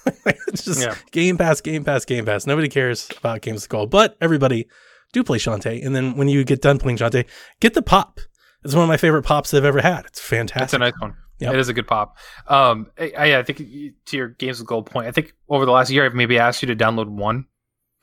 it's 0.49 0.65
just 0.65 0.83
Yeah. 0.83 0.95
Game 1.11 1.39
Pass, 1.39 1.61
Game 1.63 1.85
Pass, 1.85 2.05
Game 2.05 2.27
Pass. 2.27 2.47
Nobody 2.47 2.69
cares 2.69 3.09
about 3.19 3.41
Games 3.41 3.65
of 3.65 3.71
Gold, 3.71 3.91
but 3.91 4.17
everybody 4.21 4.69
do 5.13 5.25
play 5.25 5.39
Shantae, 5.39 5.85
and 5.85 5.97
then 5.97 6.17
when 6.17 6.29
you 6.29 6.45
get 6.45 6.61
done 6.61 6.79
playing 6.79 6.99
Shantae, 6.99 7.25
get 7.61 7.73
the 7.75 7.83
pop. 7.83 8.21
It's 8.63 8.75
one 8.75 8.83
of 8.83 8.89
my 8.89 8.97
favorite 8.99 9.23
pops 9.23 9.53
they've 9.53 9.65
ever 9.65 9.81
had. 9.81 10.05
It's 10.05 10.21
fantastic. 10.21 10.65
It's 10.65 10.75
a 10.75 10.79
nice 10.79 10.93
one. 10.99 11.15
Yep. 11.39 11.55
It 11.55 11.61
is 11.61 11.69
a 11.69 11.73
good 11.73 11.87
pop. 11.87 12.17
Um, 12.49 12.91
I, 12.99 13.13
I 13.17 13.39
I 13.39 13.43
think 13.43 13.59
to 13.59 14.17
your 14.17 14.29
Games 14.29 14.61
of 14.61 14.67
Gold 14.67 14.87
point, 14.87 15.07
I 15.07 15.13
think 15.13 15.33
over 15.49 15.65
the 15.65 15.73
last 15.73 15.91
year 15.91 16.05
I've 16.05 16.15
maybe 16.15 16.39
asked 16.39 16.63
you 16.63 16.67
to 16.67 16.77
download 16.77 17.09
one 17.09 17.47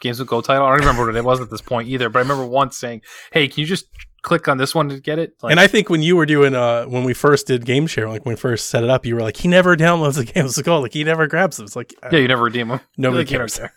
Games 0.01 0.19
with 0.19 0.27
Gold 0.27 0.45
title. 0.45 0.65
I 0.65 0.69
don't 0.71 0.79
remember 0.79 1.05
what 1.05 1.15
it 1.15 1.23
was 1.23 1.39
at 1.41 1.49
this 1.49 1.61
point 1.61 1.87
either, 1.87 2.09
but 2.09 2.19
I 2.19 2.21
remember 2.23 2.45
once 2.45 2.77
saying, 2.77 3.01
"Hey, 3.31 3.47
can 3.47 3.61
you 3.61 3.65
just 3.65 3.85
click 4.21 4.47
on 4.47 4.57
this 4.57 4.73
one 4.75 4.89
to 4.89 4.99
get 4.99 5.19
it?" 5.19 5.33
Like, 5.41 5.51
and 5.51 5.59
I 5.59 5.67
think 5.67 5.89
when 5.89 6.01
you 6.01 6.15
were 6.15 6.25
doing 6.25 6.53
uh 6.55 6.85
when 6.85 7.03
we 7.03 7.13
first 7.13 7.47
did 7.47 7.65
game 7.65 7.87
share, 7.87 8.09
like 8.09 8.25
when 8.25 8.33
we 8.35 8.39
first 8.39 8.67
set 8.69 8.83
it 8.83 8.89
up, 8.89 9.05
you 9.05 9.15
were 9.15 9.21
like, 9.21 9.37
he 9.37 9.47
never 9.47 9.75
downloads 9.75 10.15
the 10.15 10.25
games 10.33 10.57
of 10.57 10.65
gold, 10.65 10.83
like 10.83 10.93
he 10.93 11.03
never 11.03 11.27
grabs 11.27 11.57
them. 11.57 11.65
It's 11.65 11.75
like 11.75 11.93
uh, 12.03 12.09
yeah, 12.11 12.19
you 12.19 12.27
never 12.27 12.43
redeem 12.43 12.67
them. 12.67 12.79
Nobody 12.97 13.21
Like, 13.21 13.27
cares. 13.29 13.57
care. 13.57 13.73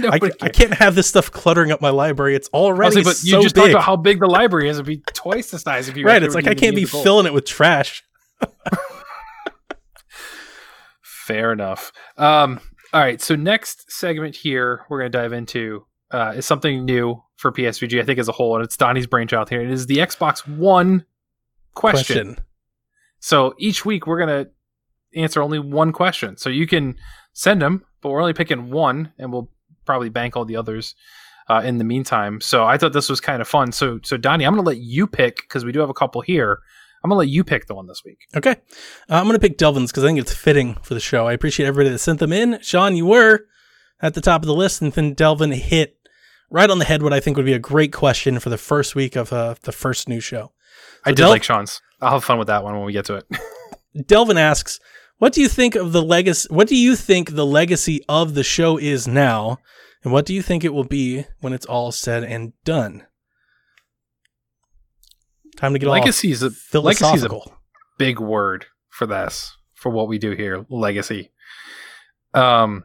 I, 0.00 0.18
I 0.40 0.48
can't 0.48 0.74
have 0.74 0.96
this 0.96 1.06
stuff 1.06 1.30
cluttering 1.30 1.70
up 1.70 1.80
my 1.80 1.90
library. 1.90 2.34
It's 2.34 2.48
already 2.48 2.96
like, 2.96 3.04
but 3.04 3.16
so 3.16 3.36
you 3.36 3.42
just 3.44 3.54
big. 3.54 3.62
talked 3.62 3.70
about 3.70 3.82
how 3.84 3.94
big 3.94 4.18
the 4.18 4.26
library 4.26 4.68
is. 4.68 4.78
It'd 4.78 4.86
be 4.86 5.02
twice 5.12 5.52
the 5.52 5.60
size 5.60 5.88
if 5.88 5.96
you 5.96 6.04
right, 6.04 6.20
it's 6.24 6.34
like 6.34 6.48
I 6.48 6.54
can't 6.54 6.74
be 6.74 6.80
Games 6.80 6.88
of 6.88 6.92
Gold. 6.94 7.04
filling 7.04 7.26
it 7.26 7.32
with 7.32 7.44
trash. 7.44 8.02
Fair 11.02 11.52
enough. 11.52 11.92
Um, 12.16 12.60
all 12.94 13.00
right. 13.00 13.20
So 13.20 13.34
next 13.34 13.90
segment 13.90 14.36
here 14.36 14.86
we're 14.88 15.00
going 15.00 15.10
to 15.10 15.18
dive 15.18 15.32
into 15.32 15.84
uh, 16.12 16.34
is 16.36 16.46
something 16.46 16.84
new 16.84 17.20
for 17.34 17.50
PSVG, 17.50 18.00
I 18.00 18.04
think, 18.04 18.20
as 18.20 18.28
a 18.28 18.32
whole, 18.32 18.54
and 18.54 18.64
it's 18.64 18.76
Donnie's 18.76 19.08
brainchild 19.08 19.50
here. 19.50 19.60
It 19.60 19.70
is 19.70 19.86
the 19.86 19.96
Xbox 19.96 20.46
One 20.46 21.04
question. 21.74 22.38
So 23.18 23.54
each 23.58 23.84
week 23.84 24.06
we're 24.06 24.24
going 24.24 24.44
to 24.44 25.20
answer 25.20 25.42
only 25.42 25.58
one 25.58 25.90
question. 25.90 26.36
So 26.36 26.50
you 26.50 26.68
can 26.68 26.94
send 27.32 27.60
them, 27.60 27.84
but 28.00 28.10
we're 28.10 28.20
only 28.20 28.32
picking 28.32 28.70
one, 28.70 29.12
and 29.18 29.32
we'll 29.32 29.50
probably 29.86 30.08
bank 30.08 30.36
all 30.36 30.44
the 30.44 30.54
others 30.54 30.94
uh, 31.48 31.62
in 31.64 31.78
the 31.78 31.84
meantime. 31.84 32.40
So 32.40 32.64
I 32.64 32.78
thought 32.78 32.92
this 32.92 33.08
was 33.08 33.20
kind 33.20 33.42
of 33.42 33.48
fun. 33.48 33.72
So 33.72 33.98
so 34.04 34.16
Donnie, 34.16 34.46
I'm 34.46 34.54
going 34.54 34.64
to 34.64 34.68
let 34.68 34.78
you 34.78 35.08
pick 35.08 35.38
because 35.38 35.64
we 35.64 35.72
do 35.72 35.80
have 35.80 35.90
a 35.90 35.94
couple 35.94 36.20
here. 36.20 36.60
I'm 37.04 37.10
going 37.10 37.16
to 37.16 37.18
let 37.18 37.28
you 37.28 37.44
pick 37.44 37.66
the 37.66 37.74
one 37.74 37.86
this 37.86 38.02
week. 38.02 38.20
Okay. 38.34 38.52
Uh, 38.52 38.54
I'm 39.16 39.24
going 39.24 39.38
to 39.38 39.48
pick 39.48 39.58
Delvin's 39.58 39.92
because 39.92 40.04
I 40.04 40.06
think 40.06 40.18
it's 40.18 40.34
fitting 40.34 40.76
for 40.82 40.94
the 40.94 41.00
show. 41.00 41.26
I 41.26 41.34
appreciate 41.34 41.66
everybody 41.66 41.90
that 41.90 41.98
sent 41.98 42.18
them 42.18 42.32
in. 42.32 42.58
Sean, 42.62 42.96
you 42.96 43.04
were 43.04 43.44
at 44.00 44.14
the 44.14 44.22
top 44.22 44.40
of 44.40 44.46
the 44.46 44.54
list, 44.54 44.80
and 44.80 44.90
then 44.90 45.12
Delvin 45.12 45.52
hit 45.52 45.98
right 46.50 46.70
on 46.70 46.78
the 46.78 46.86
head 46.86 47.02
what 47.02 47.12
I 47.12 47.20
think 47.20 47.36
would 47.36 47.44
be 47.44 47.52
a 47.52 47.58
great 47.58 47.92
question 47.92 48.38
for 48.38 48.48
the 48.48 48.56
first 48.56 48.94
week 48.94 49.16
of 49.16 49.34
uh, 49.34 49.54
the 49.62 49.72
first 49.72 50.08
new 50.08 50.18
show. 50.18 50.52
I 51.04 51.10
did 51.10 51.18
Del- 51.18 51.28
like 51.28 51.44
Sean's. 51.44 51.82
I'll 52.00 52.12
have 52.12 52.24
fun 52.24 52.38
with 52.38 52.48
that 52.48 52.64
one 52.64 52.74
when 52.74 52.86
we 52.86 52.92
get 52.94 53.04
to 53.06 53.16
it. 53.16 53.26
Delvin 54.06 54.38
asks, 54.38 54.80
"What 55.18 55.34
do 55.34 55.42
you 55.42 55.48
think 55.48 55.74
of 55.74 55.92
the 55.92 56.02
legacy? 56.02 56.48
What 56.50 56.68
do 56.68 56.76
you 56.76 56.96
think 56.96 57.34
the 57.34 57.46
legacy 57.46 58.00
of 58.08 58.34
the 58.34 58.44
show 58.44 58.78
is 58.78 59.06
now, 59.06 59.58
and 60.02 60.12
what 60.12 60.24
do 60.24 60.32
you 60.32 60.40
think 60.40 60.64
it 60.64 60.72
will 60.72 60.84
be 60.84 61.26
when 61.40 61.52
it's 61.52 61.66
all 61.66 61.92
said 61.92 62.24
and 62.24 62.54
done?" 62.64 63.06
Time 65.56 65.72
to 65.72 65.78
get 65.78 65.88
legacy 65.88 66.30
is 66.30 66.42
a 66.42 66.50
all 66.74 66.82
legacy 66.82 67.04
is 67.06 67.22
a 67.22 67.28
philosophical. 67.28 67.52
big 67.98 68.18
word 68.18 68.66
for 68.88 69.06
this 69.06 69.56
for 69.74 69.90
what 69.90 70.08
we 70.08 70.18
do 70.18 70.32
here. 70.32 70.64
Legacy. 70.68 71.30
Um, 72.32 72.84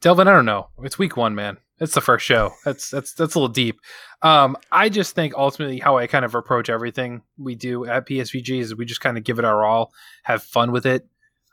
Delvin, 0.00 0.28
I 0.28 0.32
don't 0.32 0.44
know. 0.44 0.68
It's 0.82 0.98
week 0.98 1.16
one, 1.16 1.34
man. 1.34 1.58
It's 1.78 1.94
the 1.94 2.00
first 2.02 2.26
show. 2.26 2.52
That's 2.64 2.90
that's 2.90 3.14
that's 3.14 3.34
a 3.34 3.38
little 3.38 3.52
deep. 3.52 3.80
Um, 4.22 4.56
I 4.70 4.90
just 4.90 5.14
think 5.14 5.32
ultimately 5.34 5.78
how 5.78 5.96
I 5.96 6.06
kind 6.06 6.26
of 6.26 6.34
approach 6.34 6.68
everything 6.68 7.22
we 7.38 7.54
do 7.54 7.86
at 7.86 8.06
PSVG 8.06 8.60
is 8.60 8.76
we 8.76 8.84
just 8.84 9.00
kind 9.00 9.16
of 9.16 9.24
give 9.24 9.38
it 9.38 9.46
our 9.46 9.64
all, 9.64 9.92
have 10.24 10.42
fun 10.42 10.72
with 10.72 10.84
it. 10.84 11.06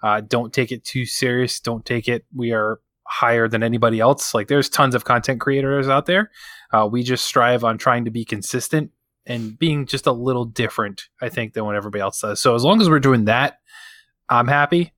Uh, 0.03 0.21
don't 0.21 0.53
take 0.53 0.71
it 0.71 0.83
too 0.83 1.05
serious. 1.05 1.61
Don't 1.61 1.85
take 1.85 2.09
it. 2.09 2.25
We 2.35 2.51
are 2.51 2.81
higher 3.03 3.47
than 3.47 3.63
anybody 3.63 4.01
else. 4.01 4.33
Like 4.33 4.49
there's 4.49 4.69
tons 4.69 4.95
of 4.95 5.05
content 5.05 5.39
creators 5.39 5.87
out 5.87 6.05
there. 6.05 6.29
Uh, 6.73 6.87
we 6.91 7.03
just 7.03 7.25
strive 7.25 7.63
on 7.63 7.77
trying 7.77 8.03
to 8.03 8.11
be 8.11 8.25
consistent 8.25 8.91
and 9.27 9.59
being 9.59 9.85
just 9.85 10.07
a 10.07 10.11
little 10.11 10.45
different, 10.45 11.09
I 11.21 11.29
think, 11.29 11.53
than 11.53 11.65
what 11.65 11.75
everybody 11.75 12.01
else 12.01 12.21
does. 12.21 12.39
So 12.39 12.55
as 12.55 12.63
long 12.63 12.81
as 12.81 12.89
we're 12.89 12.99
doing 12.99 13.25
that, 13.25 13.59
I'm 14.29 14.47
happy. 14.47 14.93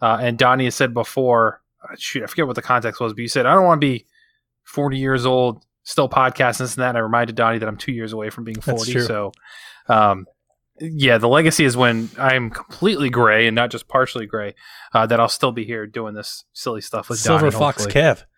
Uh, 0.00 0.18
and 0.20 0.38
Donnie 0.38 0.64
has 0.64 0.74
said 0.74 0.94
before, 0.94 1.60
uh, 1.82 1.94
shoot, 1.98 2.22
I 2.22 2.26
forget 2.26 2.46
what 2.46 2.56
the 2.56 2.62
context 2.62 3.00
was, 3.00 3.12
but 3.12 3.20
you 3.20 3.28
said, 3.28 3.44
I 3.44 3.54
don't 3.54 3.64
want 3.64 3.80
to 3.80 3.86
be 3.86 4.06
40 4.64 4.96
years 4.96 5.26
old 5.26 5.64
still 5.82 6.08
podcasting 6.08 6.58
this 6.58 6.76
and 6.76 6.82
that. 6.82 6.90
And 6.90 6.98
I 6.98 7.00
reminded 7.00 7.34
Donnie 7.34 7.58
that 7.58 7.68
I'm 7.68 7.76
two 7.76 7.92
years 7.92 8.12
away 8.12 8.30
from 8.30 8.44
being 8.44 8.60
40. 8.60 9.00
So, 9.00 9.32
um, 9.88 10.26
yeah, 10.80 11.18
the 11.18 11.28
legacy 11.28 11.64
is 11.64 11.76
when 11.76 12.08
I'm 12.18 12.50
completely 12.50 13.10
gray 13.10 13.48
and 13.48 13.54
not 13.54 13.70
just 13.70 13.88
partially 13.88 14.26
gray, 14.26 14.54
uh, 14.94 15.06
that 15.06 15.18
I'll 15.18 15.28
still 15.28 15.52
be 15.52 15.64
here 15.64 15.86
doing 15.86 16.14
this 16.14 16.44
silly 16.52 16.80
stuff 16.80 17.08
with 17.08 17.18
Silver 17.18 17.50
Donnie, 17.50 17.58
Fox 17.58 17.84
hopefully. 17.84 18.04
Kev. 18.04 18.24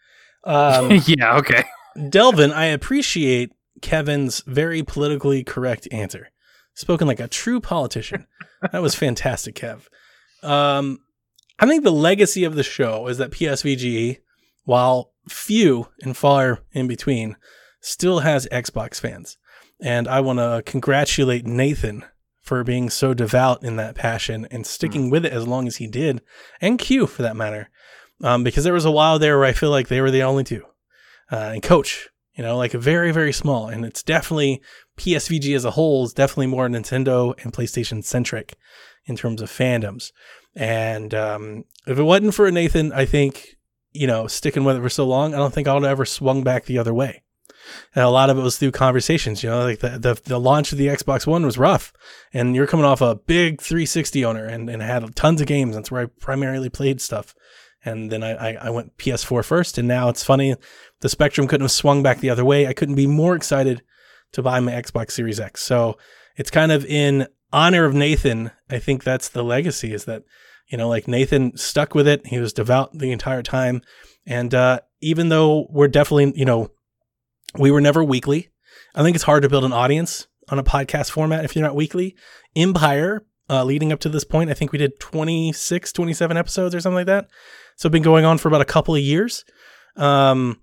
Um, 0.47 1.01
yeah, 1.07 1.39
okay. 1.39 1.65
Delvin, 2.11 2.53
I 2.53 2.67
appreciate 2.67 3.53
Kevin's 3.85 4.43
very 4.47 4.83
politically 4.83 5.45
correct 5.45 5.87
answer. 5.93 6.31
Spoken 6.73 7.07
like 7.07 7.21
a 7.21 7.29
true 7.29 7.61
politician. 7.61 8.27
That 8.73 8.81
was 8.81 8.95
fantastic, 8.95 9.57
Kev. 9.57 9.89
Um, 10.43 11.01
I 11.59 11.67
think 11.67 11.85
the 11.85 11.93
legacy 11.93 12.45
of 12.45 12.55
the 12.55 12.63
show 12.63 13.09
is 13.09 13.19
that 13.19 13.31
PSVGE, 13.31 14.21
while 14.65 15.13
few 15.29 15.89
and 16.01 16.17
far 16.17 16.61
in 16.73 16.89
between, 16.89 17.37
still 17.83 18.21
has 18.21 18.49
Xbox 18.51 18.99
fans. 18.99 19.37
And 19.83 20.09
I 20.09 20.21
want 20.23 20.39
to 20.39 20.63
congratulate 20.65 21.45
Nathan 21.45 22.07
for 22.41 22.65
being 22.65 22.89
so 22.89 23.13
devout 23.13 23.63
in 23.63 23.77
that 23.77 23.97
passion 23.97 24.49
and 24.51 24.67
sticking 24.67 25.11
with 25.11 25.27
it 25.27 25.33
as 25.35 25.47
long 25.47 25.67
as 25.67 25.77
he 25.77 25.87
did, 25.87 26.23
and 26.59 26.79
Q 26.79 27.07
for 27.07 27.21
that 27.21 27.37
matter. 27.37 27.69
Um, 28.23 28.45
because 28.45 28.65
there 28.65 28.73
was 28.73 28.87
a 28.87 28.91
while 28.91 29.19
there 29.19 29.37
where 29.37 29.47
I 29.47 29.53
feel 29.53 29.71
like 29.71 29.89
they 29.89 30.01
were 30.01 30.11
the 30.11 30.23
only 30.23 30.45
two. 30.45 30.65
Uh, 31.31 31.51
and 31.53 31.63
Coach, 31.63 32.09
you 32.35 32.43
know, 32.43 32.57
like 32.57 32.73
very, 32.73 33.13
very 33.13 33.33
small. 33.33 33.69
And 33.69 33.85
it's 33.85 34.03
definitely 34.03 34.61
PSVG 34.97 35.55
as 35.55 35.65
a 35.65 35.73
whole 35.73 36.05
is 36.05 36.13
definitely 36.13 36.49
more 36.49 36.69
Nintendo 36.69 37.35
and 37.43 37.53
PlayStation 37.53 38.03
centric 38.03 38.57
in 39.07 39.17
terms 39.17 39.41
of 39.41 39.51
fandoms. 39.51 40.13
And 40.57 41.15
um, 41.15 41.65
if 41.87 41.99
it 41.99 42.03
wasn't 42.03 42.35
for 42.35 42.51
Nathan, 42.51 42.93
I 42.93 43.05
think, 43.05 43.57
you 43.93 44.07
know, 44.07 44.27
sticking 44.27 44.65
with 44.65 44.77
it 44.77 44.83
for 44.83 44.89
so 44.89 45.07
long, 45.07 45.35
I 45.35 45.39
don't 45.39 45.55
think 45.55 45.69
I 45.69 45.75
would 45.75 45.83
have 45.83 45.93
ever 45.93 46.05
swung 46.05 46.43
back 46.43 46.65
the 46.65 46.79
other 46.79 46.95
way. 46.95 47.23
And 47.95 48.05
a 48.05 48.11
lot 48.11 48.31
of 48.31 48.39
it 48.39 48.43
was 48.43 48.59
through 48.59 48.73
conversations, 48.73 49.43
you 49.43 49.51
know, 49.51 49.63
like 49.63 49.79
the, 49.79 49.91
the, 49.99 50.21
the 50.25 50.41
launch 50.41 50.73
of 50.73 50.79
the 50.79 50.89
Xbox 50.89 51.27
One 51.27 51.47
was 51.47 51.59
rough. 51.59 51.93
And 52.33 52.55
you're 52.55 52.67
coming 52.67 52.85
off 52.85 53.01
a 53.01 53.15
big 53.15 53.61
360 53.61 54.25
owner 54.25 54.45
and, 54.45 54.69
and 54.69 54.83
had 54.83 55.15
tons 55.17 55.41
of 55.41 55.47
games. 55.47 55.75
That's 55.75 55.91
where 55.91 56.03
I 56.03 56.07
primarily 56.07 56.69
played 56.69 57.01
stuff. 57.01 57.35
And 57.85 58.11
then 58.11 58.23
I, 58.23 58.33
I, 58.33 58.59
I 58.63 58.71
went 58.71 58.97
PS4 58.97 59.45
first. 59.45 59.79
And 59.79 59.87
now 59.87 60.09
it's 60.09 60.25
funny, 60.25 60.55
the 61.01 61.09
Spectrum 61.09 61.47
couldn't 61.47 61.65
have 61.65 61.71
swung 61.71 62.03
back 62.03 62.21
the 62.21 62.31
other 62.31 62.45
way. 62.45 62.67
I 62.67 62.73
couldn't 62.73 62.95
be 62.95 63.07
more 63.07 63.37
excited 63.37 63.83
to 64.33 64.43
buy 64.43 64.61
my 64.61 64.73
Xbox 64.73 65.13
Series 65.13 65.39
X. 65.39 65.63
So 65.63 65.97
it's 66.37 66.51
kind 66.51 66.73
of 66.73 66.85
in 66.87 67.27
honor 67.53 67.85
of 67.85 67.95
Nathan. 67.95 68.51
I 68.71 68.79
think 68.79 69.05
that's 69.05 69.29
the 69.29 69.45
legacy 69.45 69.93
is 69.93 70.07
that, 70.07 70.25
you 70.69 70.79
know, 70.79 70.89
like 70.89 71.07
Nathan 71.07 71.57
stuck 71.57 71.95
with 71.95 72.09
it. 72.09 72.27
He 72.27 72.39
was 72.39 72.53
devout 72.53 72.99
the 72.99 73.13
entire 73.13 73.43
time. 73.43 73.83
And 74.27 74.55
uh, 74.55 74.81
even 75.01 75.29
though 75.29 75.67
we're 75.71 75.89
definitely, 75.89 76.33
you 76.39 76.45
know, 76.45 76.71
we 77.59 77.71
were 77.71 77.81
never 77.81 78.03
weekly, 78.03 78.51
I 78.95 79.03
think 79.03 79.15
it's 79.15 79.25
hard 79.25 79.43
to 79.43 79.49
build 79.49 79.65
an 79.65 79.73
audience 79.73 80.27
on 80.49 80.59
a 80.59 80.65
podcast 80.65 81.11
format 81.11 81.45
if 81.45 81.55
you're 81.55 81.65
not 81.65 81.77
weekly. 81.77 82.17
Empire, 82.57 83.25
uh, 83.51 83.65
leading 83.65 83.93
up 83.93 84.01
to 84.01 84.09
this 84.09 84.25
point, 84.25 84.51
I 84.51 84.55
think 84.55 84.73
we 84.73 84.79
did 84.79 84.99
26, 85.01 85.93
27 85.93 86.37
episodes 86.37 86.75
or 86.75 86.81
something 86.81 86.97
like 86.97 87.07
that. 87.07 87.29
So 87.77 87.89
it's 87.89 87.93
been 87.93 88.03
going 88.03 88.25
on 88.25 88.39
for 88.39 88.49
about 88.49 88.61
a 88.61 88.67
couple 88.67 88.95
of 88.95 89.01
years. 89.01 89.45
Um, 89.97 90.61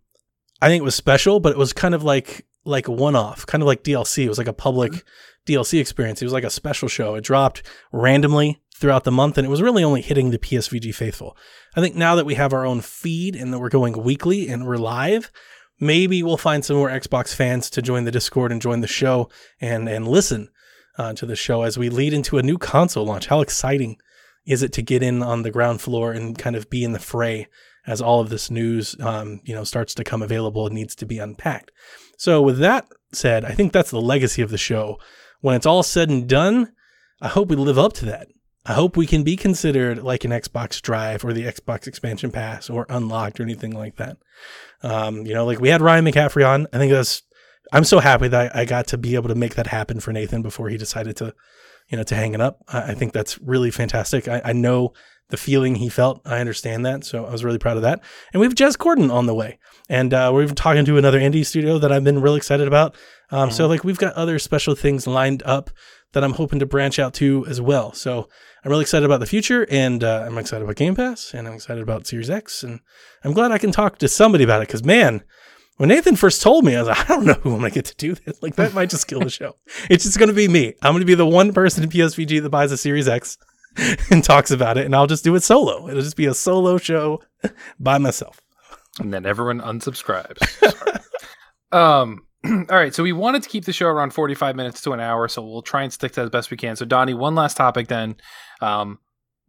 I 0.62 0.68
think 0.68 0.82
it 0.82 0.86
was 0.86 0.96
special, 0.96 1.40
but 1.40 1.52
it 1.52 1.58
was 1.58 1.74
kind 1.74 1.96
of 1.96 2.04
like 2.04 2.46
like 2.64 2.88
one 2.88 3.16
off, 3.16 3.46
kind 3.46 3.64
of 3.64 3.68
like 3.68 3.84
DLC. 3.84 4.26
It 4.26 4.30
was 4.30 4.38
like 4.38 4.48
a 4.48 4.54
public 4.54 5.04
DLC 5.48 5.80
experience. 5.80 6.22
It 6.22 6.26
was 6.26 6.34
like 6.34 6.44
a 6.44 6.50
special 6.50 6.88
show. 6.88 7.16
It 7.16 7.24
dropped 7.24 7.64
randomly 7.92 8.62
throughout 8.76 9.04
the 9.04 9.12
month, 9.12 9.38
and 9.38 9.46
it 9.46 9.50
was 9.50 9.62
really 9.62 9.84
only 9.84 10.02
hitting 10.02 10.30
the 10.30 10.38
PSVG 10.38 10.94
faithful. 10.94 11.36
I 11.76 11.82
think 11.82 11.96
now 11.96 12.16
that 12.16 12.26
we 12.26 12.36
have 12.36 12.54
our 12.54 12.66
own 12.66 12.82
feed 12.82 13.36
and 13.36 13.52
that 13.52 13.60
we're 13.60 13.70
going 13.70 14.04
weekly 14.04 14.48
and 14.48 14.66
we're 14.66 14.78
live, 14.78 15.32
maybe 15.80 16.22
we'll 16.22 16.38
find 16.38 16.64
some 16.64 16.78
more 16.78 16.90
Xbox 16.90 17.34
fans 17.34 17.70
to 17.72 17.82
join 17.82 18.04
the 18.04 18.12
Discord 18.12 18.52
and 18.52 18.62
join 18.62 18.82
the 18.82 18.88
show 18.88 19.30
and 19.60 19.90
and 19.90 20.08
listen 20.08 20.50
uh, 20.98 21.14
to 21.14 21.26
the 21.26 21.36
show 21.36 21.64
as 21.64 21.78
we 21.78 21.89
lead 21.89 22.14
into 22.14 22.38
a 22.38 22.44
new 22.44 22.58
console 22.58 23.06
launch. 23.06 23.28
How 23.28 23.42
exciting 23.42 23.98
is 24.46 24.64
it 24.64 24.74
to 24.74 24.82
get 24.82 25.04
in 25.04 25.22
on 25.22 25.44
the 25.44 25.52
ground 25.52 25.82
floor 25.82 26.12
and 26.12 26.38
kind 26.38 26.56
of 26.56 26.70
be 26.70 26.84
in 26.84 26.94
the 26.94 27.00
fray 27.00 27.48
as 27.88 28.02
all 28.02 28.20
of 28.20 28.30
this 28.30 28.52
news, 28.52 28.96
um, 29.00 29.42
you 29.44 29.56
know, 29.56 29.64
starts 29.64 29.94
to 29.96 30.04
come 30.04 30.22
available 30.22 30.66
and 30.66 30.76
needs 30.76 30.96
to 30.96 31.06
be 31.06 31.18
unpacked. 31.18 31.72
So, 32.18 32.42
with 32.42 32.60
that 32.60 32.88
said, 33.12 33.44
I 33.44 33.52
think 33.52 33.74
that's 33.74 33.92
the 33.92 34.02
legacy 34.02 34.42
of 34.42 34.52
the 34.52 34.58
show. 34.58 35.00
When 35.39 35.56
it's 35.56 35.66
all 35.66 35.84
said 35.84 36.10
and 36.10 36.30
done, 36.30 36.74
I 37.22 37.28
hope 37.28 37.50
we 37.50 37.56
live 37.56 37.80
up 37.80 37.94
to 37.94 38.06
that. 38.06 38.28
I 38.64 38.74
hope 38.74 38.96
we 38.96 39.08
can 39.08 39.24
be 39.24 39.36
considered 39.36 40.04
like 40.04 40.24
an 40.24 40.32
Xbox 40.32 40.80
Drive 40.82 41.26
or 41.26 41.34
the 41.34 41.46
Xbox 41.46 41.88
Expansion 41.88 42.30
Pass 42.30 42.70
or 42.70 42.86
Unlocked 42.89 43.39
or 43.39 43.44
anything 43.44 43.72
like 43.72 43.96
that. 43.96 44.18
Um, 44.84 45.26
you 45.26 45.34
know, 45.34 45.46
like 45.46 45.60
we 45.60 45.70
had 45.70 45.82
Ryan 45.82 46.06
McCaffrey 46.06 46.48
on. 46.48 46.68
I 46.72 46.78
think 46.78 46.92
that's. 46.92 47.24
I'm 47.72 47.84
so 47.84 47.99
happy 47.99 48.28
that 48.28 48.55
I 48.55 48.65
got 48.65 48.88
to 48.88 48.97
be 48.97 49.15
able 49.15 49.30
to 49.30 49.36
make 49.36 49.55
that 49.55 49.67
happen 49.67 49.99
for 49.99 50.11
Nathan 50.11 50.41
before 50.41 50.69
he 50.69 50.78
decided 50.78 51.15
to, 51.17 51.34
you 51.89 51.97
know, 51.97 52.03
to 52.03 52.15
hang 52.15 52.34
it 52.34 52.41
up. 52.41 52.63
I, 52.67 52.91
I 52.91 52.93
think 52.93 53.13
that's 53.13 53.39
really 53.39 53.72
fantastic. 53.72 54.28
I, 54.28 54.41
I 54.45 54.53
know 54.53 54.93
the 55.30 55.38
feeling 55.38 55.76
he 55.76 55.89
felt. 55.89 56.22
I 56.26 56.39
understand 56.39 56.86
that. 56.86 57.05
So 57.05 57.26
I 57.26 57.32
was 57.32 57.43
really 57.43 57.57
proud 57.57 57.78
of 57.78 57.84
that. 57.84 58.01
And 58.34 58.41
we 58.41 58.45
have 58.45 58.55
Jez 58.55 58.76
Corden 58.78 59.11
on 59.11 59.26
the 59.26 59.34
way. 59.34 59.59
And 59.89 60.13
uh, 60.13 60.30
we're 60.34 60.43
even 60.43 60.55
talking 60.55 60.86
to 60.86 60.97
another 60.97 61.19
indie 61.19 61.45
studio 61.45 61.80
that 61.80 61.91
I've 61.91 62.03
been 62.03 62.22
really 62.22 62.38
excited 62.38 62.67
about. 62.67 62.95
Um, 63.32 63.49
So, 63.49 63.67
like, 63.67 63.84
we've 63.84 63.97
got 63.97 64.13
other 64.13 64.39
special 64.39 64.76
things 64.76 65.07
lined 65.07 65.41
up 65.43 65.69
that 66.11 66.24
I'm 66.24 66.34
hoping 66.34 66.59
to 66.59 66.65
branch 66.65 66.99
out 66.99 67.13
to 67.15 67.45
as 67.47 67.61
well. 67.61 67.93
So, 67.93 68.28
I'm 68.63 68.72
really 68.72 68.82
excited 68.82 69.05
about 69.05 69.22
the 69.22 69.26
future. 69.26 69.65
And 69.72 70.03
uh, 70.03 70.26
I'm 70.28 70.38
excited 70.38 70.63
about 70.63 70.76
Game 70.76 70.95
Pass. 70.95 71.34
And 71.34 71.47
I'm 71.47 71.53
excited 71.53 71.82
about 71.82 72.05
Series 72.05 72.30
X. 72.30 72.63
And 72.63 72.82
I'm 73.24 73.32
glad 73.34 73.51
I 73.51 73.57
can 73.57 73.72
talk 73.72 73.97
to 73.99 74.07
somebody 74.09 74.43
about 74.43 74.61
it 74.61 74.67
because, 74.67 74.84
man, 74.84 75.24
when 75.82 75.90
Nathan 75.90 76.16
first 76.16 76.44
told 76.44 76.64
me, 76.64 76.76
I 76.76 76.84
was 76.84 76.90
like, 76.90 77.00
I 77.10 77.16
don't 77.16 77.26
know 77.26 77.34
who 77.34 77.56
I'm 77.56 77.62
to 77.62 77.72
get 77.72 77.86
to 77.86 77.96
do 77.96 78.14
this. 78.14 78.44
Like, 78.44 78.56
that 78.58 78.76
might 78.76 78.92
just 78.92 79.08
kill 79.08 79.20
the 79.20 79.32
show. 79.32 79.56
It's 79.90 80.04
just 80.04 80.20
to 80.20 80.32
be 80.32 80.48
me. 80.48 80.76
I'm 80.84 80.96
to 81.00 81.06
be 81.06 81.16
the 81.16 81.26
one 81.26 81.54
person 81.54 81.84
in 81.84 81.90
PSVG 81.90 82.40
that 82.44 82.52
buys 82.52 82.72
a 82.72 82.78
Series 82.78 83.08
X 83.08 83.40
and 84.12 84.24
talks 84.24 84.52
about 84.52 84.78
it, 84.78 84.86
and 84.86 84.96
I'll 84.96 85.08
just 85.08 85.24
do 85.24 85.34
it 85.34 85.42
solo. 85.42 85.90
It'll 85.90 86.04
just 86.04 86.18
be 86.18 86.28
a 86.28 86.36
solo 86.36 86.78
show 86.78 87.24
by 87.80 87.98
myself. 87.98 88.40
and 89.00 89.12
then 89.12 89.26
everyone 89.26 89.60
unsubscribes. 89.60 90.38
Um, 91.72 92.28
all 92.46 92.66
right, 92.70 92.94
so 92.94 93.02
we 93.02 93.12
wanted 93.12 93.42
to 93.42 93.50
keep 93.50 93.66
the 93.66 93.74
show 93.74 93.88
around 93.88 94.14
45 94.14 94.56
minutes 94.56 94.82
to 94.82 94.92
an 94.92 95.00
hour, 95.00 95.28
so 95.28 95.42
we'll 95.42 95.64
try 95.64 95.82
and 95.82 95.92
stick 95.92 96.12
to 96.12 96.20
that 96.20 96.26
as 96.26 96.30
best 96.30 96.52
we 96.52 96.58
can. 96.58 96.76
So, 96.76 96.86
Donnie, 96.86 97.16
one 97.16 97.34
last 97.34 97.58
topic 97.58 97.88
then. 97.88 98.18
Um, 98.62 99.00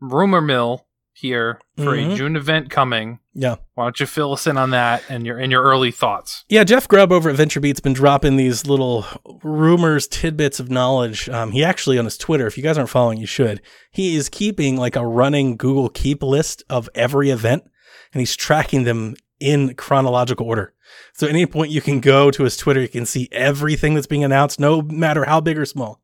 rumor 0.00 0.40
mill 0.40 0.86
here 1.14 1.60
for 1.76 1.94
a 1.94 1.98
Mhm. 1.98 2.16
June 2.16 2.36
event 2.36 2.70
coming. 2.70 3.18
Yeah. 3.34 3.56
Why 3.74 3.84
don't 3.84 4.00
you 4.00 4.06
fill 4.06 4.32
us 4.32 4.46
in 4.46 4.56
on 4.56 4.70
that 4.70 5.02
and 5.08 5.24
your 5.26 5.38
and 5.38 5.50
your 5.52 5.62
early 5.62 5.90
thoughts? 5.90 6.44
Yeah, 6.48 6.64
Jeff 6.64 6.86
Grubb 6.88 7.12
over 7.12 7.30
at 7.30 7.36
VentureBeat's 7.36 7.80
been 7.80 7.92
dropping 7.92 8.36
these 8.36 8.66
little 8.66 9.06
rumors, 9.42 10.06
tidbits 10.06 10.60
of 10.60 10.70
knowledge. 10.70 11.28
Um, 11.28 11.52
he 11.52 11.64
actually 11.64 11.98
on 11.98 12.04
his 12.04 12.18
Twitter, 12.18 12.46
if 12.46 12.56
you 12.56 12.62
guys 12.62 12.76
aren't 12.78 12.90
following, 12.90 13.18
you 13.18 13.26
should. 13.26 13.60
He 13.90 14.16
is 14.16 14.28
keeping 14.28 14.76
like 14.76 14.96
a 14.96 15.06
running 15.06 15.56
Google 15.56 15.88
Keep 15.88 16.22
list 16.22 16.62
of 16.68 16.88
every 16.94 17.30
event, 17.30 17.64
and 18.12 18.20
he's 18.20 18.36
tracking 18.36 18.84
them 18.84 19.14
in 19.40 19.74
chronological 19.74 20.46
order. 20.46 20.74
So 21.14 21.26
at 21.26 21.30
any 21.32 21.46
point 21.46 21.70
you 21.72 21.80
can 21.80 22.00
go 22.00 22.30
to 22.30 22.44
his 22.44 22.56
Twitter, 22.56 22.80
you 22.80 22.88
can 22.88 23.06
see 23.06 23.28
everything 23.32 23.94
that's 23.94 24.06
being 24.06 24.24
announced, 24.24 24.60
no 24.60 24.82
matter 24.82 25.24
how 25.24 25.40
big 25.40 25.58
or 25.58 25.64
small. 25.66 26.00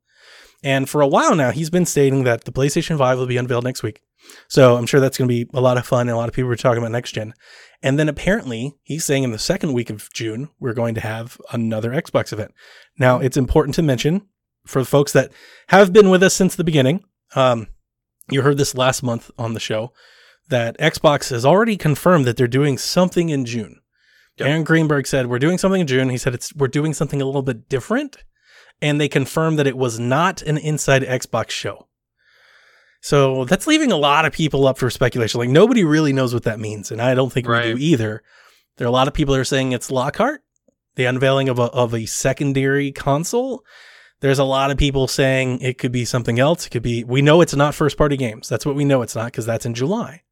And 0.65 0.89
for 0.89 1.01
a 1.03 1.07
while 1.07 1.37
now, 1.37 1.51
he's 1.53 1.71
been 1.71 1.85
stating 1.87 2.25
that 2.25 2.45
the 2.45 2.53
PlayStation 2.53 2.99
5 2.99 3.19
will 3.19 3.27
be 3.27 3.37
unveiled 3.37 3.65
next 3.65 3.83
week. 3.83 4.01
So 4.49 4.77
I'm 4.77 4.87
sure 4.87 5.01
that's 5.01 5.19
going 5.19 5.29
to 5.29 5.45
be 5.45 5.51
a 5.55 5.61
lot 5.61 5.79
of 5.79 5.87
fun 5.87 6.03
and 6.03 6.11
a 6.11 6.17
lot 6.17 6.29
of 6.29 6.35
people 6.35 6.51
are 6.51 6.57
talking 6.57 6.79
about 6.79 6.93
next 6.93 7.13
gen. 7.13 7.35
And 7.83 7.99
then 7.99 8.09
apparently 8.09 8.75
he's 8.83 9.05
saying 9.05 9.23
in 9.23 9.31
the 9.31 9.39
second 9.39 9.73
week 9.73 9.91
of 9.91 10.13
June, 10.13 10.49
we're 10.59 10.75
going 10.75 10.95
to 10.95 11.01
have 11.01 11.41
another 11.53 11.91
Xbox 11.91 12.33
event. 12.33 12.53
Now 12.99 13.19
it's 13.19 13.37
important 13.37 13.75
to 13.77 13.83
mention 13.83 14.23
for 14.67 14.81
the 14.81 14.87
folks 14.87 15.13
that 15.13 15.33
have 15.69 15.93
been 15.93 16.11
with 16.11 16.23
us 16.23 16.35
since 16.35 16.57
the 16.57 16.65
beginning. 16.65 17.05
Um, 17.35 17.69
you 18.31 18.43
heard 18.43 18.59
this 18.59 18.75
last 18.75 19.03
month 19.03 19.31
on 19.39 19.55
the 19.55 19.61
show 19.61 19.93
that 20.49 20.79
Xbox 20.79 21.31
has 21.31 21.45
already 21.45 21.77
confirmed 21.77 22.25
that 22.25 22.37
they're 22.37 22.47
doing 22.47 22.79
something 22.79 23.29
in 23.29 23.45
June. 23.45 23.81
Yep. 24.39 24.49
Aaron 24.49 24.65
Greenberg 24.65 25.07
said, 25.07 25.27
we're 25.27 25.39
doing 25.39 25.59
something 25.59 25.81
in 25.81 25.87
June. 25.87 26.11
He 26.11 26.19
said 26.19 26.35
it's, 26.35 26.55
we're 26.55 26.69
doing 26.69 26.95
something 26.95 27.21
a 27.21 27.25
little 27.25 27.43
bit 27.43 27.69
different. 27.69 28.19
And 28.81 29.01
they 29.01 29.09
confirmed 29.09 29.59
that 29.59 29.67
it 29.67 29.77
was 29.77 29.99
not 29.99 30.43
an 30.43 30.57
inside 30.57 31.03
Xbox 31.03 31.51
show. 31.51 31.88
So 33.01 33.45
that's 33.45 33.67
leaving 33.67 33.93
a 33.93 33.97
lot 33.97 34.25
of 34.25 34.33
people 34.33 34.67
up 34.67 34.79
for 34.79 34.91
speculation. 34.91 35.39
Like 35.39 35.51
nobody 35.51 35.85
really 35.85 36.13
knows 36.13 36.35
what 36.35 36.45
that 36.45 36.59
means, 36.59 36.91
and 36.91 37.01
I 37.01 37.15
don't 37.15 37.33
think 37.33 37.49
we 37.49 37.61
do 37.63 37.77
either. 37.79 38.23
There 38.77 38.87
are 38.87 38.89
a 38.89 38.93
lot 38.93 39.09
of 39.09 39.15
people 39.15 39.35
that 39.35 39.41
are 39.41 39.45
saying 39.45 39.73
it's 39.73 39.91
Lockhart, 39.91 40.43
the 40.97 41.05
unveiling 41.05 41.49
of 41.49 41.59
a 41.59 41.65
of 41.65 41.95
a 41.95 42.07
secondary 42.07 42.93
console. 42.93 43.65
There's 44.21 44.41
a 44.41 44.45
lot 44.45 44.73
of 44.73 44.79
people 44.79 45.07
saying 45.07 45.61
it 45.61 45.79
could 45.79 45.93
be 45.93 46.05
something 46.05 46.41
else. 46.41 46.67
It 46.67 46.71
could 46.71 46.83
be 46.83 47.05
we 47.05 47.23
know 47.23 47.41
it's 47.41 47.55
not 47.55 47.75
first 47.75 47.97
party 47.97 48.17
games. 48.17 48.49
That's 48.49 48.67
what 48.67 48.75
we 48.75 48.85
know 48.85 49.03
it's 49.03 49.15
not 49.15 49.27
because 49.27 49.47
that's 49.47 49.67
in 49.67 49.75
July. 49.75 50.23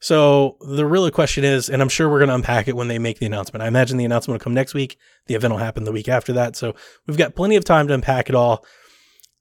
So 0.00 0.56
the 0.60 0.86
real 0.86 1.10
question 1.10 1.44
is, 1.44 1.68
and 1.68 1.82
I'm 1.82 1.88
sure 1.88 2.08
we're 2.08 2.20
going 2.20 2.28
to 2.28 2.34
unpack 2.34 2.68
it 2.68 2.76
when 2.76 2.88
they 2.88 2.98
make 2.98 3.18
the 3.18 3.26
announcement. 3.26 3.62
I 3.62 3.68
imagine 3.68 3.96
the 3.96 4.04
announcement 4.04 4.38
will 4.38 4.44
come 4.44 4.54
next 4.54 4.74
week. 4.74 4.96
The 5.26 5.34
event 5.34 5.52
will 5.52 5.58
happen 5.58 5.84
the 5.84 5.92
week 5.92 6.08
after 6.08 6.32
that. 6.34 6.54
So 6.54 6.74
we've 7.06 7.16
got 7.16 7.34
plenty 7.34 7.56
of 7.56 7.64
time 7.64 7.88
to 7.88 7.94
unpack 7.94 8.28
it 8.28 8.34
all. 8.36 8.64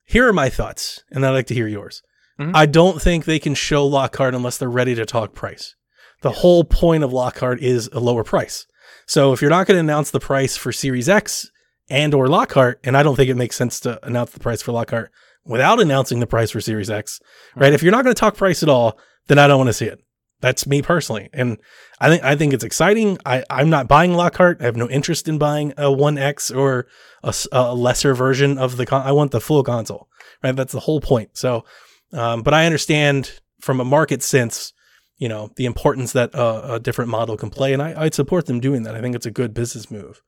Here 0.04 0.28
are 0.28 0.34
my 0.34 0.50
thoughts, 0.50 1.04
and 1.12 1.26
I'd 1.26 1.32
like 1.32 1.48
to 1.48 1.54
hear 1.54 1.68
yours. 1.68 2.02
Mhm. 2.40 2.52
I 2.54 2.66
don't 2.66 3.02
think 3.02 3.26
they 3.26 3.40
can 3.40 3.56
show 3.56 3.86
Lockhart 3.86 4.36
unless 4.36 4.58
they're 4.58 4.70
ready 4.70 4.96
to 4.96 5.06
talk 5.06 5.34
price. 5.34 5.76
The 6.22 6.32
whole 6.32 6.64
point 6.64 7.04
of 7.04 7.14
Lockhart 7.14 7.62
is 7.62 7.90
a 7.94 8.00
lower 8.00 8.24
price. 8.24 8.66
So 9.06 9.34
if 9.34 9.42
you're 9.42 9.50
not 9.50 9.68
going 9.68 9.76
to 9.76 9.80
announce 9.80 10.12
the 10.12 10.20
price 10.20 10.58
for 10.58 10.72
Series 10.72 11.08
X 11.10 11.50
and 11.90 12.14
or 12.14 12.28
Lockhart, 12.28 12.80
and 12.84 12.98
I 12.98 13.04
don't 13.04 13.16
think 13.16 13.30
it 13.30 13.36
makes 13.36 13.56
sense 13.56 13.80
to 13.82 14.00
announce 14.06 14.32
the 14.32 14.40
price 14.40 14.62
for 14.62 14.72
Lockhart 14.72 15.12
without 15.46 15.80
announcing 15.80 16.20
the 16.20 16.28
price 16.28 16.52
for 16.52 16.60
Series 16.62 16.90
X, 16.90 17.20
right? 17.56 17.74
If 17.74 17.82
you're 17.82 17.92
not 17.92 18.04
going 18.04 18.14
to 18.16 18.20
talk 18.20 18.36
price 18.36 18.62
at 18.64 18.70
all, 18.70 18.98
then 19.28 19.40
I 19.40 19.48
don't 19.48 19.58
want 19.58 19.70
to 19.70 19.74
see 19.74 19.86
it. 19.86 20.00
That's 20.40 20.68
me 20.68 20.84
personally, 20.84 21.30
and 21.34 21.58
I 22.00 22.10
think 22.10 22.24
I 22.24 22.36
think 22.36 22.54
it's 22.54 22.64
exciting. 22.64 23.18
I 23.26 23.44
I'm 23.50 23.72
not 23.72 23.88
buying 23.88 24.14
Lockhart. 24.14 24.58
I 24.62 24.66
have 24.66 24.76
no 24.78 24.88
interest 24.88 25.28
in 25.28 25.40
buying 25.40 25.74
a 25.78 25.92
One 25.92 26.16
X 26.20 26.52
or 26.52 26.86
a, 27.24 27.34
a 27.52 27.74
lesser 27.74 28.14
version 28.14 28.56
of 28.60 28.78
the. 28.78 28.86
Con- 28.86 29.02
I 29.02 29.14
want 29.14 29.32
the 29.32 29.42
full 29.42 29.64
console, 29.64 30.08
right? 30.44 30.56
That's 30.56 30.74
the 30.74 30.82
whole 30.82 31.02
point. 31.02 31.32
So, 31.34 31.66
um, 32.14 32.42
but 32.42 32.54
I 32.54 32.66
understand 32.66 33.40
from 33.60 33.80
a 33.80 33.86
market 33.86 34.24
sense, 34.24 34.74
you 35.18 35.28
know, 35.28 35.52
the 35.56 35.66
importance 35.66 36.14
that 36.14 36.34
a, 36.34 36.76
a 36.76 36.80
different 36.80 37.10
model 37.10 37.38
can 37.38 37.50
play, 37.50 37.74
and 37.74 37.82
I, 37.82 37.94
I'd 37.98 38.14
support 38.14 38.46
them 38.46 38.60
doing 38.60 38.84
that. 38.84 38.96
I 38.96 39.02
think 39.02 39.16
it's 39.16 39.26
a 39.26 39.32
good 39.32 39.54
business 39.54 39.90
move. 39.90 40.22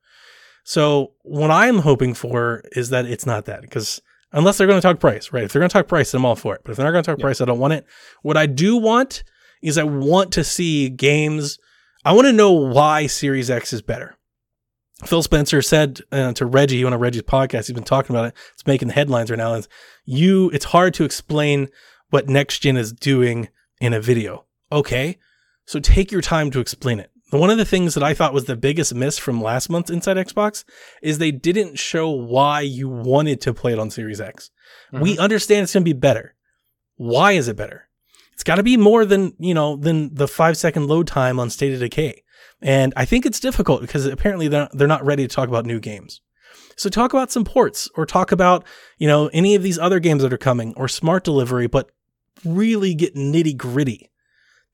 So 0.64 1.12
what 1.22 1.50
I'm 1.50 1.78
hoping 1.78 2.14
for 2.14 2.62
is 2.72 2.90
that 2.90 3.06
it's 3.06 3.26
not 3.26 3.46
that 3.46 3.62
because 3.62 4.00
unless 4.32 4.58
they're 4.58 4.66
going 4.66 4.80
to 4.80 4.86
talk 4.86 5.00
price, 5.00 5.32
right? 5.32 5.44
If 5.44 5.52
they're 5.52 5.60
going 5.60 5.70
to 5.70 5.72
talk 5.72 5.88
price, 5.88 6.12
I'm 6.12 6.24
all 6.24 6.36
for 6.36 6.54
it. 6.54 6.62
But 6.64 6.72
if 6.72 6.76
they're 6.76 6.86
not 6.86 6.92
going 6.92 7.04
to 7.04 7.10
talk 7.10 7.18
yeah. 7.18 7.24
price, 7.24 7.40
I 7.40 7.44
don't 7.44 7.58
want 7.58 7.72
it. 7.72 7.86
What 8.22 8.36
I 8.36 8.46
do 8.46 8.76
want 8.76 9.24
is 9.62 9.78
I 9.78 9.84
want 9.84 10.32
to 10.32 10.44
see 10.44 10.88
games. 10.88 11.58
I 12.04 12.12
want 12.12 12.26
to 12.26 12.32
know 12.32 12.52
why 12.52 13.06
Series 13.06 13.50
X 13.50 13.72
is 13.72 13.82
better. 13.82 14.16
Phil 15.04 15.22
Spencer 15.22 15.62
said 15.62 16.00
uh, 16.12 16.32
to 16.34 16.46
Reggie 16.46 16.84
on 16.84 16.92
a 16.92 16.98
Reggie's 16.98 17.22
podcast, 17.22 17.66
he's 17.66 17.72
been 17.72 17.84
talking 17.84 18.14
about 18.14 18.26
it. 18.26 18.34
It's 18.54 18.66
making 18.66 18.88
the 18.88 18.94
headlines 18.94 19.30
right 19.30 19.38
now. 19.38 19.54
Is 19.54 19.68
you, 20.04 20.50
it's 20.50 20.66
hard 20.66 20.94
to 20.94 21.04
explain 21.04 21.68
what 22.10 22.28
next 22.28 22.60
gen 22.60 22.76
is 22.76 22.92
doing 22.92 23.48
in 23.80 23.92
a 23.92 24.00
video. 24.00 24.44
Okay, 24.70 25.18
so 25.64 25.80
take 25.80 26.12
your 26.12 26.20
time 26.20 26.50
to 26.50 26.60
explain 26.60 27.00
it. 27.00 27.10
One 27.30 27.50
of 27.50 27.58
the 27.58 27.64
things 27.64 27.94
that 27.94 28.02
I 28.02 28.12
thought 28.12 28.34
was 28.34 28.46
the 28.46 28.56
biggest 28.56 28.92
miss 28.92 29.16
from 29.16 29.40
last 29.40 29.70
month's 29.70 29.90
Inside 29.90 30.16
Xbox 30.16 30.64
is 31.00 31.18
they 31.18 31.30
didn't 31.30 31.78
show 31.78 32.10
why 32.10 32.60
you 32.62 32.88
wanted 32.88 33.40
to 33.42 33.54
play 33.54 33.72
it 33.72 33.78
on 33.78 33.88
Series 33.90 34.20
X. 34.20 34.50
Mm-hmm. 34.92 35.02
We 35.02 35.18
understand 35.18 35.62
it's 35.62 35.72
going 35.72 35.84
to 35.84 35.94
be 35.94 35.98
better. 35.98 36.34
Why 36.96 37.32
is 37.32 37.46
it 37.46 37.56
better? 37.56 37.88
It's 38.32 38.42
got 38.42 38.56
to 38.56 38.62
be 38.62 38.76
more 38.76 39.04
than, 39.04 39.34
you 39.38 39.54
know, 39.54 39.76
than 39.76 40.14
the 40.14 40.26
five 40.26 40.56
second 40.56 40.88
load 40.88 41.06
time 41.06 41.38
on 41.38 41.50
State 41.50 41.72
of 41.72 41.80
Decay. 41.80 42.22
And 42.62 42.92
I 42.96 43.04
think 43.04 43.24
it's 43.24 43.40
difficult 43.40 43.80
because 43.80 44.06
apparently 44.06 44.48
they're, 44.48 44.68
they're 44.72 44.88
not 44.88 45.04
ready 45.04 45.26
to 45.26 45.34
talk 45.34 45.48
about 45.48 45.66
new 45.66 45.80
games. 45.80 46.20
So 46.76 46.88
talk 46.88 47.12
about 47.12 47.30
some 47.30 47.44
ports 47.44 47.88
or 47.94 48.06
talk 48.06 48.32
about, 48.32 48.64
you 48.98 49.06
know, 49.06 49.28
any 49.28 49.54
of 49.54 49.62
these 49.62 49.78
other 49.78 50.00
games 50.00 50.22
that 50.22 50.32
are 50.32 50.38
coming 50.38 50.74
or 50.76 50.88
smart 50.88 51.24
delivery, 51.24 51.66
but 51.66 51.90
really 52.44 52.94
get 52.94 53.14
nitty 53.14 53.56
gritty. 53.56 54.10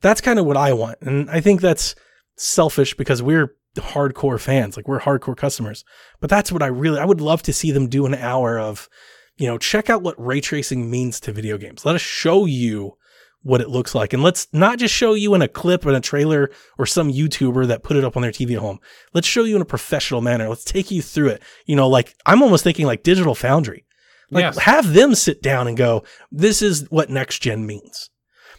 That's 0.01 0.21
kind 0.21 0.39
of 0.39 0.47
what 0.47 0.57
I 0.57 0.73
want. 0.73 0.99
And 1.01 1.29
I 1.31 1.41
think 1.41 1.61
that's 1.61 1.95
selfish 2.37 2.95
because 2.95 3.23
we're 3.23 3.55
hardcore 3.75 4.41
fans, 4.41 4.77
like 4.77 4.89
we're 4.89 5.01
hardcore 5.01 5.37
customers. 5.37 5.85
But 6.21 6.31
that's 6.31 6.53
what 6.53 6.63
I 6.63 6.67
really, 6.67 6.99
I 6.99 7.05
would 7.05 7.21
love 7.21 7.43
to 7.43 7.53
see 7.53 7.71
them 7.71 7.89
do 7.89 8.07
an 8.07 8.15
hour 8.15 8.59
of, 8.59 8.89
you 9.37 9.47
know, 9.47 9.59
check 9.59 9.91
out 9.91 10.03
what 10.03 10.25
ray 10.25 10.41
tracing 10.41 10.91
means 10.91 11.21
to 11.21 11.33
video 11.33 11.59
games. 11.59 11.85
Let 11.85 11.95
us 11.95 12.01
show 12.01 12.47
you 12.47 12.97
what 13.47 13.61
it 13.61 13.71
looks 13.71 13.95
like. 13.95 14.13
And 14.13 14.25
let's 14.25 14.49
not 14.53 14.79
just 14.79 14.93
show 14.93 15.15
you 15.15 15.33
in 15.35 15.41
a 15.41 15.47
clip 15.47 15.87
or 15.87 15.91
in 15.91 15.95
a 15.95 16.01
trailer 16.01 16.51
or 16.79 16.85
some 16.85 17.13
YouTuber 17.13 17.69
that 17.69 17.85
put 17.85 17.97
it 17.97 18.03
up 18.03 18.17
on 18.17 18.23
their 18.23 18.33
TV 18.33 18.55
at 18.55 18.59
home. 18.59 18.81
Let's 19.15 19.29
show 19.29 19.45
you 19.45 19.55
in 19.55 19.63
a 19.63 19.67
professional 19.67 20.21
manner. 20.21 20.49
Let's 20.49 20.65
take 20.65 20.91
you 20.91 21.01
through 21.01 21.29
it. 21.29 21.43
You 21.65 21.77
know, 21.77 21.89
like 21.89 22.17
I'm 22.27 22.43
almost 22.43 22.65
thinking 22.65 22.87
like 22.87 23.05
Digital 23.05 23.37
Foundry. 23.37 23.87
Like 24.33 24.43
yes. 24.43 24.59
have 24.59 24.93
them 24.93 25.15
sit 25.15 25.43
down 25.43 25.69
and 25.69 25.77
go, 25.77 26.03
this 26.33 26.61
is 26.61 26.91
what 26.91 27.09
next 27.09 27.39
gen 27.39 27.65
means. 27.67 28.11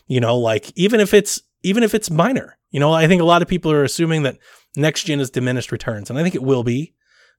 You 0.07 0.21
know, 0.21 0.37
like 0.37 0.71
even 0.77 1.01
if 1.01 1.13
it's 1.13 1.41
even 1.63 1.83
if 1.83 1.93
it's 1.93 2.09
minor. 2.09 2.57
You 2.71 2.79
know, 2.79 2.93
I 2.93 3.07
think 3.07 3.21
a 3.21 3.25
lot 3.25 3.41
of 3.41 3.47
people 3.47 3.71
are 3.71 3.83
assuming 3.83 4.23
that 4.23 4.37
next 4.77 5.03
gen 5.03 5.19
is 5.19 5.29
diminished 5.29 5.71
returns, 5.71 6.09
and 6.09 6.17
I 6.17 6.23
think 6.23 6.35
it 6.35 6.43
will 6.43 6.63
be 6.63 6.93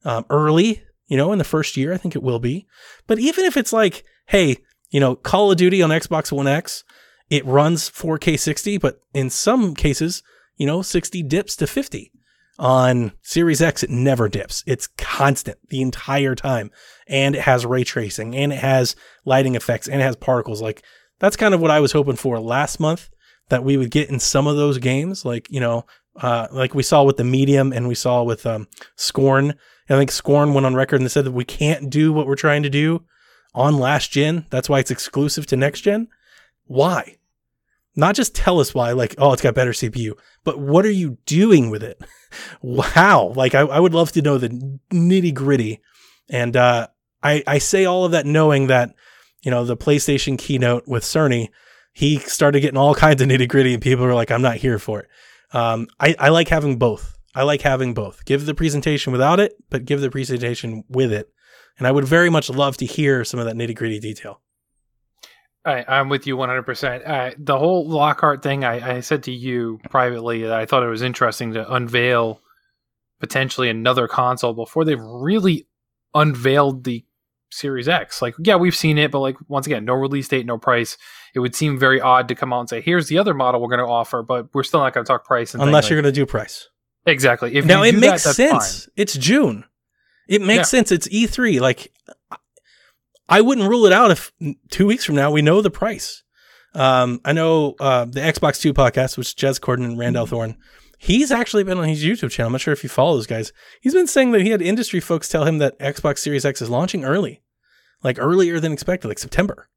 um, 0.04 0.26
early. 0.28 0.82
You 1.06 1.16
know, 1.16 1.32
in 1.32 1.38
the 1.38 1.44
first 1.44 1.78
year, 1.78 1.94
I 1.94 1.96
think 1.96 2.14
it 2.14 2.22
will 2.22 2.38
be. 2.38 2.66
But 3.06 3.18
even 3.18 3.46
if 3.46 3.56
it's 3.56 3.72
like, 3.72 4.04
hey, 4.26 4.58
you 4.90 5.00
know, 5.00 5.16
Call 5.16 5.50
of 5.50 5.56
Duty 5.56 5.80
on 5.80 5.88
Xbox 5.88 6.30
One 6.30 6.46
X 6.46 6.84
it 7.30 7.44
runs 7.44 7.90
4K 7.90 8.38
60, 8.38 8.78
but 8.78 9.00
in 9.12 9.30
some 9.30 9.74
cases, 9.74 10.22
you 10.56 10.66
know, 10.66 10.82
60 10.82 11.22
dips 11.22 11.56
to 11.56 11.66
50. 11.66 12.12
On 12.60 13.12
Series 13.22 13.62
X, 13.62 13.84
it 13.84 13.90
never 13.90 14.28
dips. 14.28 14.64
It's 14.66 14.88
constant 14.98 15.58
the 15.68 15.80
entire 15.80 16.34
time. 16.34 16.72
And 17.06 17.36
it 17.36 17.42
has 17.42 17.64
ray 17.64 17.84
tracing 17.84 18.34
and 18.34 18.52
it 18.52 18.58
has 18.58 18.96
lighting 19.24 19.54
effects 19.54 19.86
and 19.86 20.00
it 20.00 20.04
has 20.04 20.16
particles. 20.16 20.60
Like, 20.60 20.82
that's 21.20 21.36
kind 21.36 21.54
of 21.54 21.60
what 21.60 21.70
I 21.70 21.78
was 21.78 21.92
hoping 21.92 22.16
for 22.16 22.40
last 22.40 22.80
month 22.80 23.10
that 23.48 23.62
we 23.62 23.76
would 23.76 23.92
get 23.92 24.10
in 24.10 24.18
some 24.18 24.48
of 24.48 24.56
those 24.56 24.78
games. 24.78 25.24
Like, 25.24 25.46
you 25.50 25.60
know, 25.60 25.86
uh, 26.16 26.48
like 26.50 26.74
we 26.74 26.82
saw 26.82 27.04
with 27.04 27.16
the 27.16 27.24
Medium 27.24 27.72
and 27.72 27.86
we 27.86 27.94
saw 27.94 28.24
with 28.24 28.44
um, 28.44 28.66
Scorn. 28.96 29.54
I 29.88 29.96
think 29.96 30.10
Scorn 30.10 30.52
went 30.52 30.66
on 30.66 30.74
record 30.74 31.00
and 31.00 31.10
said 31.10 31.24
that 31.24 31.32
we 31.32 31.44
can't 31.44 31.88
do 31.88 32.12
what 32.12 32.26
we're 32.26 32.34
trying 32.34 32.64
to 32.64 32.70
do 32.70 33.04
on 33.54 33.78
last 33.78 34.10
gen. 34.10 34.46
That's 34.50 34.68
why 34.68 34.80
it's 34.80 34.90
exclusive 34.90 35.46
to 35.46 35.56
next 35.56 35.82
gen. 35.82 36.08
Why? 36.66 37.17
Not 37.98 38.14
just 38.14 38.32
tell 38.32 38.60
us 38.60 38.72
why, 38.72 38.92
like, 38.92 39.16
oh, 39.18 39.32
it's 39.32 39.42
got 39.42 39.56
better 39.56 39.72
CPU, 39.72 40.12
but 40.44 40.60
what 40.60 40.86
are 40.86 40.90
you 40.90 41.18
doing 41.26 41.68
with 41.68 41.82
it? 41.82 42.00
wow. 42.62 43.32
Like, 43.34 43.56
I, 43.56 43.62
I 43.62 43.80
would 43.80 43.92
love 43.92 44.12
to 44.12 44.22
know 44.22 44.38
the 44.38 44.50
nitty 44.92 45.34
gritty. 45.34 45.80
And 46.30 46.56
uh, 46.56 46.86
I, 47.24 47.42
I 47.44 47.58
say 47.58 47.86
all 47.86 48.04
of 48.04 48.12
that 48.12 48.24
knowing 48.24 48.68
that, 48.68 48.94
you 49.42 49.50
know, 49.50 49.64
the 49.64 49.76
PlayStation 49.76 50.38
keynote 50.38 50.84
with 50.86 51.02
Cerny, 51.02 51.48
he 51.92 52.20
started 52.20 52.60
getting 52.60 52.78
all 52.78 52.94
kinds 53.06 53.20
of 53.20 53.26
nitty 53.26 53.48
gritty, 53.48 53.74
and 53.74 53.82
people 53.82 54.04
were 54.04 54.14
like, 54.14 54.30
I'm 54.30 54.42
not 54.42 54.58
here 54.58 54.78
for 54.78 55.00
it. 55.00 55.08
Um, 55.52 55.88
I, 55.98 56.14
I 56.20 56.28
like 56.28 56.46
having 56.46 56.78
both. 56.78 57.18
I 57.34 57.42
like 57.42 57.62
having 57.62 57.94
both. 57.94 58.24
Give 58.24 58.46
the 58.46 58.54
presentation 58.54 59.10
without 59.10 59.40
it, 59.40 59.54
but 59.70 59.86
give 59.86 60.00
the 60.00 60.10
presentation 60.10 60.84
with 60.88 61.12
it. 61.12 61.32
And 61.78 61.86
I 61.88 61.90
would 61.90 62.04
very 62.04 62.30
much 62.30 62.48
love 62.48 62.76
to 62.76 62.86
hear 62.86 63.24
some 63.24 63.40
of 63.40 63.46
that 63.46 63.56
nitty 63.56 63.74
gritty 63.74 63.98
detail. 63.98 64.40
I, 65.64 66.00
am 66.00 66.08
with 66.08 66.26
you 66.26 66.36
100%. 66.36 67.08
Uh, 67.08 67.34
the 67.38 67.58
whole 67.58 67.88
Lockhart 67.88 68.42
thing, 68.42 68.64
I, 68.64 68.96
I, 68.96 69.00
said 69.00 69.24
to 69.24 69.32
you 69.32 69.80
privately 69.90 70.42
that 70.42 70.52
I 70.52 70.66
thought 70.66 70.82
it 70.82 70.88
was 70.88 71.02
interesting 71.02 71.52
to 71.54 71.72
unveil 71.72 72.40
potentially 73.20 73.68
another 73.68 74.08
console 74.08 74.54
before 74.54 74.84
they've 74.84 75.00
really 75.00 75.66
unveiled 76.14 76.84
the 76.84 77.04
Series 77.50 77.88
X. 77.88 78.22
Like, 78.22 78.34
yeah, 78.38 78.56
we've 78.56 78.76
seen 78.76 78.98
it, 78.98 79.10
but 79.10 79.20
like, 79.20 79.36
once 79.48 79.66
again, 79.66 79.84
no 79.84 79.94
release 79.94 80.28
date, 80.28 80.46
no 80.46 80.58
price. 80.58 80.96
It 81.34 81.40
would 81.40 81.54
seem 81.54 81.78
very 81.78 82.00
odd 82.00 82.28
to 82.28 82.34
come 82.34 82.52
out 82.52 82.60
and 82.60 82.68
say, 82.68 82.80
here's 82.80 83.08
the 83.08 83.18
other 83.18 83.34
model 83.34 83.60
we're 83.60 83.68
going 83.68 83.86
to 83.86 83.92
offer, 83.92 84.22
but 84.22 84.48
we're 84.54 84.62
still 84.62 84.80
not 84.80 84.94
going 84.94 85.04
to 85.04 85.08
talk 85.08 85.24
price. 85.24 85.54
Unless 85.54 85.90
you're 85.90 86.00
going 86.00 86.12
to 86.12 86.18
do 86.18 86.26
price. 86.26 86.68
Exactly. 87.06 87.56
If 87.56 87.64
now, 87.64 87.82
it 87.82 87.94
makes 87.94 88.24
that, 88.24 88.34
sense. 88.34 88.84
Fine. 88.84 88.92
It's 88.96 89.14
June. 89.14 89.64
It 90.28 90.42
makes 90.42 90.58
yeah. 90.58 90.62
sense. 90.64 90.92
It's 90.92 91.08
E3. 91.08 91.60
Like, 91.60 91.92
I 93.28 93.40
wouldn't 93.40 93.68
rule 93.68 93.86
it 93.86 93.92
out 93.92 94.10
if 94.10 94.32
two 94.70 94.86
weeks 94.86 95.04
from 95.04 95.14
now 95.14 95.30
we 95.30 95.42
know 95.42 95.60
the 95.60 95.70
price. 95.70 96.22
Um, 96.74 97.20
I 97.24 97.32
know 97.32 97.74
uh, 97.80 98.04
the 98.04 98.20
Xbox 98.20 98.60
Two 98.60 98.72
podcast, 98.72 99.16
which 99.16 99.34
Jez 99.36 99.60
Corden 99.60 99.84
and 99.84 99.98
Randall 99.98 100.26
mm-hmm. 100.26 100.34
Thorn, 100.34 100.56
he's 100.98 101.30
actually 101.30 101.64
been 101.64 101.78
on 101.78 101.88
his 101.88 102.04
YouTube 102.04 102.30
channel. 102.30 102.48
I'm 102.48 102.52
not 102.52 102.60
sure 102.60 102.72
if 102.72 102.82
you 102.82 102.88
follow 102.88 103.14
those 103.14 103.26
guys. 103.26 103.52
He's 103.80 103.94
been 103.94 104.06
saying 104.06 104.32
that 104.32 104.42
he 104.42 104.50
had 104.50 104.62
industry 104.62 105.00
folks 105.00 105.28
tell 105.28 105.44
him 105.44 105.58
that 105.58 105.78
Xbox 105.78 106.18
Series 106.18 106.44
X 106.44 106.62
is 106.62 106.70
launching 106.70 107.04
early, 107.04 107.42
like 108.02 108.18
earlier 108.18 108.60
than 108.60 108.72
expected, 108.72 109.08
like 109.08 109.18
September. 109.18 109.68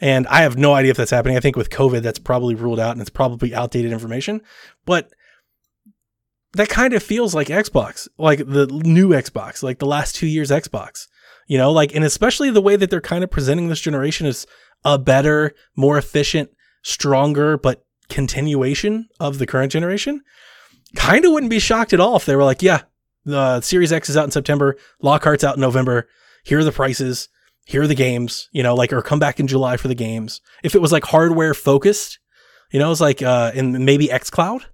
And 0.00 0.26
I 0.28 0.42
have 0.42 0.56
no 0.56 0.74
idea 0.74 0.92
if 0.92 0.96
that's 0.96 1.10
happening. 1.10 1.36
I 1.36 1.40
think 1.40 1.56
with 1.56 1.70
COVID, 1.70 2.02
that's 2.02 2.20
probably 2.20 2.54
ruled 2.54 2.78
out 2.78 2.92
and 2.92 3.00
it's 3.00 3.10
probably 3.10 3.54
outdated 3.54 3.92
information. 3.92 4.42
But 4.86 5.10
that 6.52 6.68
kind 6.68 6.94
of 6.94 7.02
feels 7.02 7.34
like 7.34 7.48
Xbox, 7.48 8.08
like 8.16 8.38
the 8.38 8.66
new 8.66 9.08
Xbox, 9.08 9.62
like 9.62 9.78
the 9.78 9.86
last 9.86 10.14
two 10.14 10.26
years 10.26 10.50
Xbox. 10.50 11.08
You 11.48 11.58
know, 11.58 11.72
like, 11.72 11.94
and 11.94 12.04
especially 12.04 12.50
the 12.50 12.62
way 12.62 12.76
that 12.76 12.90
they're 12.90 13.00
kind 13.00 13.24
of 13.24 13.30
presenting 13.30 13.68
this 13.68 13.80
generation 13.80 14.26
as 14.26 14.46
a 14.84 14.98
better, 14.98 15.54
more 15.74 15.98
efficient, 15.98 16.50
stronger, 16.82 17.56
but 17.56 17.84
continuation 18.08 19.08
of 19.18 19.38
the 19.38 19.46
current 19.46 19.72
generation. 19.72 20.22
Kind 20.94 21.24
of 21.24 21.32
wouldn't 21.32 21.50
be 21.50 21.58
shocked 21.58 21.92
at 21.92 22.00
all 22.00 22.16
if 22.16 22.26
they 22.26 22.36
were 22.36 22.44
like, 22.44 22.62
yeah, 22.62 22.82
the 23.24 23.60
Series 23.60 23.92
X 23.92 24.08
is 24.08 24.16
out 24.16 24.24
in 24.24 24.30
September, 24.30 24.76
Lockhart's 25.02 25.44
out 25.44 25.56
in 25.56 25.60
November. 25.60 26.08
Here 26.44 26.58
are 26.58 26.64
the 26.64 26.72
prices. 26.72 27.28
Here 27.64 27.82
are 27.82 27.86
the 27.86 27.94
games, 27.94 28.48
you 28.52 28.62
know, 28.62 28.74
like, 28.74 28.92
or 28.92 29.02
come 29.02 29.18
back 29.18 29.38
in 29.38 29.46
July 29.46 29.76
for 29.76 29.88
the 29.88 29.94
games. 29.94 30.40
If 30.62 30.74
it 30.74 30.80
was 30.80 30.92
like 30.92 31.04
hardware 31.04 31.52
focused, 31.52 32.18
you 32.70 32.78
know, 32.78 32.90
it's 32.90 33.00
like, 33.00 33.20
uh, 33.20 33.52
and 33.54 33.84
maybe 33.84 34.08
xCloud. 34.08 34.64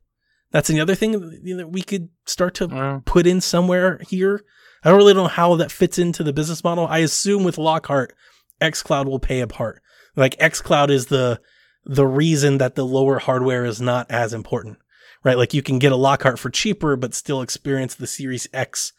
That's 0.52 0.70
another 0.70 0.94
thing 0.94 1.12
that 1.56 1.70
we 1.72 1.82
could 1.82 2.10
start 2.26 2.54
to 2.54 2.68
mm. 2.68 3.04
put 3.04 3.26
in 3.26 3.40
somewhere 3.40 4.00
here 4.08 4.44
I 4.84 4.90
don't 4.90 4.98
really 4.98 5.14
know 5.14 5.26
how 5.26 5.56
that 5.56 5.72
fits 5.72 5.98
into 5.98 6.22
the 6.22 6.32
business 6.32 6.62
model. 6.62 6.86
I 6.86 6.98
assume 6.98 7.42
with 7.42 7.58
Lockhart, 7.58 8.14
xCloud 8.60 9.06
will 9.06 9.18
pay 9.18 9.40
a 9.40 9.46
part. 9.46 9.80
Like 10.14 10.38
xCloud 10.38 10.90
is 10.90 11.06
the 11.06 11.40
the 11.86 12.06
reason 12.06 12.58
that 12.58 12.76
the 12.76 12.84
lower 12.84 13.18
hardware 13.18 13.64
is 13.64 13.80
not 13.80 14.10
as 14.10 14.32
important, 14.32 14.78
right? 15.22 15.36
Like 15.36 15.52
you 15.52 15.62
can 15.62 15.78
get 15.78 15.92
a 15.92 15.96
Lockhart 15.96 16.38
for 16.38 16.50
cheaper, 16.50 16.96
but 16.96 17.14
still 17.14 17.42
experience 17.42 17.94
the 17.94 18.06
Series 18.06 18.48
X 18.52 18.92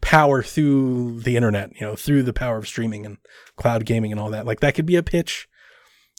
power 0.00 0.42
through 0.42 1.20
the 1.20 1.36
internet, 1.36 1.70
you 1.74 1.86
know, 1.86 1.96
through 1.96 2.22
the 2.22 2.32
power 2.32 2.56
of 2.56 2.66
streaming 2.66 3.06
and 3.06 3.18
cloud 3.56 3.84
gaming 3.86 4.12
and 4.12 4.20
all 4.20 4.30
that. 4.30 4.46
Like 4.46 4.60
that 4.60 4.74
could 4.74 4.86
be 4.86 4.96
a 4.96 5.02
pitch. 5.02 5.48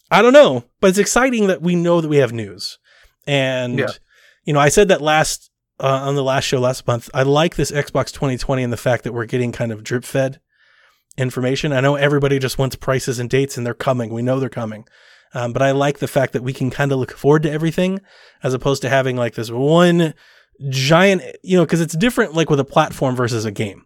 I 0.10 0.22
don't 0.22 0.34
know, 0.34 0.66
but 0.80 0.90
it's 0.90 1.00
exciting 1.00 1.48
that 1.48 1.62
we 1.62 1.76
know 1.76 2.00
that 2.02 2.08
we 2.08 2.18
have 2.18 2.32
news. 2.32 2.78
And, 3.28 3.80
yeah. 3.80 3.90
you 4.44 4.54
know, 4.54 4.60
I 4.60 4.70
said 4.70 4.88
that 4.88 5.02
last 5.02 5.50
uh, 5.80 6.02
on 6.04 6.16
the 6.16 6.24
last 6.24 6.46
show 6.46 6.60
last 6.60 6.88
month, 6.88 7.10
I 7.14 7.24
like 7.24 7.56
this 7.56 7.72
Xbox 7.72 8.12
2020 8.12 8.64
and 8.64 8.74
the 8.74 8.78
fact 8.78 9.04
that 9.04 9.14
we're 9.14 9.26
getting 9.26 9.52
kind 9.52 9.72
of 9.72 9.84
drip 9.84 10.06
fed 10.06 10.40
information. 11.18 11.74
I 11.74 11.82
know 11.82 11.96
everybody 11.96 12.40
just 12.40 12.58
wants 12.58 12.76
prices 12.76 13.20
and 13.20 13.30
dates, 13.30 13.58
and 13.58 13.66
they're 13.66 13.74
coming. 13.74 14.14
We 14.14 14.22
know 14.22 14.40
they're 14.40 14.50
coming. 14.50 14.86
Um, 15.34 15.52
but 15.52 15.62
I 15.62 15.72
like 15.72 16.00
the 16.00 16.08
fact 16.08 16.34
that 16.34 16.44
we 16.44 16.54
can 16.54 16.70
kind 16.70 16.92
of 16.92 17.00
look 17.00 17.12
forward 17.12 17.44
to 17.44 17.52
everything 17.52 18.00
as 18.42 18.54
opposed 18.54 18.82
to 18.84 18.90
having 18.90 19.18
like 19.18 19.36
this 19.36 19.52
one 19.52 20.14
giant, 20.70 21.24
you 21.44 21.58
know, 21.58 21.66
because 21.66 21.82
it's 21.82 21.96
different 21.96 22.34
like 22.34 22.50
with 22.50 22.60
a 22.60 22.66
platform 22.66 23.16
versus 23.16 23.44
a 23.44 23.52
game. 23.52 23.86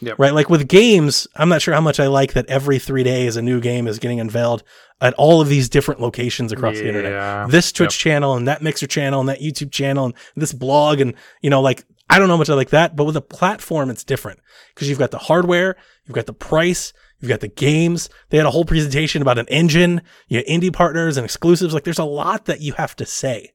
Yep. 0.00 0.18
Right. 0.18 0.34
Like 0.34 0.50
with 0.50 0.68
games, 0.68 1.26
I'm 1.36 1.48
not 1.48 1.62
sure 1.62 1.72
how 1.72 1.80
much 1.80 1.98
I 1.98 2.06
like 2.06 2.34
that 2.34 2.46
every 2.46 2.78
three 2.78 3.02
days 3.02 3.36
a 3.36 3.42
new 3.42 3.60
game 3.60 3.86
is 3.86 3.98
getting 3.98 4.20
unveiled 4.20 4.62
at 5.00 5.14
all 5.14 5.40
of 5.40 5.48
these 5.48 5.68
different 5.68 6.00
locations 6.00 6.52
across 6.52 6.76
the 6.76 6.86
internet. 6.86 7.50
This 7.50 7.72
Twitch 7.72 7.98
channel 7.98 8.34
and 8.34 8.46
that 8.48 8.62
Mixer 8.62 8.86
channel 8.86 9.20
and 9.20 9.28
that 9.28 9.40
YouTube 9.40 9.72
channel 9.72 10.06
and 10.06 10.14
this 10.34 10.52
blog 10.52 11.00
and, 11.00 11.14
you 11.40 11.50
know, 11.50 11.60
like, 11.62 11.84
I 12.08 12.18
don't 12.18 12.28
know 12.28 12.34
how 12.34 12.38
much 12.38 12.50
I 12.50 12.54
like 12.54 12.70
that, 12.70 12.94
but 12.94 13.04
with 13.04 13.16
a 13.16 13.20
platform, 13.22 13.90
it's 13.90 14.04
different 14.04 14.38
because 14.74 14.88
you've 14.88 14.98
got 14.98 15.10
the 15.10 15.18
hardware, 15.18 15.76
you've 16.04 16.14
got 16.14 16.26
the 16.26 16.32
price, 16.32 16.92
you've 17.18 17.28
got 17.28 17.40
the 17.40 17.48
games. 17.48 18.08
They 18.28 18.36
had 18.36 18.46
a 18.46 18.50
whole 18.50 18.64
presentation 18.64 19.22
about 19.22 19.38
an 19.38 19.48
engine, 19.48 20.02
you 20.28 20.42
indie 20.42 20.72
partners 20.72 21.16
and 21.16 21.24
exclusives. 21.24 21.74
Like 21.74 21.84
there's 21.84 21.98
a 21.98 22.04
lot 22.04 22.44
that 22.44 22.60
you 22.60 22.74
have 22.74 22.94
to 22.96 23.06
say. 23.06 23.54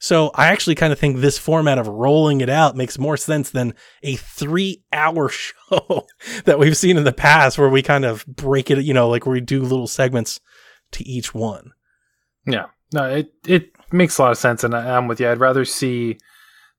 So 0.00 0.30
I 0.34 0.46
actually 0.46 0.76
kind 0.76 0.94
of 0.94 0.98
think 0.98 1.18
this 1.18 1.38
format 1.38 1.78
of 1.78 1.86
rolling 1.86 2.40
it 2.40 2.48
out 2.48 2.74
makes 2.74 2.98
more 2.98 3.18
sense 3.18 3.50
than 3.50 3.74
a 4.02 4.16
three 4.16 4.82
hour 4.92 5.28
show 5.28 6.06
that 6.46 6.58
we've 6.58 6.76
seen 6.76 6.96
in 6.96 7.04
the 7.04 7.12
past 7.12 7.58
where 7.58 7.68
we 7.68 7.82
kind 7.82 8.06
of 8.06 8.26
break 8.26 8.70
it, 8.70 8.82
you 8.82 8.94
know, 8.94 9.10
like 9.10 9.26
we 9.26 9.42
do 9.42 9.60
little 9.60 9.86
segments 9.86 10.40
to 10.92 11.06
each 11.06 11.34
one. 11.34 11.72
Yeah, 12.46 12.66
no, 12.94 13.04
it 13.04 13.34
it 13.46 13.72
makes 13.92 14.16
a 14.18 14.22
lot 14.22 14.32
of 14.32 14.38
sense, 14.38 14.64
and 14.64 14.74
I, 14.74 14.96
I'm 14.96 15.06
with 15.06 15.20
you. 15.20 15.28
I'd 15.28 15.38
rather 15.38 15.66
see 15.66 16.18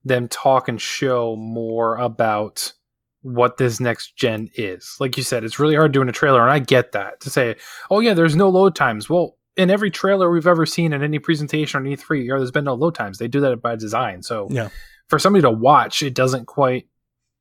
them 0.04 0.26
talk 0.26 0.66
and 0.66 0.80
show 0.80 1.36
more 1.36 1.96
about 1.96 2.72
what 3.20 3.56
this 3.56 3.78
next 3.78 4.16
gen 4.16 4.50
is. 4.56 4.96
Like 4.98 5.16
you 5.16 5.22
said, 5.22 5.44
it's 5.44 5.60
really 5.60 5.76
hard 5.76 5.92
doing 5.92 6.08
a 6.08 6.12
trailer, 6.12 6.42
and 6.42 6.50
I 6.50 6.58
get 6.58 6.90
that 6.92 7.20
to 7.20 7.30
say, 7.30 7.54
oh 7.88 8.00
yeah, 8.00 8.14
there's 8.14 8.34
no 8.34 8.48
load 8.48 8.74
times. 8.74 9.08
Well, 9.08 9.36
in 9.56 9.70
every 9.70 9.90
trailer 9.90 10.30
we've 10.30 10.46
ever 10.46 10.64
seen 10.66 10.92
in 10.92 11.02
any 11.02 11.18
presentation 11.18 11.78
on 11.78 11.86
E3, 11.86 12.30
or 12.30 12.38
there's 12.38 12.50
been 12.50 12.64
no 12.64 12.74
load 12.74 12.94
times. 12.94 13.18
They 13.18 13.28
do 13.28 13.40
that 13.40 13.60
by 13.60 13.76
design. 13.76 14.22
So 14.22 14.48
Yeah. 14.50 14.68
for 15.08 15.18
somebody 15.18 15.42
to 15.42 15.50
watch, 15.50 16.02
it 16.02 16.14
doesn't 16.14 16.46
quite 16.46 16.88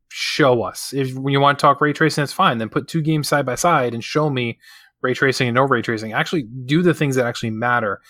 show 0.09 0.63
us. 0.63 0.93
If 0.93 1.13
when 1.15 1.31
you 1.31 1.39
want 1.39 1.57
to 1.57 1.61
talk 1.61 1.79
ray 1.79 1.93
tracing, 1.93 2.23
it's 2.23 2.33
fine. 2.33 2.57
Then 2.57 2.67
put 2.69 2.87
two 2.89 3.01
games 3.01 3.29
side 3.29 3.45
by 3.45 3.55
side 3.55 3.93
and 3.93 4.03
show 4.03 4.29
me 4.29 4.59
ray 5.01 5.13
tracing 5.13 5.47
and 5.47 5.55
no 5.55 5.63
ray 5.63 5.81
tracing. 5.81 6.11
Actually, 6.11 6.43
do 6.65 6.81
the 6.81 6.93
things 6.93 7.15
that 7.15 7.25
actually 7.25 7.51
matter. 7.51 8.01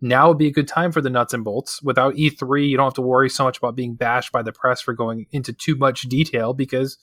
Now 0.00 0.28
would 0.28 0.38
be 0.38 0.46
a 0.46 0.52
good 0.52 0.66
time 0.66 0.90
for 0.92 1.02
the 1.02 1.10
nuts 1.10 1.34
and 1.34 1.44
bolts. 1.44 1.82
Without 1.82 2.14
E3, 2.14 2.66
you 2.66 2.78
don't 2.78 2.86
have 2.86 2.94
to 2.94 3.02
worry 3.02 3.28
so 3.28 3.44
much 3.44 3.58
about 3.58 3.76
being 3.76 3.94
bashed 3.94 4.32
by 4.32 4.40
the 4.42 4.52
press 4.52 4.80
for 4.80 4.94
going 4.94 5.26
into 5.32 5.52
too 5.52 5.76
much 5.76 6.02
detail 6.02 6.54
because 6.54 6.96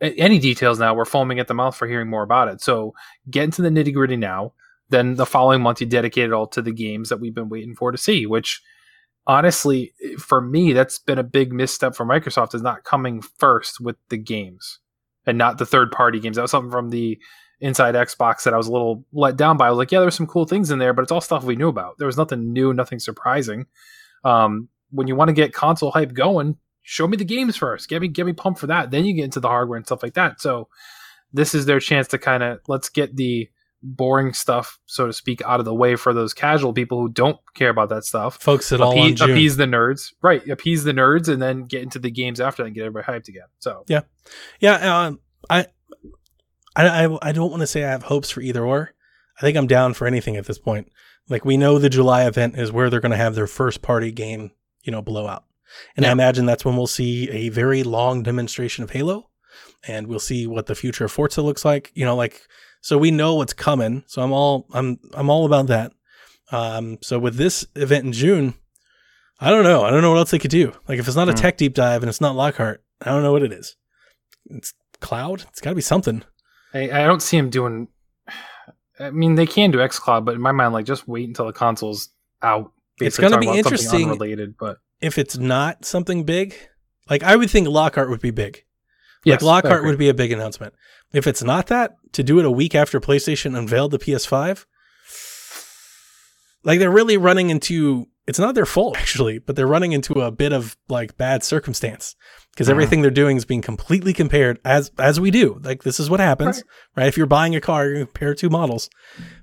any 0.00 0.38
details 0.40 0.78
now 0.80 0.92
we're 0.94 1.04
foaming 1.04 1.38
at 1.38 1.46
the 1.46 1.54
mouth 1.54 1.76
for 1.76 1.86
hearing 1.86 2.10
more 2.10 2.24
about 2.24 2.48
it. 2.48 2.60
So 2.60 2.94
get 3.30 3.44
into 3.44 3.62
the 3.62 3.70
nitty 3.70 3.94
gritty 3.94 4.16
now. 4.16 4.52
Then 4.88 5.16
the 5.16 5.26
following 5.26 5.62
month 5.62 5.80
you 5.80 5.86
dedicate 5.86 6.26
it 6.26 6.32
all 6.32 6.46
to 6.48 6.62
the 6.62 6.72
games 6.72 7.08
that 7.08 7.18
we've 7.18 7.34
been 7.34 7.48
waiting 7.48 7.74
for 7.74 7.90
to 7.90 7.98
see, 7.98 8.26
which 8.26 8.62
honestly, 9.26 9.92
for 10.18 10.40
me, 10.40 10.72
that's 10.72 10.98
been 10.98 11.18
a 11.18 11.24
big 11.24 11.52
misstep 11.52 11.94
for 11.94 12.06
Microsoft 12.06 12.54
is 12.54 12.62
not 12.62 12.84
coming 12.84 13.20
first 13.20 13.80
with 13.80 13.96
the 14.08 14.16
games 14.16 14.78
and 15.26 15.36
not 15.36 15.58
the 15.58 15.66
third 15.66 15.90
party 15.90 16.20
games. 16.20 16.36
That 16.36 16.42
was 16.42 16.50
something 16.50 16.70
from 16.70 16.90
the 16.90 17.18
inside 17.60 17.94
Xbox 17.94 18.44
that 18.44 18.54
I 18.54 18.56
was 18.56 18.68
a 18.68 18.72
little 18.72 19.04
let 19.12 19.36
down 19.36 19.56
by. 19.56 19.66
I 19.66 19.70
was 19.70 19.78
like, 19.78 19.90
yeah, 19.90 20.00
there's 20.00 20.14
some 20.14 20.26
cool 20.26 20.44
things 20.44 20.70
in 20.70 20.78
there, 20.78 20.92
but 20.92 21.02
it's 21.02 21.12
all 21.12 21.20
stuff 21.20 21.42
we 21.42 21.56
knew 21.56 21.68
about. 21.68 21.98
There 21.98 22.06
was 22.06 22.16
nothing 22.16 22.52
new, 22.52 22.72
nothing 22.72 22.98
surprising. 22.98 23.66
Um, 24.24 24.68
when 24.90 25.08
you 25.08 25.16
want 25.16 25.28
to 25.28 25.34
get 25.34 25.52
console 25.52 25.90
hype 25.90 26.12
going, 26.12 26.56
show 26.82 27.08
me 27.08 27.16
the 27.16 27.24
games 27.24 27.56
first. 27.56 27.88
Get 27.88 28.02
me 28.02 28.08
get 28.08 28.26
me 28.26 28.32
pumped 28.32 28.60
for 28.60 28.68
that. 28.68 28.90
Then 28.90 29.04
you 29.04 29.14
get 29.14 29.24
into 29.24 29.40
the 29.40 29.48
hardware 29.48 29.76
and 29.76 29.86
stuff 29.86 30.02
like 30.02 30.14
that. 30.14 30.40
So 30.40 30.68
this 31.32 31.54
is 31.54 31.66
their 31.66 31.80
chance 31.80 32.08
to 32.08 32.18
kind 32.18 32.42
of 32.42 32.60
let's 32.68 32.88
get 32.88 33.16
the 33.16 33.48
boring 33.82 34.32
stuff, 34.32 34.78
so 34.86 35.06
to 35.06 35.12
speak, 35.12 35.42
out 35.42 35.60
of 35.60 35.64
the 35.66 35.74
way 35.74 35.96
for 35.96 36.12
those 36.12 36.34
casual 36.34 36.72
people 36.72 37.00
who 37.00 37.08
don't 37.08 37.38
care 37.54 37.70
about 37.70 37.88
that 37.90 38.04
stuff. 38.04 38.40
Folks 38.40 38.72
it 38.72 38.80
all 38.80 38.92
on 38.92 38.98
Appease, 38.98 39.18
June. 39.18 39.30
appease 39.30 39.56
the 39.56 39.64
nerds, 39.64 40.12
right? 40.22 40.46
Appease 40.48 40.84
the 40.84 40.92
nerds, 40.92 41.28
and 41.28 41.40
then 41.40 41.64
get 41.64 41.82
into 41.82 41.98
the 41.98 42.10
games 42.10 42.40
after 42.40 42.62
that 42.62 42.68
and 42.68 42.74
get 42.74 42.84
everybody 42.84 43.06
hyped 43.12 43.28
again. 43.28 43.46
So 43.58 43.84
Yeah, 43.88 44.02
yeah. 44.60 45.06
um, 45.06 45.20
I, 45.48 45.66
I, 46.74 47.04
I, 47.04 47.18
I 47.22 47.32
don't 47.32 47.50
want 47.50 47.60
to 47.60 47.66
say 47.66 47.84
I 47.84 47.90
have 47.90 48.04
hopes 48.04 48.30
for 48.30 48.40
either 48.40 48.64
or. 48.64 48.92
I 49.38 49.42
think 49.42 49.56
I'm 49.56 49.66
down 49.66 49.94
for 49.94 50.06
anything 50.06 50.36
at 50.36 50.46
this 50.46 50.58
point. 50.58 50.90
Like 51.28 51.44
we 51.44 51.56
know 51.56 51.78
the 51.78 51.90
July 51.90 52.26
event 52.26 52.56
is 52.58 52.72
where 52.72 52.88
they're 52.88 53.00
going 53.00 53.10
to 53.10 53.16
have 53.16 53.34
their 53.34 53.46
first 53.46 53.82
party 53.82 54.12
game, 54.12 54.52
you 54.82 54.92
know, 54.92 55.02
blowout, 55.02 55.44
and 55.96 56.06
I 56.06 56.12
imagine 56.12 56.46
that's 56.46 56.64
when 56.64 56.76
we'll 56.76 56.86
see 56.86 57.28
a 57.30 57.48
very 57.48 57.82
long 57.82 58.22
demonstration 58.22 58.84
of 58.84 58.90
Halo, 58.90 59.28
and 59.86 60.06
we'll 60.06 60.18
see 60.20 60.46
what 60.46 60.66
the 60.66 60.74
future 60.74 61.04
of 61.04 61.12
Forza 61.12 61.42
looks 61.42 61.64
like. 61.64 61.90
You 61.94 62.04
know, 62.04 62.16
like 62.16 62.42
so 62.80 62.98
we 62.98 63.10
know 63.10 63.34
what's 63.34 63.52
coming. 63.52 64.04
So 64.06 64.22
I'm 64.22 64.32
all 64.32 64.66
I'm 64.72 64.98
I'm 65.14 65.30
all 65.30 65.44
about 65.46 65.66
that. 65.68 65.92
Um, 66.52 66.98
so 67.02 67.18
with 67.18 67.36
this 67.36 67.66
event 67.74 68.04
in 68.04 68.12
June, 68.12 68.54
I 69.40 69.50
don't 69.50 69.64
know. 69.64 69.82
I 69.84 69.90
don't 69.90 70.02
know 70.02 70.10
what 70.10 70.18
else 70.18 70.30
they 70.30 70.38
could 70.38 70.50
do. 70.50 70.72
Like 70.88 70.98
if 70.98 71.06
it's 71.06 71.16
not 71.16 71.28
a 71.28 71.32
Hmm. 71.32 71.38
tech 71.38 71.56
deep 71.56 71.74
dive 71.74 72.02
and 72.02 72.08
it's 72.08 72.20
not 72.20 72.36
Lockhart, 72.36 72.82
I 73.02 73.10
don't 73.10 73.22
know 73.22 73.32
what 73.32 73.42
it 73.42 73.52
is. 73.52 73.76
It's 74.50 74.72
cloud. 75.00 75.44
It's 75.50 75.60
got 75.60 75.70
to 75.70 75.76
be 75.76 75.82
something. 75.82 76.22
I, 76.72 76.84
I 76.90 77.04
don't 77.06 77.20
see 77.22 77.36
him 77.36 77.50
doing. 77.50 77.88
I 79.00 79.10
mean, 79.10 79.34
they 79.34 79.46
can 79.46 79.70
do 79.72 79.78
XCloud, 79.78 80.24
but 80.24 80.34
in 80.36 80.40
my 80.40 80.52
mind, 80.52 80.72
like 80.72 80.86
just 80.86 81.06
wait 81.06 81.28
until 81.28 81.46
the 81.46 81.52
console's 81.52 82.08
out. 82.42 82.72
It's 82.98 83.18
gonna 83.18 83.38
be 83.38 83.48
interesting- 83.48 84.08
Related, 84.08 84.56
but 84.58 84.78
If 85.02 85.18
it's 85.18 85.36
not 85.36 85.84
something 85.84 86.24
big, 86.24 86.54
like 87.10 87.22
I 87.22 87.36
would 87.36 87.50
think 87.50 87.68
Lockhart 87.68 88.08
would 88.08 88.20
be 88.22 88.30
big. 88.30 88.64
Yes, 89.26 89.42
like 89.42 89.64
Lockhart 89.64 89.84
would 89.84 89.98
be 89.98 90.08
a 90.08 90.14
big 90.14 90.32
announcement. 90.32 90.74
If 91.12 91.26
it's 91.26 91.42
not 91.42 91.66
that, 91.68 91.96
to 92.12 92.22
do 92.22 92.38
it 92.38 92.44
a 92.44 92.50
week 92.50 92.74
after 92.74 93.00
PlayStation 93.00 93.56
unveiled 93.56 93.90
the 93.92 93.98
PS5, 93.98 94.64
like 96.64 96.78
they're 96.78 96.90
really 96.90 97.16
running 97.16 97.50
into 97.50 98.06
it's 98.26 98.40
not 98.40 98.56
their 98.56 98.66
fault 98.66 98.96
actually, 98.98 99.38
but 99.38 99.54
they're 99.54 99.66
running 99.68 99.92
into 99.92 100.14
a 100.14 100.30
bit 100.32 100.52
of 100.52 100.76
like 100.88 101.16
bad 101.16 101.44
circumstance 101.44 102.16
because 102.52 102.66
Mhm. 102.66 102.72
everything 102.72 103.02
they're 103.02 103.10
doing 103.12 103.36
is 103.36 103.44
being 103.44 103.62
completely 103.62 104.12
compared 104.12 104.58
as 104.64 104.90
as 104.98 105.20
we 105.20 105.30
do. 105.30 105.60
Like 105.62 105.84
this 105.84 106.00
is 106.00 106.10
what 106.10 106.18
happens, 106.20 106.64
right? 106.96 107.06
If 107.06 107.16
you're 107.16 107.26
buying 107.26 107.54
a 107.54 107.60
car, 107.60 107.88
you 107.88 108.04
compare 108.06 108.34
two 108.34 108.50
models, 108.50 108.90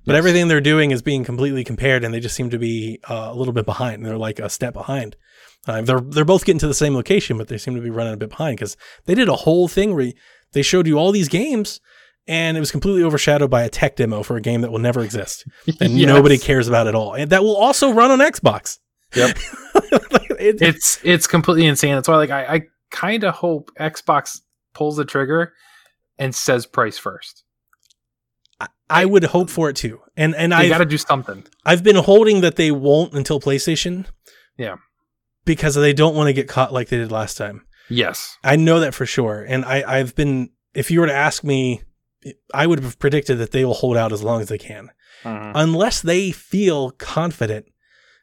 but 0.06 0.14
Yes. 0.14 0.18
everything 0.18 0.48
they're 0.50 0.60
doing 0.62 0.92
is 0.92 1.02
being 1.02 1.24
completely 1.24 1.64
compared, 1.64 2.04
and 2.04 2.14
they 2.14 2.20
just 2.20 2.36
seem 2.36 2.50
to 2.50 2.60
be 2.60 3.00
uh, 3.10 3.30
a 3.32 3.36
little 3.36 3.54
bit 3.54 3.66
behind. 3.66 4.06
They're 4.06 4.18
like 4.18 4.40
a 4.40 4.50
step 4.50 4.74
behind. 4.74 5.16
Uh, 5.68 5.82
they're 5.82 6.02
they're 6.02 6.26
both 6.26 6.44
getting 6.46 6.60
to 6.60 6.68
the 6.68 6.74
same 6.74 6.94
location, 6.96 7.38
but 7.38 7.48
they 7.48 7.58
seem 7.58 7.76
to 7.76 7.82
be 7.82 7.90
running 7.90 8.14
a 8.14 8.18
bit 8.18 8.30
behind 8.30 8.58
because 8.58 8.76
they 9.06 9.16
did 9.16 9.30
a 9.30 9.36
whole 9.36 9.68
thing 9.68 9.96
where 9.96 10.12
they 10.52 10.62
showed 10.62 10.86
you 10.88 10.98
all 10.98 11.12
these 11.12 11.30
games, 11.30 11.80
and 12.28 12.58
it 12.58 12.60
was 12.60 12.72
completely 12.72 13.02
overshadowed 13.04 13.50
by 13.50 13.64
a 13.64 13.70
tech 13.70 13.96
demo 13.96 14.24
for 14.24 14.36
a 14.36 14.42
game 14.42 14.62
that 14.62 14.72
will 14.72 14.80
never 14.80 15.02
exist 15.04 15.46
and 15.80 15.92
Yes. 15.98 16.08
nobody 16.08 16.38
cares 16.38 16.68
about 16.68 16.88
at 16.88 16.96
all, 16.96 17.14
and 17.14 17.30
that 17.32 17.44
will 17.44 17.56
also 17.56 17.92
run 17.94 18.12
on 18.12 18.20
Xbox. 18.20 18.78
Yep. 19.16 19.38
It- 20.40 20.62
It's 20.62 21.00
it's 21.04 21.28
completely 21.28 21.66
insane. 21.66 21.96
That's 21.96 22.08
why, 22.10 22.18
like, 22.18 22.32
I, 22.32 22.46
I 22.56 22.62
kind 22.92 23.24
of 23.24 23.36
hope 23.36 23.72
Xbox 23.80 24.40
pulls 24.74 24.98
the 24.98 25.06
trigger 25.06 25.54
and 26.20 26.36
says 26.36 26.66
price 26.66 26.98
first. 26.98 27.44
I 28.90 29.06
would 29.06 29.24
hope 29.24 29.50
for 29.50 29.70
it 29.70 29.76
too, 29.78 30.02
and 30.18 30.36
and 30.36 30.54
I 30.54 30.68
got 30.68 30.80
to 30.80 30.86
do 30.86 30.98
something. 30.98 31.46
I've 31.66 31.84
been 31.84 31.96
holding 31.96 32.42
that 32.42 32.58
they 32.58 32.72
won't 32.72 33.14
until 33.14 33.40
PlayStation. 33.40 34.06
Yeah. 34.58 34.76
Because 35.46 35.76
they 35.76 35.94
don't 35.94 36.16
want 36.16 36.28
to 36.28 36.34
get 36.34 36.48
caught 36.48 36.72
like 36.74 36.90
they 36.90 36.98
did 36.98 37.12
last 37.12 37.38
time. 37.38 37.66
Yes. 37.90 38.38
I 38.44 38.56
know 38.56 38.80
that 38.80 38.94
for 38.94 39.06
sure. 39.06 39.44
And 39.48 39.66
I, 39.66 39.84
I've 40.00 40.16
been, 40.16 40.50
if 40.74 40.90
you 40.90 41.02
were 41.02 41.08
to 41.08 41.14
ask 41.14 41.44
me, 41.44 41.82
I 42.54 42.66
would 42.68 42.80
have 42.82 42.98
predicted 43.00 43.38
that 43.40 43.52
they 43.52 43.66
will 43.66 43.74
hold 43.74 43.98
out 43.98 44.14
as 44.14 44.24
long 44.24 44.42
as 44.42 44.48
they 44.48 44.58
can, 44.58 44.90
Mhm. 45.24 45.52
unless 45.56 46.02
they 46.02 46.32
feel 46.32 46.92
confident 46.92 47.66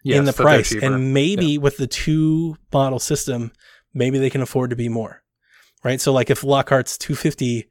Yes, 0.03 0.19
in 0.19 0.25
the 0.25 0.33
price. 0.33 0.73
And 0.73 1.13
maybe 1.13 1.59
with 1.59 1.77
the 1.77 1.87
two 1.87 2.57
model 2.73 2.99
system, 2.99 3.53
maybe 3.93 4.19
they 4.19 4.31
can 4.31 4.41
afford 4.41 4.71
to 4.71 4.77
be 4.77 4.89
more. 4.89 5.23
Right. 5.85 6.01
So, 6.01 6.13
like 6.13 6.31
if 6.31 6.43
Lockhart's 6.43 6.97
250, 6.97 7.69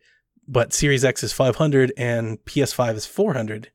but 0.48 0.74
Series 0.74 1.04
X 1.04 1.24
is 1.24 1.34
500 1.34 1.92
and 1.98 2.38
PS5 2.46 2.96
is 2.96 3.06
400, 3.08 3.72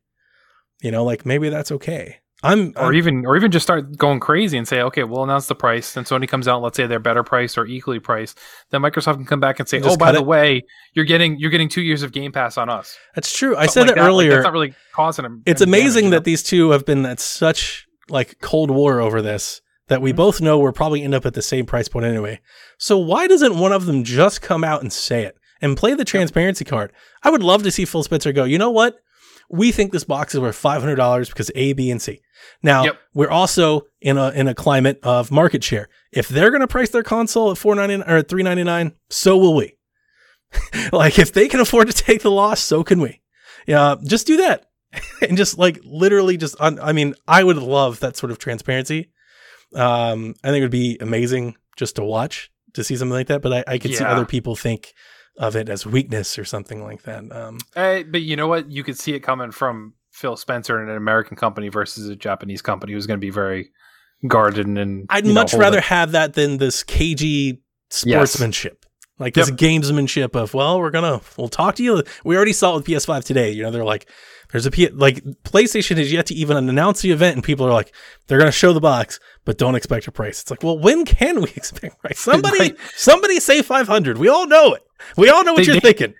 you 0.81 0.91
know, 0.91 1.03
like 1.03 1.25
maybe 1.25 1.49
that's 1.49 1.71
okay. 1.71 2.19
I'm, 2.43 2.73
or 2.75 2.87
I'm 2.87 2.93
even 2.95 3.25
or 3.25 3.35
even 3.37 3.49
just 3.49 3.63
start 3.63 3.97
going 3.97 4.19
crazy 4.19 4.57
and 4.57 4.67
say, 4.67 4.81
okay, 4.81 5.03
we'll 5.03 5.23
announce 5.23 5.47
the 5.47 5.55
price. 5.55 5.93
Then 5.93 6.03
Sony 6.03 6.27
comes 6.27 6.47
out, 6.47 6.61
let's 6.61 6.77
say 6.77 6.85
they're 6.85 6.99
better 6.99 7.23
priced 7.23 7.57
or 7.57 7.65
equally 7.65 7.99
priced. 7.99 8.37
Then 8.69 8.81
Microsoft 8.81 9.15
can 9.15 9.25
come 9.25 9.39
back 9.39 9.59
and 9.59 9.67
say, 9.67 9.81
oh, 9.83 9.97
by 9.97 10.11
the 10.11 10.19
it. 10.19 10.25
way, 10.25 10.63
you're 10.93 11.05
getting 11.05 11.39
you're 11.39 11.49
getting 11.49 11.69
two 11.69 11.81
years 11.81 12.03
of 12.03 12.11
Game 12.11 12.31
Pass 12.31 12.57
on 12.57 12.69
us. 12.69 12.97
that's 13.15 13.35
true. 13.35 13.55
I 13.55 13.65
said 13.65 13.81
like 13.81 13.87
that 13.89 13.95
that. 13.95 14.01
Like, 14.01 14.09
earlier. 14.09 14.31
that's 14.31 14.43
not 14.43 14.53
really 14.53 14.75
causing 14.93 15.23
them. 15.23 15.41
it's 15.45 15.61
any 15.61 15.71
damage, 15.71 15.81
amazing 15.83 16.03
you 16.05 16.09
know? 16.11 16.17
that 16.17 16.23
these 16.25 16.43
two 16.43 16.69
have 16.71 16.85
been 16.85 17.05
at 17.05 17.19
such 17.19 17.87
like 18.09 18.39
cold 18.41 18.69
war 18.69 18.99
over 18.99 19.21
this 19.21 19.61
that 19.87 20.01
we 20.01 20.11
Mhm. 20.13 20.17
both 20.17 20.41
know 20.41 20.59
we're 20.59 20.71
probably 20.71 21.01
end 21.03 21.13
up 21.15 21.25
at 21.25 21.33
the 21.35 21.41
same 21.41 21.65
price 21.65 21.87
point 21.87 22.05
anyway. 22.05 22.39
So 22.77 22.97
why 22.97 23.27
doesn't 23.27 23.57
one 23.57 23.71
of 23.71 23.85
them 23.85 24.03
just 24.03 24.41
come 24.41 24.63
out 24.63 24.81
and 24.81 24.91
say 24.93 25.23
it 25.23 25.37
and 25.61 25.77
play 25.77 25.93
the 25.95 26.05
transparency 26.05 26.65
card? 26.65 26.91
I 27.23 27.29
would 27.29 27.43
love 27.43 27.63
to 27.63 27.71
see 27.71 27.85
Phil 27.85 28.03
Spencer 28.03 28.31
go, 28.33 28.43
you 28.43 28.57
know 28.57 28.71
what? 28.71 28.97
We 29.49 29.71
think 29.71 29.91
this 29.91 30.03
box 30.03 30.33
is 30.33 30.41
worth 30.41 30.55
five 30.55 30.81
hundred 30.81 30.95
dollars 30.95 31.29
because 31.29 31.51
A, 31.55 31.73
B, 31.73 31.91
and 31.91 32.01
C. 32.01 32.21
Now 32.63 32.83
Yep. 32.85 32.97
we're 33.13 33.29
also 33.29 33.81
in 34.01 34.17
a 34.17 34.29
in 34.31 34.47
a 34.47 34.55
climate 34.55 34.99
of 35.03 35.31
market 35.31 35.63
share. 35.63 35.87
If 36.11 36.27
they're 36.27 36.49
going 36.51 36.61
to 36.61 36.67
price 36.67 36.89
their 36.89 37.03
console 37.03 37.51
at 37.51 37.57
four 37.57 37.75
ninety 37.75 38.01
or 38.01 38.21
three 38.21 38.43
ninety 38.43 38.63
nine, 38.63 38.93
so 39.09 39.37
will 39.37 39.55
we. 39.55 39.77
like 40.91 41.19
if 41.19 41.33
they 41.33 41.47
can 41.47 41.59
afford 41.59 41.87
to 41.87 41.93
take 41.93 42.21
the 42.21 42.31
loss, 42.31 42.59
so 42.61 42.83
can 42.83 43.01
we. 43.01 43.21
Yeah, 43.67 43.95
just 44.03 44.27
do 44.27 44.37
that, 44.37 44.67
and 45.21 45.37
just 45.37 45.57
like 45.57 45.79
literally 45.83 46.37
just. 46.37 46.55
Un- 46.59 46.79
I 46.81 46.91
mean, 46.93 47.15
I 47.27 47.43
would 47.43 47.57
love 47.57 47.99
that 48.01 48.15
sort 48.15 48.31
of 48.31 48.37
transparency. 48.37 49.11
Um, 49.73 50.35
I 50.43 50.49
think 50.49 50.59
it 50.59 50.65
would 50.65 50.71
be 50.71 50.97
amazing 51.01 51.55
just 51.75 51.95
to 51.97 52.03
watch 52.03 52.51
to 52.73 52.83
see 52.83 52.95
something 52.95 53.13
like 53.13 53.27
that. 53.27 53.41
But 53.41 53.53
I, 53.53 53.73
I 53.73 53.77
could 53.79 53.93
see 53.95 54.03
other 54.03 54.25
people 54.25 54.55
think 54.55 54.93
of 55.37 55.55
it 55.55 55.69
as 55.69 55.85
weakness 55.85 56.39
or 56.39 56.45
something 56.45 56.83
like 56.83 57.03
that. 57.03 57.31
Um, 57.31 57.59
Eh, 57.75 58.03
but 58.03 58.21
you 58.21 58.35
know 58.35 58.47
what? 58.47 58.69
You 58.71 58.83
could 58.83 58.97
see 58.97 59.13
it 59.13 59.19
coming 59.19 59.51
from 59.51 59.93
Phil 60.11 60.37
Spencer 60.37 60.79
and 60.79 60.89
an 60.89 60.97
American 60.97 61.35
company 61.35 61.69
versus 61.69 62.07
a 62.07 62.15
Japanese 62.15 62.61
company 62.61 62.93
who's 62.93 63.05
going 63.05 63.19
to 63.19 63.25
be 63.25 63.31
very 63.31 63.71
guarded 64.27 64.67
and. 64.67 65.05
I'd 65.09 65.25
you 65.25 65.33
know, 65.33 65.41
much 65.41 65.53
rather 65.53 65.79
it. 65.79 65.85
have 65.85 66.13
that 66.13 66.33
than 66.33 66.57
this 66.57 66.83
cagey 66.83 67.61
sportsmanship. 67.89 68.85
Like 69.17 69.33
this 69.33 69.49
gamesmanship 69.49 70.35
of, 70.35 70.53
well, 70.53 70.77
we're 70.79 70.89
gonna 70.89 71.21
we'll 71.37 71.47
talk 71.47 71.75
to 71.75 71.83
you. 71.83 72.03
We 72.25 72.35
already 72.35 72.51
saw 72.51 72.73
it 72.73 72.75
with 72.77 72.85
PS5 72.85 73.23
today. 73.23 73.51
You 73.51 73.63
know, 73.63 73.71
they're 73.71 73.85
like, 73.85 74.09
there's 74.51 74.65
a 74.65 74.71
P- 74.71 74.89
like 74.89 75.23
PlayStation 75.43 75.97
has 75.97 76.11
yet 76.11 76.25
to 76.27 76.33
even 76.35 76.57
announce 76.57 77.01
the 77.01 77.11
event, 77.11 77.35
and 77.35 77.43
people 77.43 77.65
are 77.65 77.73
like, 77.73 77.93
they're 78.27 78.39
gonna 78.39 78.51
show 78.51 78.73
the 78.73 78.79
box, 78.81 79.19
but 79.43 79.57
don't 79.57 79.75
expect 79.75 80.07
a 80.07 80.11
price. 80.11 80.41
It's 80.41 80.51
like, 80.51 80.63
well, 80.63 80.77
when 80.79 81.05
can 81.05 81.41
we 81.41 81.49
expect 81.55 81.99
price? 81.99 82.19
Somebody, 82.19 82.59
Right. 82.59 82.77
somebody 82.95 83.39
say 83.39 83.61
500. 83.61 84.17
We 84.17 84.27
all 84.29 84.47
know 84.47 84.73
it. 84.73 84.83
We 85.17 85.29
all 85.29 85.43
know 85.43 85.53
what 85.53 85.57
They- 85.65 85.71
you're 85.71 85.75
they- 85.81 85.93
thinking. 85.93 86.13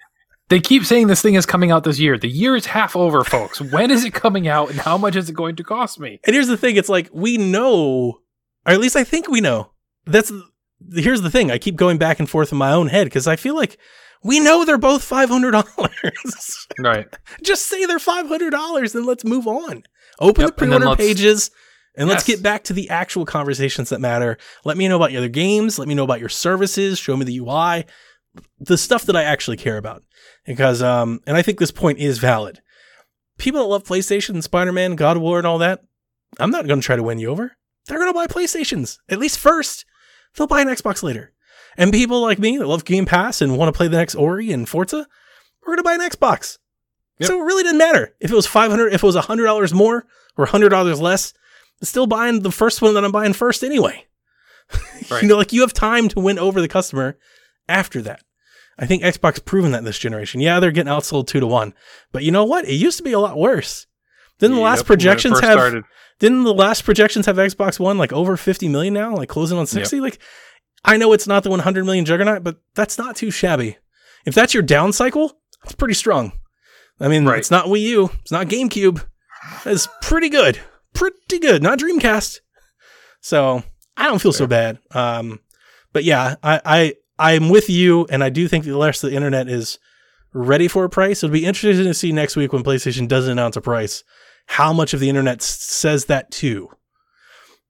They 0.47 0.59
keep 0.59 0.85
saying 0.85 1.07
this 1.07 1.23
thing 1.23 1.33
is 1.33 1.47
coming 1.47 1.71
out 1.71 1.83
this 1.85 1.97
year. 1.97 2.19
The 2.19 2.27
year 2.29 2.55
is 2.55 2.67
half 2.67 2.95
over, 2.95 3.23
folks. 3.23 3.59
when 3.71 3.89
is 3.89 4.05
it 4.05 4.13
coming 4.13 4.47
out, 4.47 4.69
and 4.69 4.79
how 4.79 4.95
much 4.95 5.15
is 5.15 5.27
it 5.27 5.33
going 5.33 5.55
to 5.55 5.63
cost 5.63 5.99
me? 5.99 6.19
And 6.23 6.35
here's 6.35 6.47
the 6.47 6.55
thing: 6.57 6.75
it's 6.75 6.87
like 6.89 7.09
we 7.11 7.37
know, 7.37 8.19
or 8.67 8.73
at 8.73 8.79
least 8.79 8.95
I 8.95 9.03
think 9.03 9.27
we 9.27 9.41
know. 9.41 9.71
That's 10.05 10.31
here's 10.93 11.21
the 11.23 11.31
thing. 11.31 11.49
I 11.49 11.57
keep 11.57 11.75
going 11.77 11.97
back 11.97 12.19
and 12.19 12.29
forth 12.29 12.51
in 12.51 12.59
my 12.59 12.71
own 12.73 12.89
head 12.89 13.05
because 13.05 13.25
I 13.25 13.37
feel 13.37 13.55
like 13.55 13.79
we 14.25 14.39
know 14.39 14.65
they're 14.65 14.77
both 14.77 15.03
five 15.03 15.29
hundred 15.29 15.51
dollars. 15.51 16.67
Right. 16.79 17.07
Just 17.43 17.67
say 17.67 17.85
they're 17.85 17.99
five 17.99 18.27
hundred 18.27 18.49
dollars, 18.49 18.95
and 18.95 19.05
let's 19.05 19.23
move 19.23 19.47
on. 19.47 19.83
Open 20.19 20.41
Yep, 20.41 20.49
the 20.49 20.53
pre-order 20.53 20.95
pages, 20.95 21.51
and 21.95 22.09
let's 22.09 22.23
get 22.23 22.41
back 22.41 22.63
to 22.65 22.73
the 22.73 22.89
actual 22.89 23.25
conversations 23.25 23.89
that 23.89 24.01
matter. 24.01 24.37
Let 24.63 24.77
me 24.77 24.87
know 24.87 24.95
about 24.95 25.11
your 25.11 25.19
other 25.19 25.29
games. 25.29 25.77
Let 25.77 25.87
me 25.87 25.93
know 25.93 26.03
about 26.03 26.19
your 26.19 26.29
services. 26.29 26.97
Show 26.97 27.15
me 27.15 27.25
the 27.25 27.37
UI, 27.37 27.85
the 28.59 28.77
stuff 28.77 29.03
that 29.03 29.15
I 29.15 29.23
actually 29.23 29.57
care 29.57 29.77
about. 29.77 30.03
Because, 30.45 30.81
um, 30.81 31.21
and 31.27 31.37
I 31.37 31.41
think 31.41 31.59
this 31.59 31.71
point 31.71 31.99
is 31.99 32.17
valid. 32.17 32.61
People 33.37 33.61
that 33.61 33.67
love 33.67 33.83
PlayStation, 33.83 34.29
and 34.29 34.43
Spider 34.43 34.71
Man, 34.71 34.95
God 34.95 35.17
of 35.17 35.23
War, 35.23 35.37
and 35.37 35.45
all 35.45 35.57
that, 35.59 35.81
I'm 36.39 36.51
not 36.51 36.65
going 36.65 36.79
to 36.79 36.85
try 36.85 36.95
to 36.95 37.03
win 37.03 37.19
you 37.19 37.29
over. 37.29 37.57
They're 37.87 37.99
going 37.99 38.09
to 38.09 38.17
buy 38.17 38.27
PlayStations 38.27 38.97
at 39.07 39.19
least 39.19 39.37
first. 39.37 39.85
They'll 40.35 40.47
buy 40.47 40.61
an 40.61 40.67
Xbox 40.67 41.03
later. 41.03 41.33
And 41.77 41.91
people 41.91 42.21
like 42.21 42.39
me 42.39 42.57
that 42.57 42.67
love 42.67 42.85
Game 42.85 43.05
Pass 43.05 43.41
and 43.41 43.57
want 43.57 43.73
to 43.73 43.77
play 43.77 43.87
the 43.87 43.97
next 43.97 44.15
Ori 44.15 44.51
and 44.51 44.67
Forza, 44.67 45.07
we're 45.61 45.75
going 45.75 45.77
to 45.77 45.83
buy 45.83 45.93
an 45.95 46.01
Xbox. 46.09 46.57
Yep. 47.19 47.27
So 47.27 47.41
it 47.41 47.45
really 47.45 47.63
didn't 47.63 47.77
matter 47.77 48.13
if 48.19 48.31
it 48.31 48.35
was 48.35 48.47
500, 48.47 48.93
if 48.93 49.03
it 49.03 49.05
was 49.05 49.15
$100 49.15 49.73
more 49.73 50.05
or 50.37 50.45
$100 50.45 51.01
less. 51.01 51.33
I'm 51.81 51.85
still 51.85 52.07
buying 52.07 52.41
the 52.41 52.51
first 52.51 52.81
one 52.81 52.93
that 52.93 53.03
I'm 53.05 53.11
buying 53.11 53.33
first 53.33 53.63
anyway. 53.63 54.05
Right. 55.11 55.21
you 55.21 55.29
know, 55.29 55.37
like 55.37 55.53
you 55.53 55.61
have 55.61 55.73
time 55.73 56.07
to 56.09 56.19
win 56.19 56.39
over 56.39 56.59
the 56.59 56.67
customer 56.67 57.19
after 57.69 58.01
that. 58.01 58.23
I 58.79 58.87
think 58.87 59.03
Xbox 59.03 59.43
proven 59.43 59.71
that 59.73 59.83
this 59.83 59.99
generation. 59.99 60.41
Yeah, 60.41 60.59
they're 60.59 60.71
getting 60.71 60.91
outsold 60.91 61.27
two 61.27 61.39
to 61.39 61.45
one, 61.45 61.73
but 62.11 62.23
you 62.23 62.31
know 62.31 62.43
what? 62.43 62.65
It 62.65 62.73
used 62.73 62.97
to 62.97 63.03
be 63.03 63.11
a 63.11 63.19
lot 63.19 63.37
worse. 63.37 63.85
Didn't 64.39 64.55
the 64.55 64.61
Yep, 64.61 64.65
last 64.65 64.85
projections 64.85 65.39
have? 65.41 65.53
started. 65.59 65.83
Didn't 66.19 66.43
the 66.45 66.53
last 66.53 66.83
projections 66.83 67.27
have 67.27 67.35
Xbox 67.37 67.79
One 67.79 67.97
like 67.99 68.11
over 68.11 68.35
50 68.35 68.67
million 68.67 68.93
now, 68.95 69.15
like 69.15 69.29
closing 69.29 69.57
on 69.59 69.67
60? 69.67 69.99
Like, 69.99 70.17
I 70.87 70.97
know 70.97 71.11
it's 71.13 71.27
not 71.27 71.43
the 71.43 71.49
100 71.49 71.83
million 71.85 72.05
juggernaut, 72.05 72.43
but 72.43 72.57
that's 72.75 72.97
not 72.97 73.15
too 73.15 73.31
shabby. 73.31 73.77
If 74.25 74.35
that's 74.35 74.53
your 74.53 74.63
down 74.63 74.93
cycle, 74.93 75.33
that's 75.63 75.75
pretty 75.75 75.93
strong. 75.95 76.31
I 76.99 77.07
mean, 77.07 77.25
Right. 77.25 77.39
it's 77.39 77.51
not 77.51 77.65
Wii 77.65 77.81
U, 77.81 78.11
it's 78.21 78.31
not 78.31 78.47
GameCube. 78.47 79.03
It's 79.65 79.87
pretty 80.01 80.29
good, 80.29 80.59
pretty 80.93 81.39
good. 81.39 81.61
Not 81.61 81.79
Dreamcast. 81.79 82.39
So 83.21 83.63
I 83.97 84.03
don't 84.07 84.21
feel 84.21 84.31
so 84.33 84.47
bad. 84.47 84.79
Um, 84.91 85.39
but 85.91 86.03
yeah, 86.03 86.35
I, 86.43 86.61
I 86.65 86.93
I'm 87.17 87.49
with 87.49 87.69
you, 87.69 88.05
and 88.09 88.23
I 88.23 88.29
do 88.29 88.47
think 88.47 88.65
the 88.65 88.77
rest 88.77 89.03
of 89.03 89.09
the 89.09 89.15
internet 89.15 89.47
is 89.49 89.79
ready 90.33 90.67
for 90.67 90.83
a 90.83 90.89
price. 90.89 91.23
It'll 91.23 91.31
be 91.33 91.45
interesting 91.45 91.85
to 91.85 91.93
see 91.93 92.11
next 92.11 92.35
week 92.35 92.51
when 92.53 92.63
PlayStation 92.63 93.07
doesn't 93.07 93.31
announce 93.31 93.55
a 93.55 93.61
price, 93.61 94.03
how 94.47 94.73
much 94.73 94.93
of 94.93 94.99
the 94.99 95.09
internet 95.09 95.41
s- 95.41 95.45
says 95.61 96.05
that 96.05 96.29
too, 96.31 96.69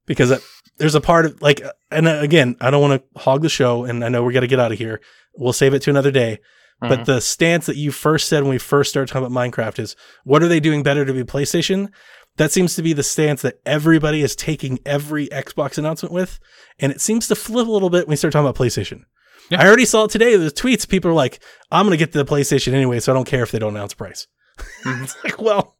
because 0.06 0.30
there's 0.78 0.94
a 0.94 1.00
part 1.00 1.26
of 1.26 1.40
like, 1.42 1.62
and 1.90 2.06
uh, 2.08 2.18
again, 2.20 2.56
I 2.60 2.70
don't 2.70 2.80
want 2.82 3.02
to 3.02 3.20
hog 3.20 3.42
the 3.42 3.48
show, 3.48 3.84
and 3.84 4.04
I 4.04 4.08
know 4.08 4.22
we 4.22 4.32
got 4.34 4.40
to 4.40 4.46
get 4.46 4.60
out 4.60 4.72
of 4.72 4.78
here. 4.78 5.00
We'll 5.36 5.52
save 5.52 5.74
it 5.74 5.80
to 5.82 5.90
another 5.90 6.10
day. 6.10 6.38
But 6.80 7.00
Mhm. 7.00 7.04
the 7.06 7.20
stance 7.22 7.64
that 7.66 7.76
you 7.76 7.90
first 7.90 8.28
said 8.28 8.42
when 8.42 8.50
we 8.50 8.58
first 8.58 8.90
started 8.90 9.10
talking 9.10 9.26
about 9.26 9.32
Minecraft 9.50 9.78
is, 9.78 9.96
what 10.24 10.42
are 10.42 10.48
they 10.48 10.60
doing 10.60 10.82
better 10.82 11.06
to 11.06 11.12
be 11.14 11.24
PlayStation? 11.24 11.88
That 12.36 12.52
seems 12.52 12.74
to 12.74 12.82
be 12.82 12.92
the 12.92 13.02
stance 13.02 13.40
that 13.40 13.60
everybody 13.64 14.20
is 14.20 14.36
taking 14.36 14.78
every 14.84 15.26
Xbox 15.28 15.78
announcement 15.78 16.12
with, 16.12 16.38
and 16.78 16.92
it 16.92 17.00
seems 17.00 17.28
to 17.28 17.34
flip 17.34 17.66
a 17.66 17.70
little 17.70 17.88
bit 17.88 18.06
when 18.06 18.12
we 18.12 18.16
start 18.16 18.32
talking 18.32 18.46
about 18.46 18.56
PlayStation. 18.62 19.04
Yeah. 19.50 19.62
I 19.62 19.66
already 19.66 19.86
saw 19.86 20.04
it 20.04 20.10
today. 20.10 20.36
The 20.36 20.50
tweets, 20.50 20.86
people 20.86 21.10
are 21.10 21.14
like, 21.14 21.40
"I'm 21.70 21.86
going 21.86 21.96
to 21.98 22.04
get 22.04 22.12
the 22.12 22.26
PlayStation 22.26 22.74
anyway, 22.74 23.00
so 23.00 23.10
I 23.10 23.14
don't 23.14 23.24
care 23.26 23.42
if 23.42 23.52
they 23.52 23.58
don't 23.58 23.74
announce 23.74 23.94
price." 23.94 24.26
Mhm. 24.84 25.04
it's 25.04 25.16
like, 25.24 25.40
well, 25.40 25.76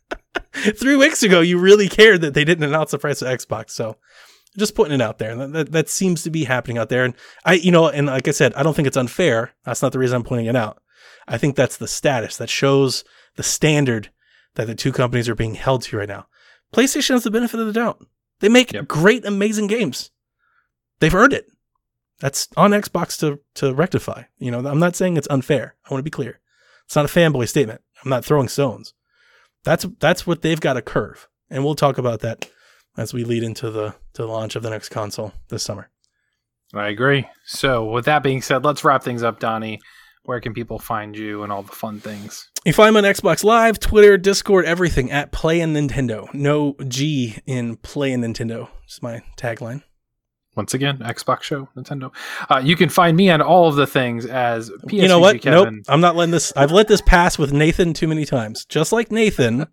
three 0.52 0.96
weeks 0.96 1.22
ago, 1.22 1.40
you 1.40 1.58
really 1.58 1.88
cared 1.88 2.20
that 2.22 2.34
they 2.34 2.44
didn't 2.44 2.64
announce 2.64 2.90
the 2.90 2.98
price 2.98 3.22
of 3.22 3.28
Xbox. 3.28 3.70
So, 3.70 3.96
just 4.56 4.74
putting 4.74 4.94
it 4.94 5.00
out 5.00 5.18
there. 5.18 5.34
That, 5.36 5.52
that, 5.52 5.72
that 5.72 5.88
seems 5.88 6.22
to 6.22 6.30
be 6.30 6.44
happening 6.44 6.78
out 6.78 6.88
there. 6.88 7.04
And 7.04 7.14
I, 7.44 7.54
you 7.54 7.70
know, 7.70 7.88
and 7.88 8.06
like 8.06 8.28
I 8.28 8.32
said, 8.32 8.54
I 8.54 8.62
don't 8.62 8.74
think 8.74 8.88
it's 8.88 8.96
unfair. 8.96 9.52
That's 9.64 9.82
not 9.82 9.92
the 9.92 9.98
reason 9.98 10.16
I'm 10.16 10.24
pointing 10.24 10.46
it 10.46 10.56
out. 10.56 10.82
I 11.28 11.38
think 11.38 11.56
that's 11.56 11.76
the 11.76 11.88
status 11.88 12.36
that 12.36 12.50
shows 12.50 13.04
the 13.36 13.42
standard 13.42 14.10
that 14.54 14.66
the 14.66 14.74
two 14.74 14.92
companies 14.92 15.28
are 15.28 15.34
being 15.34 15.54
held 15.54 15.82
to 15.82 15.96
right 15.98 16.08
now. 16.08 16.26
PlayStation 16.72 17.10
has 17.10 17.24
the 17.24 17.30
benefit 17.30 17.60
of 17.60 17.66
the 17.66 17.72
doubt. 17.72 18.04
They 18.40 18.48
make 18.48 18.72
Yep. 18.72 18.88
great, 18.88 19.24
amazing 19.24 19.66
games. 19.66 20.10
They've 21.00 21.14
earned 21.14 21.32
it. 21.32 21.46
That's 22.20 22.48
on 22.56 22.70
Xbox 22.70 23.18
to 23.20 23.40
to 23.56 23.74
rectify. 23.74 24.22
You 24.38 24.50
know, 24.50 24.66
I'm 24.66 24.78
not 24.78 24.96
saying 24.96 25.16
it's 25.16 25.28
unfair. 25.28 25.74
I 25.84 25.92
want 25.92 25.98
to 26.00 26.04
be 26.04 26.10
clear. 26.10 26.40
It's 26.86 26.96
not 26.96 27.04
a 27.04 27.08
fanboy 27.08 27.48
statement. 27.48 27.82
I'm 28.02 28.08
not 28.10 28.24
throwing 28.24 28.48
stones. 28.48 28.94
That's 29.64 29.84
that's 30.00 30.26
what 30.26 30.40
they've 30.42 30.60
got 30.60 30.74
to 30.74 30.82
curve, 30.82 31.28
and 31.50 31.64
we'll 31.64 31.74
talk 31.74 31.98
about 31.98 32.20
that 32.20 32.48
as 32.96 33.12
we 33.12 33.24
lead 33.24 33.42
into 33.42 33.70
the 33.70 33.94
to 34.14 34.22
the 34.22 34.28
launch 34.28 34.56
of 34.56 34.62
the 34.62 34.70
next 34.70 34.88
console 34.88 35.32
this 35.48 35.62
summer. 35.62 35.90
I 36.74 36.88
agree. 36.88 37.28
So, 37.44 37.84
with 37.84 38.06
that 38.06 38.22
being 38.22 38.42
said, 38.42 38.64
let's 38.64 38.84
wrap 38.84 39.02
things 39.02 39.22
up, 39.22 39.38
Donnie. 39.38 39.80
Where 40.24 40.40
can 40.40 40.52
people 40.52 40.80
find 40.80 41.16
you 41.16 41.44
and 41.44 41.52
all 41.52 41.62
the 41.62 41.72
fun 41.72 42.00
things? 42.00 42.50
You 42.64 42.72
find 42.72 42.94
me 42.94 42.98
on 42.98 43.04
Xbox 43.04 43.44
Live, 43.44 43.78
Twitter, 43.78 44.18
Discord, 44.18 44.64
everything 44.64 45.12
at 45.12 45.30
Play 45.30 45.60
and 45.60 45.76
Nintendo. 45.76 46.32
No 46.34 46.74
G 46.88 47.38
in 47.46 47.76
Play 47.76 48.12
and 48.12 48.24
Nintendo. 48.24 48.68
It's 48.84 49.00
my 49.00 49.22
tagline. 49.36 49.84
Once 50.56 50.72
again, 50.72 50.98
Xbox 50.98 51.42
Show, 51.42 51.68
Nintendo. 51.76 52.12
Uh, 52.50 52.60
you 52.64 52.76
can 52.76 52.88
find 52.88 53.16
me 53.16 53.30
on 53.30 53.42
all 53.42 53.68
of 53.68 53.76
the 53.76 53.86
things 53.86 54.24
as 54.24 54.70
PSVG 54.70 55.02
you 55.02 55.06
know 55.06 55.20
what? 55.20 55.42
Kevin. 55.42 55.76
Nope. 55.76 55.84
I'm 55.86 56.00
not 56.00 56.16
letting 56.16 56.32
this. 56.32 56.52
I've 56.56 56.72
let 56.72 56.88
this 56.88 57.02
pass 57.02 57.38
with 57.38 57.52
Nathan 57.52 57.92
too 57.92 58.08
many 58.08 58.24
times. 58.24 58.64
Just 58.64 58.90
like 58.90 59.12
Nathan, 59.12 59.66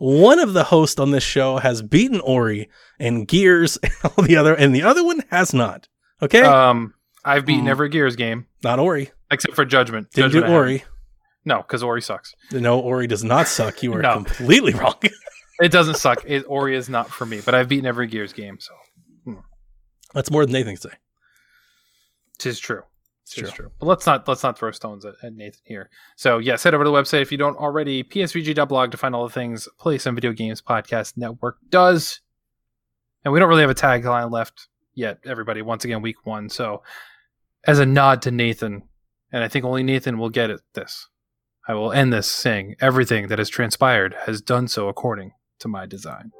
one 0.00 0.38
of 0.40 0.54
the 0.54 0.64
hosts 0.64 0.98
on 0.98 1.10
this 1.12 1.22
show 1.22 1.58
has 1.58 1.82
beaten 1.82 2.20
Ori 2.22 2.68
and 2.98 3.28
Gears 3.28 3.76
and 3.82 3.92
all 4.04 4.24
the 4.24 4.36
other, 4.36 4.54
and 4.54 4.74
the 4.74 4.82
other 4.82 5.04
one 5.04 5.20
has 5.30 5.54
not. 5.54 5.86
Okay, 6.22 6.40
Um, 6.42 6.94
I've 7.24 7.46
beaten 7.46 7.64
Hmm. 7.64 7.68
every 7.70 7.88
Gears 7.90 8.16
game 8.16 8.46
not 8.64 8.78
Ori. 8.78 9.10
except 9.30 9.54
for 9.54 9.64
Judgment. 9.64 10.10
Didn't 10.12 10.32
Judgment 10.32 10.46
do 10.48 10.52
Ori. 10.54 10.84
No, 11.44 11.58
because 11.58 11.82
Ori 11.82 12.02
sucks. 12.02 12.34
No, 12.52 12.80
Ori 12.80 13.06
does 13.06 13.22
not 13.24 13.46
suck. 13.48 13.82
You 13.82 13.94
are 13.94 14.02
No. 14.02 14.14
completely 14.14 14.72
wrong. 14.74 14.94
It 15.62 15.70
doesn't 15.72 15.98
suck. 15.98 16.24
It, 16.26 16.44
Ori 16.48 16.74
is 16.74 16.88
not 16.88 17.10
for 17.10 17.26
me, 17.26 17.42
but 17.44 17.54
I've 17.54 17.68
beaten 17.68 17.84
every 17.84 18.06
Gears 18.06 18.32
game, 18.32 18.58
so 18.58 18.72
That's 20.14 20.30
more 20.30 20.46
than 20.46 20.54
Nathan 20.54 20.72
can 20.76 20.90
say. 20.90 20.96
tis 22.38 22.58
true. 22.58 22.80
It's 23.38 23.50
true. 23.50 23.64
true. 23.64 23.72
But 23.78 23.86
let's 23.86 24.06
not 24.06 24.26
let's 24.26 24.42
not 24.42 24.58
throw 24.58 24.70
stones 24.70 25.04
at, 25.04 25.14
at 25.22 25.34
Nathan 25.34 25.60
here. 25.64 25.90
So 26.16 26.38
yes, 26.38 26.62
head 26.62 26.74
over 26.74 26.84
to 26.84 26.90
the 26.90 26.96
website 26.96 27.22
if 27.22 27.32
you 27.32 27.38
don't 27.38 27.56
already. 27.56 28.02
PSVG.blog 28.02 28.90
to 28.90 28.96
find 28.96 29.14
all 29.14 29.26
the 29.26 29.32
things 29.32 29.68
Play 29.78 29.98
Some 29.98 30.14
Video 30.14 30.32
Games 30.32 30.62
Podcast 30.62 31.16
Network 31.16 31.58
does. 31.68 32.20
And 33.24 33.32
we 33.32 33.38
don't 33.38 33.48
really 33.48 33.62
have 33.62 33.70
a 33.70 33.74
tagline 33.74 34.30
left 34.30 34.68
yet, 34.94 35.18
everybody. 35.24 35.62
Once 35.62 35.84
again, 35.84 36.02
week 36.02 36.24
one. 36.24 36.48
So 36.48 36.82
as 37.64 37.78
a 37.78 37.86
nod 37.86 38.22
to 38.22 38.30
Nathan, 38.30 38.82
and 39.32 39.44
I 39.44 39.48
think 39.48 39.64
only 39.64 39.82
Nathan 39.82 40.18
will 40.18 40.30
get 40.30 40.50
it 40.50 40.60
this. 40.74 41.08
I 41.68 41.74
will 41.74 41.92
end 41.92 42.12
this 42.12 42.30
saying 42.30 42.76
everything 42.80 43.28
that 43.28 43.38
has 43.38 43.48
transpired 43.48 44.14
has 44.26 44.40
done 44.40 44.66
so 44.66 44.88
according 44.88 45.32
to 45.60 45.68
my 45.68 45.86
design. 45.86 46.32